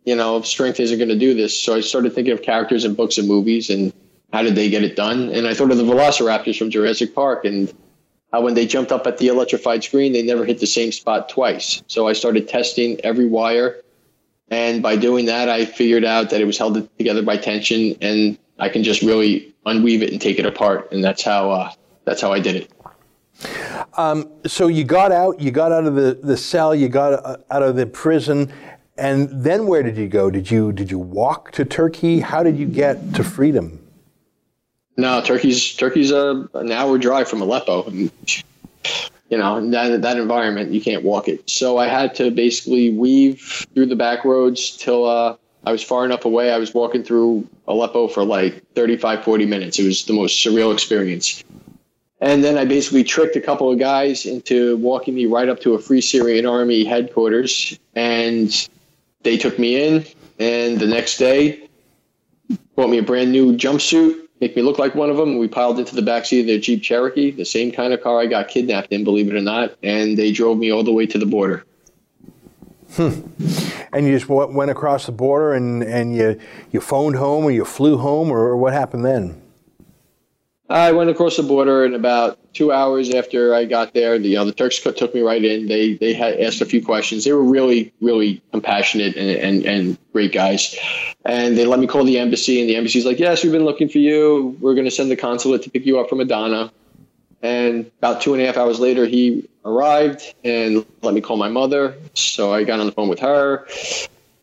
you 0.04 0.16
know, 0.16 0.40
strength 0.42 0.80
isn't 0.80 0.98
going 0.98 1.08
to 1.08 1.18
do 1.18 1.34
this. 1.34 1.60
So 1.60 1.74
I 1.74 1.80
started 1.80 2.14
thinking 2.14 2.32
of 2.32 2.42
characters 2.42 2.84
in 2.84 2.94
books 2.94 3.18
and 3.18 3.28
movies, 3.28 3.70
and 3.70 3.92
how 4.32 4.42
did 4.42 4.54
they 4.54 4.68
get 4.68 4.82
it 4.84 4.96
done? 4.96 5.30
And 5.30 5.46
I 5.46 5.54
thought 5.54 5.70
of 5.70 5.76
the 5.78 5.84
Velociraptors 5.84 6.58
from 6.58 6.70
Jurassic 6.70 7.14
Park 7.14 7.44
and 7.44 7.72
how 8.32 8.42
when 8.42 8.54
they 8.54 8.66
jumped 8.66 8.92
up 8.92 9.06
at 9.06 9.18
the 9.18 9.28
electrified 9.28 9.82
screen, 9.82 10.12
they 10.12 10.22
never 10.22 10.44
hit 10.44 10.60
the 10.60 10.66
same 10.66 10.92
spot 10.92 11.28
twice. 11.28 11.82
So 11.86 12.08
I 12.08 12.12
started 12.12 12.48
testing 12.48 13.00
every 13.02 13.26
wire. 13.26 13.82
And 14.50 14.82
by 14.82 14.96
doing 14.96 15.26
that, 15.26 15.48
I 15.48 15.64
figured 15.64 16.04
out 16.04 16.30
that 16.30 16.40
it 16.40 16.44
was 16.44 16.58
held 16.58 16.88
together 16.98 17.22
by 17.22 17.36
tension 17.36 17.96
and 18.00 18.38
I 18.58 18.68
can 18.68 18.82
just 18.82 19.02
really 19.02 19.54
unweave 19.66 20.02
it 20.02 20.10
and 20.10 20.20
take 20.20 20.38
it 20.38 20.46
apart. 20.46 20.90
And 20.92 21.02
that's 21.02 21.22
how, 21.22 21.50
uh, 21.50 21.72
that's 22.04 22.20
how 22.20 22.32
I 22.32 22.40
did 22.40 22.56
it. 22.56 22.72
Um, 23.96 24.30
so 24.46 24.66
you 24.66 24.84
got 24.84 25.12
out, 25.12 25.40
you 25.40 25.50
got 25.50 25.70
out 25.70 25.84
of 25.84 25.94
the, 25.94 26.18
the 26.22 26.36
cell, 26.36 26.74
you 26.74 26.88
got 26.88 27.24
uh, 27.24 27.36
out 27.50 27.62
of 27.62 27.76
the 27.76 27.86
prison, 27.86 28.52
and 28.98 29.28
then 29.30 29.66
where 29.66 29.82
did 29.82 29.96
you 29.96 30.08
go? 30.08 30.30
Did 30.30 30.50
you 30.50 30.72
did 30.72 30.90
you 30.90 30.98
walk 30.98 31.52
to 31.52 31.64
Turkey? 31.64 32.20
How 32.20 32.42
did 32.42 32.56
you 32.58 32.66
get 32.66 33.14
to 33.14 33.24
freedom? 33.24 33.80
No, 34.96 35.22
Turkey's 35.22 35.74
Turkey's 35.74 36.10
a, 36.10 36.48
an 36.54 36.72
hour 36.72 36.98
drive 36.98 37.28
from 37.28 37.40
Aleppo. 37.40 37.88
you 37.90 38.10
know, 39.30 39.70
that 39.70 40.02
that 40.02 40.16
environment 40.16 40.72
you 40.72 40.80
can't 40.80 41.04
walk 41.04 41.28
it. 41.28 41.48
So 41.48 41.78
I 41.78 41.86
had 41.86 42.14
to 42.16 42.30
basically 42.30 42.90
weave 42.90 43.66
through 43.74 43.86
the 43.86 43.96
back 43.96 44.24
roads 44.24 44.76
till 44.76 45.06
uh, 45.06 45.36
I 45.64 45.72
was 45.72 45.82
far 45.82 46.04
enough 46.04 46.24
away. 46.24 46.52
I 46.52 46.58
was 46.58 46.74
walking 46.74 47.02
through 47.04 47.46
Aleppo 47.66 48.08
for 48.08 48.24
like 48.24 48.64
35, 48.74 49.22
40 49.22 49.46
minutes. 49.46 49.78
It 49.78 49.86
was 49.86 50.04
the 50.04 50.14
most 50.14 50.44
surreal 50.44 50.72
experience. 50.72 51.44
And 52.20 52.42
then 52.42 52.58
I 52.58 52.64
basically 52.64 53.04
tricked 53.04 53.36
a 53.36 53.40
couple 53.40 53.70
of 53.70 53.78
guys 53.78 54.26
into 54.26 54.76
walking 54.78 55.14
me 55.14 55.26
right 55.26 55.48
up 55.48 55.60
to 55.60 55.74
a 55.74 55.78
Free 55.78 56.00
Syrian 56.00 56.46
Army 56.46 56.84
headquarters. 56.84 57.78
And 57.94 58.68
they 59.22 59.36
took 59.36 59.58
me 59.58 59.82
in. 59.82 60.04
And 60.38 60.78
the 60.78 60.86
next 60.86 61.18
day, 61.18 61.68
bought 62.76 62.90
me 62.90 62.98
a 62.98 63.02
brand 63.02 63.32
new 63.32 63.56
jumpsuit, 63.56 64.28
make 64.40 64.54
me 64.54 64.62
look 64.62 64.78
like 64.78 64.94
one 64.94 65.10
of 65.10 65.16
them. 65.16 65.38
We 65.38 65.48
piled 65.48 65.78
into 65.78 65.94
the 65.94 66.02
backseat 66.02 66.40
of 66.40 66.46
their 66.46 66.58
Jeep 66.58 66.82
Cherokee, 66.82 67.32
the 67.32 67.44
same 67.44 67.72
kind 67.72 67.92
of 67.92 68.02
car 68.02 68.20
I 68.20 68.26
got 68.26 68.48
kidnapped 68.48 68.92
in, 68.92 69.04
believe 69.04 69.28
it 69.28 69.34
or 69.34 69.40
not. 69.40 69.76
And 69.82 70.16
they 70.16 70.30
drove 70.30 70.58
me 70.58 70.70
all 70.70 70.84
the 70.84 70.92
way 70.92 71.06
to 71.06 71.18
the 71.18 71.26
border. 71.26 71.64
Hmm. 72.92 73.20
And 73.92 74.06
you 74.06 74.16
just 74.16 74.28
went 74.28 74.70
across 74.70 75.06
the 75.06 75.12
border 75.12 75.54
and, 75.54 75.82
and 75.82 76.14
you, 76.14 76.38
you 76.70 76.80
phoned 76.80 77.16
home 77.16 77.44
or 77.44 77.50
you 77.50 77.64
flew 77.64 77.96
home 77.98 78.30
or 78.30 78.56
what 78.56 78.72
happened 78.72 79.04
then? 79.04 79.42
I 80.70 80.92
went 80.92 81.08
across 81.08 81.36
the 81.36 81.42
border, 81.42 81.84
and 81.84 81.94
about 81.94 82.38
two 82.52 82.72
hours 82.72 83.14
after 83.14 83.54
I 83.54 83.64
got 83.64 83.94
there, 83.94 84.18
the, 84.18 84.28
you 84.28 84.36
know, 84.36 84.44
the 84.44 84.52
Turks 84.52 84.78
took 84.80 85.14
me 85.14 85.22
right 85.22 85.42
in. 85.42 85.66
They 85.66 85.94
they 85.94 86.12
had 86.12 86.38
asked 86.40 86.60
a 86.60 86.66
few 86.66 86.84
questions. 86.84 87.24
They 87.24 87.32
were 87.32 87.42
really 87.42 87.92
really 88.00 88.42
compassionate 88.52 89.16
and, 89.16 89.30
and, 89.30 89.64
and 89.64 89.98
great 90.12 90.32
guys, 90.32 90.76
and 91.24 91.56
they 91.56 91.64
let 91.64 91.80
me 91.80 91.86
call 91.86 92.04
the 92.04 92.18
embassy. 92.18 92.60
And 92.60 92.68
the 92.68 92.76
embassy's 92.76 93.06
like, 93.06 93.18
"Yes, 93.18 93.42
we've 93.42 93.52
been 93.52 93.64
looking 93.64 93.88
for 93.88 93.98
you. 93.98 94.56
We're 94.60 94.74
going 94.74 94.84
to 94.84 94.90
send 94.90 95.10
the 95.10 95.16
consulate 95.16 95.62
to 95.62 95.70
pick 95.70 95.86
you 95.86 95.98
up 95.98 96.08
from 96.08 96.20
Adana." 96.20 96.70
And 97.40 97.90
about 97.98 98.20
two 98.20 98.34
and 98.34 98.42
a 98.42 98.46
half 98.46 98.56
hours 98.56 98.80
later, 98.80 99.06
he 99.06 99.48
arrived 99.64 100.34
and 100.44 100.84
let 101.02 101.14
me 101.14 101.20
call 101.20 101.36
my 101.36 101.48
mother. 101.48 101.96
So 102.14 102.52
I 102.52 102.64
got 102.64 102.80
on 102.80 102.86
the 102.86 102.92
phone 102.92 103.08
with 103.08 103.20
her. 103.20 103.66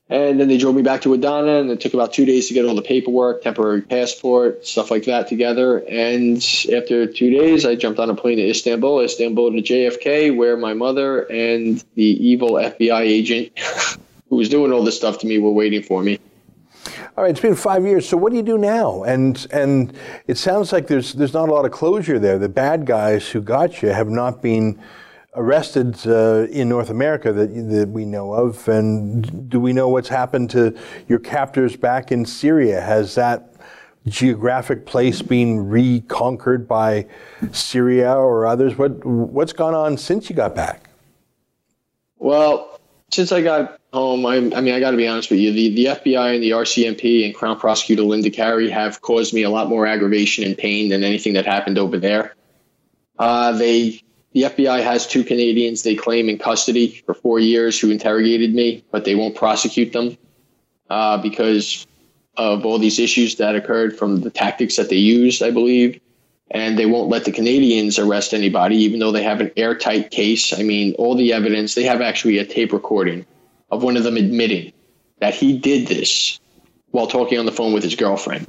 And 0.08 0.40
then 0.40 0.48
they 0.48 0.60
drove 0.60 0.76
me 0.76 0.84
back 0.84 1.02
to 1.02 1.14
Adana, 1.16 1.60
and 1.60 1.72
it 1.72 1.82
took 1.82 1.96
about 1.96 2.14
two 2.14 2.26
days 2.26 2.48
to 2.48 2.54
get 2.54 2.64
all 2.64 2.76
the 2.76 2.84
paperwork, 2.84 3.42
temporary 3.42 3.82
passport, 3.82 4.66
stuff 4.68 4.92
like 4.92 5.06
that 5.06 5.28
together. 5.28 5.80
And 5.80 6.38
after 6.72 7.08
two 7.08 7.32
days, 7.32 7.66
I 7.66 7.74
jumped 7.76 8.00
on 8.00 8.12
a 8.12 8.16
plane 8.16 8.38
to 8.38 8.48
Istanbul, 8.48 9.02
Istanbul 9.02 9.54
to 9.54 9.62
JFK, 9.64 10.36
where 10.36 10.58
my 10.58 10.76
mother 10.76 11.22
and 11.24 11.84
the 11.96 12.04
evil 12.04 12.52
FBI 12.52 13.02
agent 13.02 13.58
who 14.30 14.36
was 14.36 14.48
doing 14.48 14.72
all 14.72 14.84
this 14.84 14.96
stuff 14.96 15.18
to 15.20 15.28
me 15.28 15.40
were 15.40 15.52
waiting 15.52 15.82
for 15.82 16.04
me. 16.04 16.20
All 17.18 17.24
right, 17.24 17.32
it's 17.32 17.40
been 17.40 17.56
five 17.56 17.84
years. 17.84 18.08
So 18.08 18.18
what 18.18 18.32
do 18.32 18.36
you 18.36 18.44
do 18.44 18.58
now? 18.58 19.04
And 19.04 19.48
and 19.52 19.98
it 20.28 20.38
sounds 20.38 20.72
like 20.72 20.88
there's 20.88 21.14
there's 21.14 21.34
not 21.34 21.50
a 21.50 21.54
lot 21.54 21.66
of 21.66 21.72
closure 21.72 22.20
there. 22.20 22.38
The 22.38 22.50
bad 22.50 22.86
guys 22.86 23.30
who 23.30 23.42
got 23.42 23.82
you 23.82 23.90
have 23.90 24.10
not 24.10 24.42
been 24.42 24.80
arrested 25.36 25.98
uh, 26.08 26.48
in 26.50 26.70
North 26.70 26.90
America 26.90 27.32
that, 27.32 27.48
that 27.70 27.90
we 27.90 28.06
know 28.06 28.34
of? 28.34 28.68
And 28.68 29.50
do 29.50 29.60
we 29.60 29.74
know 29.74 29.90
what's 29.90 30.10
happened 30.10 30.50
to 30.52 30.78
your 31.08 31.20
captors 31.20 31.76
back 31.76 32.12
in 32.12 32.26
Syria? 32.26 32.82
Has 32.82 33.16
that 33.16 33.54
geographic 34.08 34.86
place 34.86 35.22
been 35.22 35.68
reconquered 35.68 36.68
by 36.68 37.08
Syria 37.52 38.14
or 38.14 38.46
others? 38.46 38.78
What, 38.78 39.04
what's 39.06 39.54
gone 39.54 39.74
on 39.74 39.98
since 39.98 40.30
you 40.30 40.36
got 40.36 40.56
back? 40.56 40.90
Well, 42.18 42.80
since 43.12 43.32
I 43.32 43.42
got 43.42 43.80
home, 43.94 44.26
I, 44.26 44.36
I 44.38 44.62
mean, 44.62 44.74
I 44.74 44.80
got 44.80 44.92
to 44.92 44.98
be 44.98 45.08
honest 45.08 45.30
with 45.30 45.40
you. 45.40 45.52
The, 45.52 45.76
the 45.76 45.86
FBI 45.86 46.36
and 46.36 46.44
the 46.44 46.52
RCMP 46.52 47.26
and 47.26 47.34
Crown 47.34 47.60
Prosecutor 47.60 48.04
Linda 48.04 48.30
Carey 48.30 48.70
have 48.70 49.02
caused 49.02 49.34
me 49.34 49.44
a 49.44 49.50
lot 49.50 49.70
more 49.70 49.86
aggravation 49.86 50.44
and 50.44 50.58
pain 50.58 50.90
than 50.90 51.04
anything 51.04 51.34
that 51.34 51.46
happened 51.46 51.78
over 51.78 51.98
there. 51.98 52.36
Uh, 53.18 53.54
they 53.54 54.02
the 54.36 54.42
FBI 54.44 54.84
has 54.84 55.08
two 55.08 55.24
Canadians 55.24 55.84
they 55.84 55.96
claim 55.96 56.28
in 56.28 56.38
custody 56.38 57.02
for 57.06 57.14
four 57.14 57.40
years 57.40 57.80
who 57.80 57.90
interrogated 57.90 58.54
me, 58.54 58.84
but 58.92 59.06
they 59.06 59.16
won't 59.16 59.34
prosecute 59.34 59.94
them 59.94 60.18
uh, 60.90 61.18
because 61.22 61.88
of 62.36 62.66
all 62.66 62.78
these 62.78 63.00
issues 63.00 63.38
that 63.38 63.56
occurred 63.56 63.98
from 63.98 64.20
the 64.20 64.30
tactics 64.30 64.76
that 64.76 64.90
they 64.90 64.98
used, 64.98 65.42
I 65.42 65.52
believe. 65.52 66.02
And 66.52 66.78
they 66.78 66.86
won't 66.86 67.08
let 67.10 67.24
the 67.24 67.32
Canadians 67.32 67.98
arrest 67.98 68.34
anybody, 68.34 68.76
even 68.76 69.00
though 69.00 69.14
they 69.14 69.24
have 69.24 69.40
an 69.40 69.52
airtight 69.56 70.12
case. 70.12 70.52
I 70.52 70.64
mean, 70.64 70.94
all 70.96 71.16
the 71.16 71.32
evidence, 71.32 71.74
they 71.74 71.84
have 71.84 72.02
actually 72.02 72.38
a 72.38 72.46
tape 72.46 72.74
recording 72.74 73.26
of 73.72 73.84
one 73.84 73.96
of 73.96 74.04
them 74.04 74.18
admitting 74.18 74.74
that 75.20 75.34
he 75.34 75.58
did 75.58 75.88
this 75.88 76.42
while 76.92 77.08
talking 77.08 77.40
on 77.40 77.46
the 77.46 77.54
phone 77.54 77.72
with 77.72 77.84
his 77.84 77.96
girlfriend. 77.96 78.48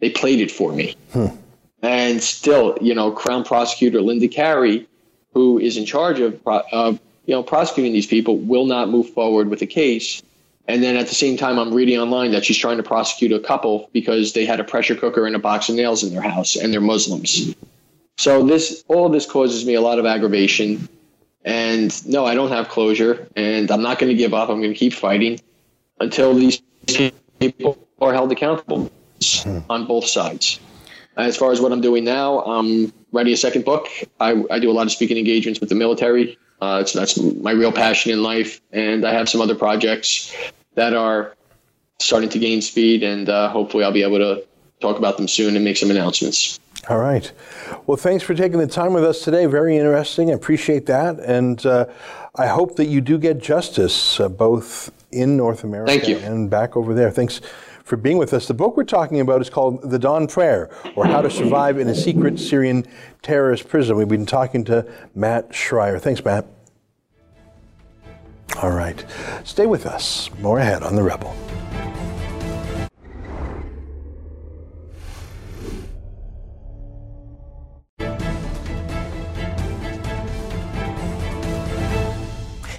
They 0.00 0.10
played 0.10 0.40
it 0.40 0.50
for 0.50 0.72
me. 0.72 0.96
Hmm. 1.12 1.26
And 1.80 2.20
still, 2.20 2.76
you 2.80 2.92
know, 2.92 3.12
Crown 3.12 3.44
Prosecutor 3.44 4.02
Linda 4.02 4.26
Carey 4.26 4.88
who 5.34 5.58
is 5.58 5.76
in 5.76 5.84
charge 5.84 6.20
of, 6.20 6.40
of 6.46 7.00
you 7.26 7.34
know 7.34 7.42
prosecuting 7.42 7.92
these 7.92 8.06
people 8.06 8.38
will 8.38 8.66
not 8.66 8.88
move 8.88 9.08
forward 9.10 9.48
with 9.48 9.60
the 9.60 9.66
case. 9.66 10.22
And 10.66 10.82
then 10.82 10.96
at 10.96 11.08
the 11.08 11.14
same 11.14 11.38
time, 11.38 11.58
I'm 11.58 11.72
reading 11.72 11.98
online 11.98 12.32
that 12.32 12.44
she's 12.44 12.58
trying 12.58 12.76
to 12.76 12.82
prosecute 12.82 13.32
a 13.32 13.40
couple 13.40 13.88
because 13.94 14.34
they 14.34 14.44
had 14.44 14.60
a 14.60 14.64
pressure 14.64 14.94
cooker 14.94 15.26
and 15.26 15.34
a 15.34 15.38
box 15.38 15.70
of 15.70 15.76
nails 15.76 16.04
in 16.04 16.12
their 16.12 16.20
house, 16.20 16.56
and 16.56 16.72
they're 16.72 16.80
Muslims. 16.80 17.54
So 18.18 18.44
this 18.44 18.84
all 18.88 19.08
this 19.08 19.24
causes 19.24 19.64
me 19.64 19.74
a 19.74 19.80
lot 19.80 19.98
of 19.98 20.06
aggravation. 20.06 20.88
And 21.44 22.06
no, 22.06 22.26
I 22.26 22.34
don't 22.34 22.50
have 22.50 22.68
closure, 22.68 23.26
and 23.36 23.70
I'm 23.70 23.80
not 23.80 23.98
going 23.98 24.10
to 24.10 24.16
give 24.16 24.34
up. 24.34 24.50
I'm 24.50 24.58
going 24.58 24.72
to 24.72 24.78
keep 24.78 24.92
fighting 24.92 25.40
until 26.00 26.34
these 26.34 26.60
people 27.38 27.78
are 28.00 28.12
held 28.12 28.30
accountable 28.32 28.90
hmm. 29.22 29.58
on 29.70 29.86
both 29.86 30.06
sides. 30.06 30.60
As 31.18 31.36
far 31.36 31.50
as 31.50 31.60
what 31.60 31.72
I'm 31.72 31.80
doing 31.80 32.04
now, 32.04 32.40
I'm 32.44 32.92
writing 33.12 33.32
a 33.32 33.36
second 33.36 33.64
book. 33.64 33.88
I, 34.20 34.44
I 34.50 34.60
do 34.60 34.70
a 34.70 34.72
lot 34.72 34.86
of 34.86 34.92
speaking 34.92 35.18
engagements 35.18 35.58
with 35.58 35.68
the 35.68 35.74
military. 35.74 36.38
Uh, 36.60 36.84
so 36.84 36.98
that's 37.00 37.20
my 37.20 37.50
real 37.50 37.72
passion 37.72 38.12
in 38.12 38.22
life. 38.22 38.60
And 38.72 39.04
I 39.04 39.12
have 39.12 39.28
some 39.28 39.40
other 39.40 39.56
projects 39.56 40.34
that 40.74 40.94
are 40.94 41.34
starting 41.98 42.28
to 42.30 42.38
gain 42.38 42.62
speed, 42.62 43.02
and 43.02 43.28
uh, 43.28 43.48
hopefully 43.50 43.82
I'll 43.82 43.92
be 43.92 44.04
able 44.04 44.18
to 44.18 44.46
talk 44.80 44.96
about 44.96 45.16
them 45.16 45.26
soon 45.26 45.56
and 45.56 45.64
make 45.64 45.76
some 45.76 45.90
announcements. 45.90 46.60
All 46.88 46.98
right. 46.98 47.30
Well, 47.86 47.96
thanks 47.96 48.22
for 48.22 48.34
taking 48.34 48.60
the 48.60 48.66
time 48.68 48.92
with 48.92 49.04
us 49.04 49.24
today. 49.24 49.46
Very 49.46 49.76
interesting. 49.76 50.30
I 50.30 50.34
appreciate 50.34 50.86
that. 50.86 51.18
And 51.18 51.66
uh, 51.66 51.86
I 52.36 52.46
hope 52.46 52.76
that 52.76 52.86
you 52.86 53.00
do 53.00 53.18
get 53.18 53.38
justice 53.38 54.20
uh, 54.20 54.28
both 54.28 54.92
in 55.10 55.36
North 55.36 55.64
America 55.64 56.18
and 56.24 56.48
back 56.48 56.76
over 56.76 56.94
there. 56.94 57.10
Thanks 57.10 57.40
for 57.88 57.96
being 57.96 58.18
with 58.18 58.34
us. 58.34 58.46
The 58.46 58.52
book 58.52 58.76
we're 58.76 58.84
talking 58.84 59.18
about 59.18 59.40
is 59.40 59.48
called 59.48 59.90
The 59.90 59.98
Dawn 59.98 60.26
Prayer, 60.26 60.68
or 60.94 61.06
How 61.06 61.22
to 61.22 61.30
Survive 61.30 61.78
in 61.78 61.88
a 61.88 61.94
Secret 61.94 62.38
Syrian 62.38 62.86
Terrorist 63.22 63.66
Prison. 63.66 63.96
We've 63.96 64.06
been 64.06 64.26
talking 64.26 64.62
to 64.64 64.86
Matt 65.14 65.52
Schrier. 65.52 65.98
Thanks, 65.98 66.22
Matt. 66.22 66.44
All 68.62 68.72
right. 68.72 69.02
Stay 69.42 69.64
with 69.64 69.86
us. 69.86 70.28
More 70.40 70.58
ahead 70.58 70.82
on 70.82 70.96
The 70.96 71.02
Rebel. 71.02 71.34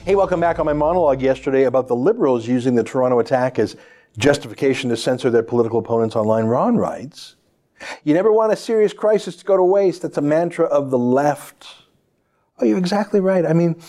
Hey, 0.06 0.16
welcome 0.16 0.40
back 0.40 0.60
on 0.60 0.66
my 0.66 0.74
monologue 0.74 1.22
yesterday 1.22 1.64
about 1.64 1.88
the 1.88 1.96
Liberals 1.96 2.48
using 2.48 2.76
the 2.76 2.84
Toronto 2.84 3.20
attack 3.20 3.58
as 3.58 3.76
justification 4.18 4.90
to 4.90 4.98
censor 4.98 5.30
their 5.30 5.44
political 5.44 5.80
opponents 5.80 6.16
online. 6.16 6.46
Ron 6.46 6.78
writes, 6.78 7.36
You 8.04 8.14
never 8.14 8.32
want 8.32 8.54
a 8.54 8.56
serious 8.56 8.94
crisis 8.94 9.36
to 9.38 9.46
go 9.46 9.58
to 9.58 9.64
waste. 9.64 10.02
That's 10.02 10.18
a 10.18 10.22
mantra 10.22 10.66
of 10.66 10.92
the 10.92 10.98
left. 10.98 11.68
Oh, 12.60 12.66
you're 12.66 12.78
exactly 12.78 13.20
right. 13.20 13.46
I 13.46 13.54
mean, 13.54 13.82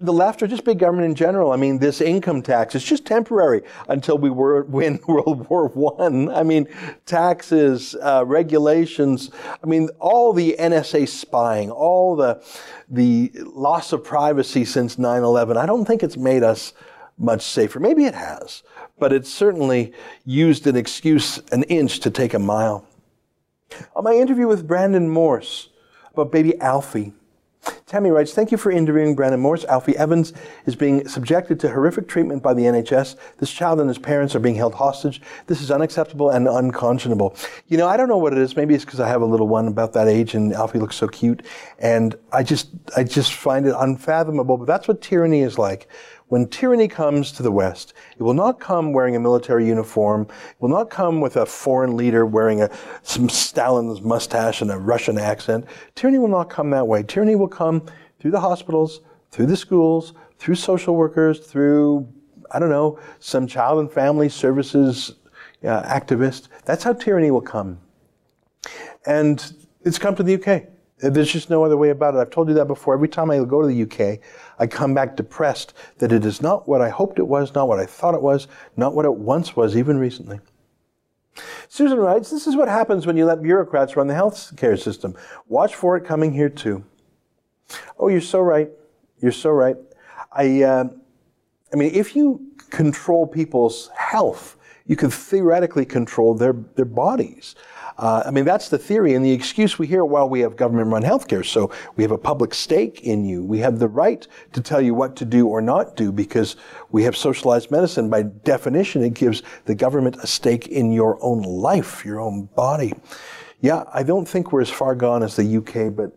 the 0.00 0.12
left 0.12 0.42
or 0.42 0.46
just 0.46 0.64
big 0.64 0.78
government 0.78 1.06
in 1.06 1.14
general. 1.14 1.52
I 1.52 1.56
mean, 1.56 1.78
this 1.78 2.00
income 2.00 2.42
tax 2.42 2.74
is 2.74 2.84
just 2.84 3.06
temporary 3.06 3.62
until 3.88 4.18
we 4.18 4.30
were, 4.30 4.62
win 4.68 5.00
World 5.06 5.48
War 5.48 5.68
One. 5.68 6.28
I. 6.28 6.40
I 6.40 6.44
mean, 6.44 6.66
taxes, 7.06 7.94
uh, 8.02 8.24
regulations. 8.26 9.30
I 9.62 9.66
mean, 9.66 9.88
all 10.00 10.32
the 10.32 10.56
NSA 10.58 11.08
spying, 11.08 11.70
all 11.70 12.16
the 12.16 12.44
the 12.88 13.30
loss 13.34 13.92
of 13.92 14.04
privacy 14.04 14.64
since 14.64 14.96
9/11. 14.96 15.56
I 15.56 15.66
don't 15.66 15.84
think 15.84 16.02
it's 16.02 16.16
made 16.16 16.42
us 16.42 16.74
much 17.16 17.42
safer. 17.42 17.78
Maybe 17.78 18.04
it 18.04 18.14
has, 18.14 18.62
but 19.02 19.12
it 19.12 19.26
certainly 19.26 19.92
used 20.24 20.64
an 20.68 20.76
excuse 20.76 21.38
an 21.50 21.64
inch 21.64 21.98
to 21.98 22.08
take 22.08 22.34
a 22.34 22.38
mile. 22.38 22.86
On 23.96 24.04
my 24.04 24.12
interview 24.12 24.46
with 24.46 24.64
Brandon 24.64 25.08
Morse 25.08 25.70
about 26.12 26.30
baby 26.30 26.56
Alfie, 26.60 27.12
Tammy 27.86 28.10
writes, 28.10 28.32
Thank 28.32 28.52
you 28.52 28.58
for 28.58 28.70
interviewing 28.70 29.16
Brandon 29.16 29.40
Morse. 29.40 29.64
Alfie 29.64 29.96
Evans 29.96 30.32
is 30.66 30.76
being 30.76 31.08
subjected 31.08 31.58
to 31.60 31.68
horrific 31.68 32.06
treatment 32.06 32.44
by 32.44 32.54
the 32.54 32.62
NHS. 32.62 33.16
This 33.38 33.50
child 33.50 33.80
and 33.80 33.88
his 33.88 33.98
parents 33.98 34.36
are 34.36 34.40
being 34.40 34.54
held 34.54 34.74
hostage. 34.74 35.20
This 35.48 35.60
is 35.60 35.72
unacceptable 35.72 36.30
and 36.30 36.46
unconscionable. 36.46 37.34
You 37.66 37.78
know, 37.78 37.88
I 37.88 37.96
don't 37.96 38.08
know 38.08 38.18
what 38.18 38.32
it 38.32 38.38
is. 38.38 38.56
Maybe 38.56 38.74
it's 38.74 38.84
because 38.84 39.00
I 39.00 39.08
have 39.08 39.22
a 39.22 39.26
little 39.26 39.48
one 39.48 39.66
about 39.66 39.94
that 39.94 40.06
age 40.06 40.34
and 40.34 40.52
Alfie 40.52 40.78
looks 40.78 40.94
so 40.94 41.08
cute. 41.08 41.42
And 41.80 42.14
I 42.32 42.44
just, 42.44 42.68
I 42.96 43.02
just 43.02 43.34
find 43.34 43.66
it 43.66 43.74
unfathomable. 43.76 44.58
But 44.58 44.66
that's 44.66 44.86
what 44.86 45.00
tyranny 45.00 45.40
is 45.40 45.58
like. 45.58 45.88
When 46.32 46.46
tyranny 46.46 46.88
comes 46.88 47.30
to 47.32 47.42
the 47.42 47.52
West, 47.52 47.92
it 48.16 48.22
will 48.22 48.32
not 48.32 48.58
come 48.58 48.94
wearing 48.94 49.14
a 49.16 49.20
military 49.20 49.66
uniform. 49.66 50.22
It 50.22 50.56
will 50.60 50.70
not 50.70 50.88
come 50.88 51.20
with 51.20 51.36
a 51.36 51.44
foreign 51.44 51.94
leader 51.94 52.24
wearing 52.24 52.62
a, 52.62 52.70
some 53.02 53.28
Stalin's 53.28 54.00
mustache 54.00 54.62
and 54.62 54.70
a 54.70 54.78
Russian 54.78 55.18
accent. 55.18 55.66
Tyranny 55.94 56.18
will 56.18 56.28
not 56.28 56.48
come 56.48 56.70
that 56.70 56.88
way. 56.88 57.02
Tyranny 57.02 57.36
will 57.36 57.48
come 57.48 57.84
through 58.18 58.30
the 58.30 58.40
hospitals, 58.40 59.02
through 59.30 59.44
the 59.44 59.58
schools, 59.58 60.14
through 60.38 60.54
social 60.54 60.96
workers, 60.96 61.40
through, 61.40 62.10
I 62.50 62.58
don't 62.58 62.70
know, 62.70 62.98
some 63.18 63.46
child 63.46 63.80
and 63.80 63.92
family 63.92 64.30
services 64.30 65.16
uh, 65.62 65.82
activist. 65.82 66.48
That's 66.64 66.82
how 66.82 66.94
tyranny 66.94 67.30
will 67.30 67.42
come. 67.42 67.78
And 69.04 69.52
it's 69.84 69.98
come 69.98 70.16
to 70.16 70.22
the 70.22 70.42
UK. 70.42 70.62
There's 71.02 71.32
just 71.32 71.50
no 71.50 71.64
other 71.64 71.76
way 71.76 71.90
about 71.90 72.14
it. 72.14 72.18
I've 72.18 72.30
told 72.30 72.48
you 72.48 72.54
that 72.54 72.66
before. 72.66 72.94
Every 72.94 73.08
time 73.08 73.30
I 73.30 73.38
go 73.38 73.60
to 73.60 73.66
the 73.66 73.82
UK, 73.82 74.20
I 74.58 74.68
come 74.68 74.94
back 74.94 75.16
depressed 75.16 75.74
that 75.98 76.12
it 76.12 76.24
is 76.24 76.40
not 76.40 76.68
what 76.68 76.80
I 76.80 76.90
hoped 76.90 77.18
it 77.18 77.26
was, 77.26 77.52
not 77.54 77.66
what 77.66 77.80
I 77.80 77.86
thought 77.86 78.14
it 78.14 78.22
was, 78.22 78.46
not 78.76 78.94
what 78.94 79.04
it 79.04 79.14
once 79.14 79.56
was, 79.56 79.76
even 79.76 79.98
recently. 79.98 80.38
Susan 81.68 81.98
writes, 81.98 82.30
This 82.30 82.46
is 82.46 82.54
what 82.54 82.68
happens 82.68 83.04
when 83.04 83.16
you 83.16 83.24
let 83.24 83.42
bureaucrats 83.42 83.96
run 83.96 84.06
the 84.06 84.14
health 84.14 84.52
care 84.56 84.76
system. 84.76 85.16
Watch 85.48 85.74
for 85.74 85.96
it 85.96 86.04
coming 86.04 86.32
here 86.32 86.48
too. 86.48 86.84
Oh, 87.98 88.08
you're 88.08 88.20
so 88.20 88.40
right. 88.40 88.70
You're 89.18 89.32
so 89.32 89.50
right. 89.50 89.76
I, 90.30 90.62
uh, 90.62 90.84
I 91.72 91.76
mean, 91.76 91.92
if 91.94 92.14
you 92.14 92.52
control 92.70 93.26
people's 93.26 93.90
health, 93.96 94.56
you 94.86 94.94
can 94.94 95.10
theoretically 95.10 95.84
control 95.84 96.34
their, 96.34 96.52
their 96.52 96.84
bodies. 96.84 97.54
Uh, 97.98 98.22
I 98.24 98.30
mean, 98.30 98.44
that's 98.44 98.68
the 98.68 98.78
theory 98.78 99.14
and 99.14 99.24
the 99.24 99.30
excuse 99.30 99.78
we 99.78 99.86
hear 99.86 100.04
while 100.04 100.28
we 100.28 100.40
have 100.40 100.56
government 100.56 100.90
run 100.90 101.02
healthcare. 101.02 101.44
So 101.44 101.70
we 101.96 102.02
have 102.02 102.10
a 102.10 102.18
public 102.18 102.54
stake 102.54 103.02
in 103.02 103.24
you. 103.24 103.44
We 103.44 103.58
have 103.58 103.78
the 103.78 103.88
right 103.88 104.26
to 104.52 104.60
tell 104.60 104.80
you 104.80 104.94
what 104.94 105.16
to 105.16 105.24
do 105.24 105.46
or 105.48 105.60
not 105.60 105.96
do 105.96 106.10
because 106.10 106.56
we 106.90 107.02
have 107.04 107.16
socialized 107.16 107.70
medicine. 107.70 108.08
By 108.08 108.22
definition, 108.22 109.02
it 109.04 109.14
gives 109.14 109.42
the 109.66 109.74
government 109.74 110.16
a 110.16 110.26
stake 110.26 110.68
in 110.68 110.92
your 110.92 111.18
own 111.22 111.42
life, 111.42 112.04
your 112.04 112.20
own 112.20 112.46
body. 112.56 112.94
Yeah, 113.60 113.84
I 113.92 114.02
don't 114.02 114.26
think 114.26 114.52
we're 114.52 114.62
as 114.62 114.70
far 114.70 114.94
gone 114.94 115.22
as 115.22 115.36
the 115.36 115.56
UK, 115.58 115.94
but 115.94 116.12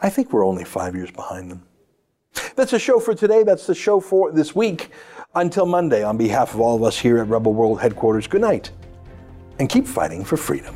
I 0.00 0.10
think 0.10 0.32
we're 0.32 0.46
only 0.46 0.64
five 0.64 0.94
years 0.94 1.10
behind 1.10 1.50
them. 1.50 1.64
That's 2.54 2.70
the 2.70 2.78
show 2.78 3.00
for 3.00 3.14
today. 3.14 3.42
That's 3.42 3.66
the 3.66 3.74
show 3.74 4.00
for 4.00 4.30
this 4.30 4.54
week. 4.54 4.90
Until 5.34 5.66
Monday, 5.66 6.02
on 6.02 6.16
behalf 6.16 6.54
of 6.54 6.60
all 6.60 6.76
of 6.76 6.82
us 6.82 6.98
here 6.98 7.18
at 7.18 7.28
Rebel 7.28 7.52
World 7.52 7.80
Headquarters, 7.80 8.26
good 8.26 8.40
night 8.40 8.70
and 9.58 9.68
keep 9.68 9.86
fighting 9.86 10.24
for 10.24 10.36
freedom. 10.36 10.74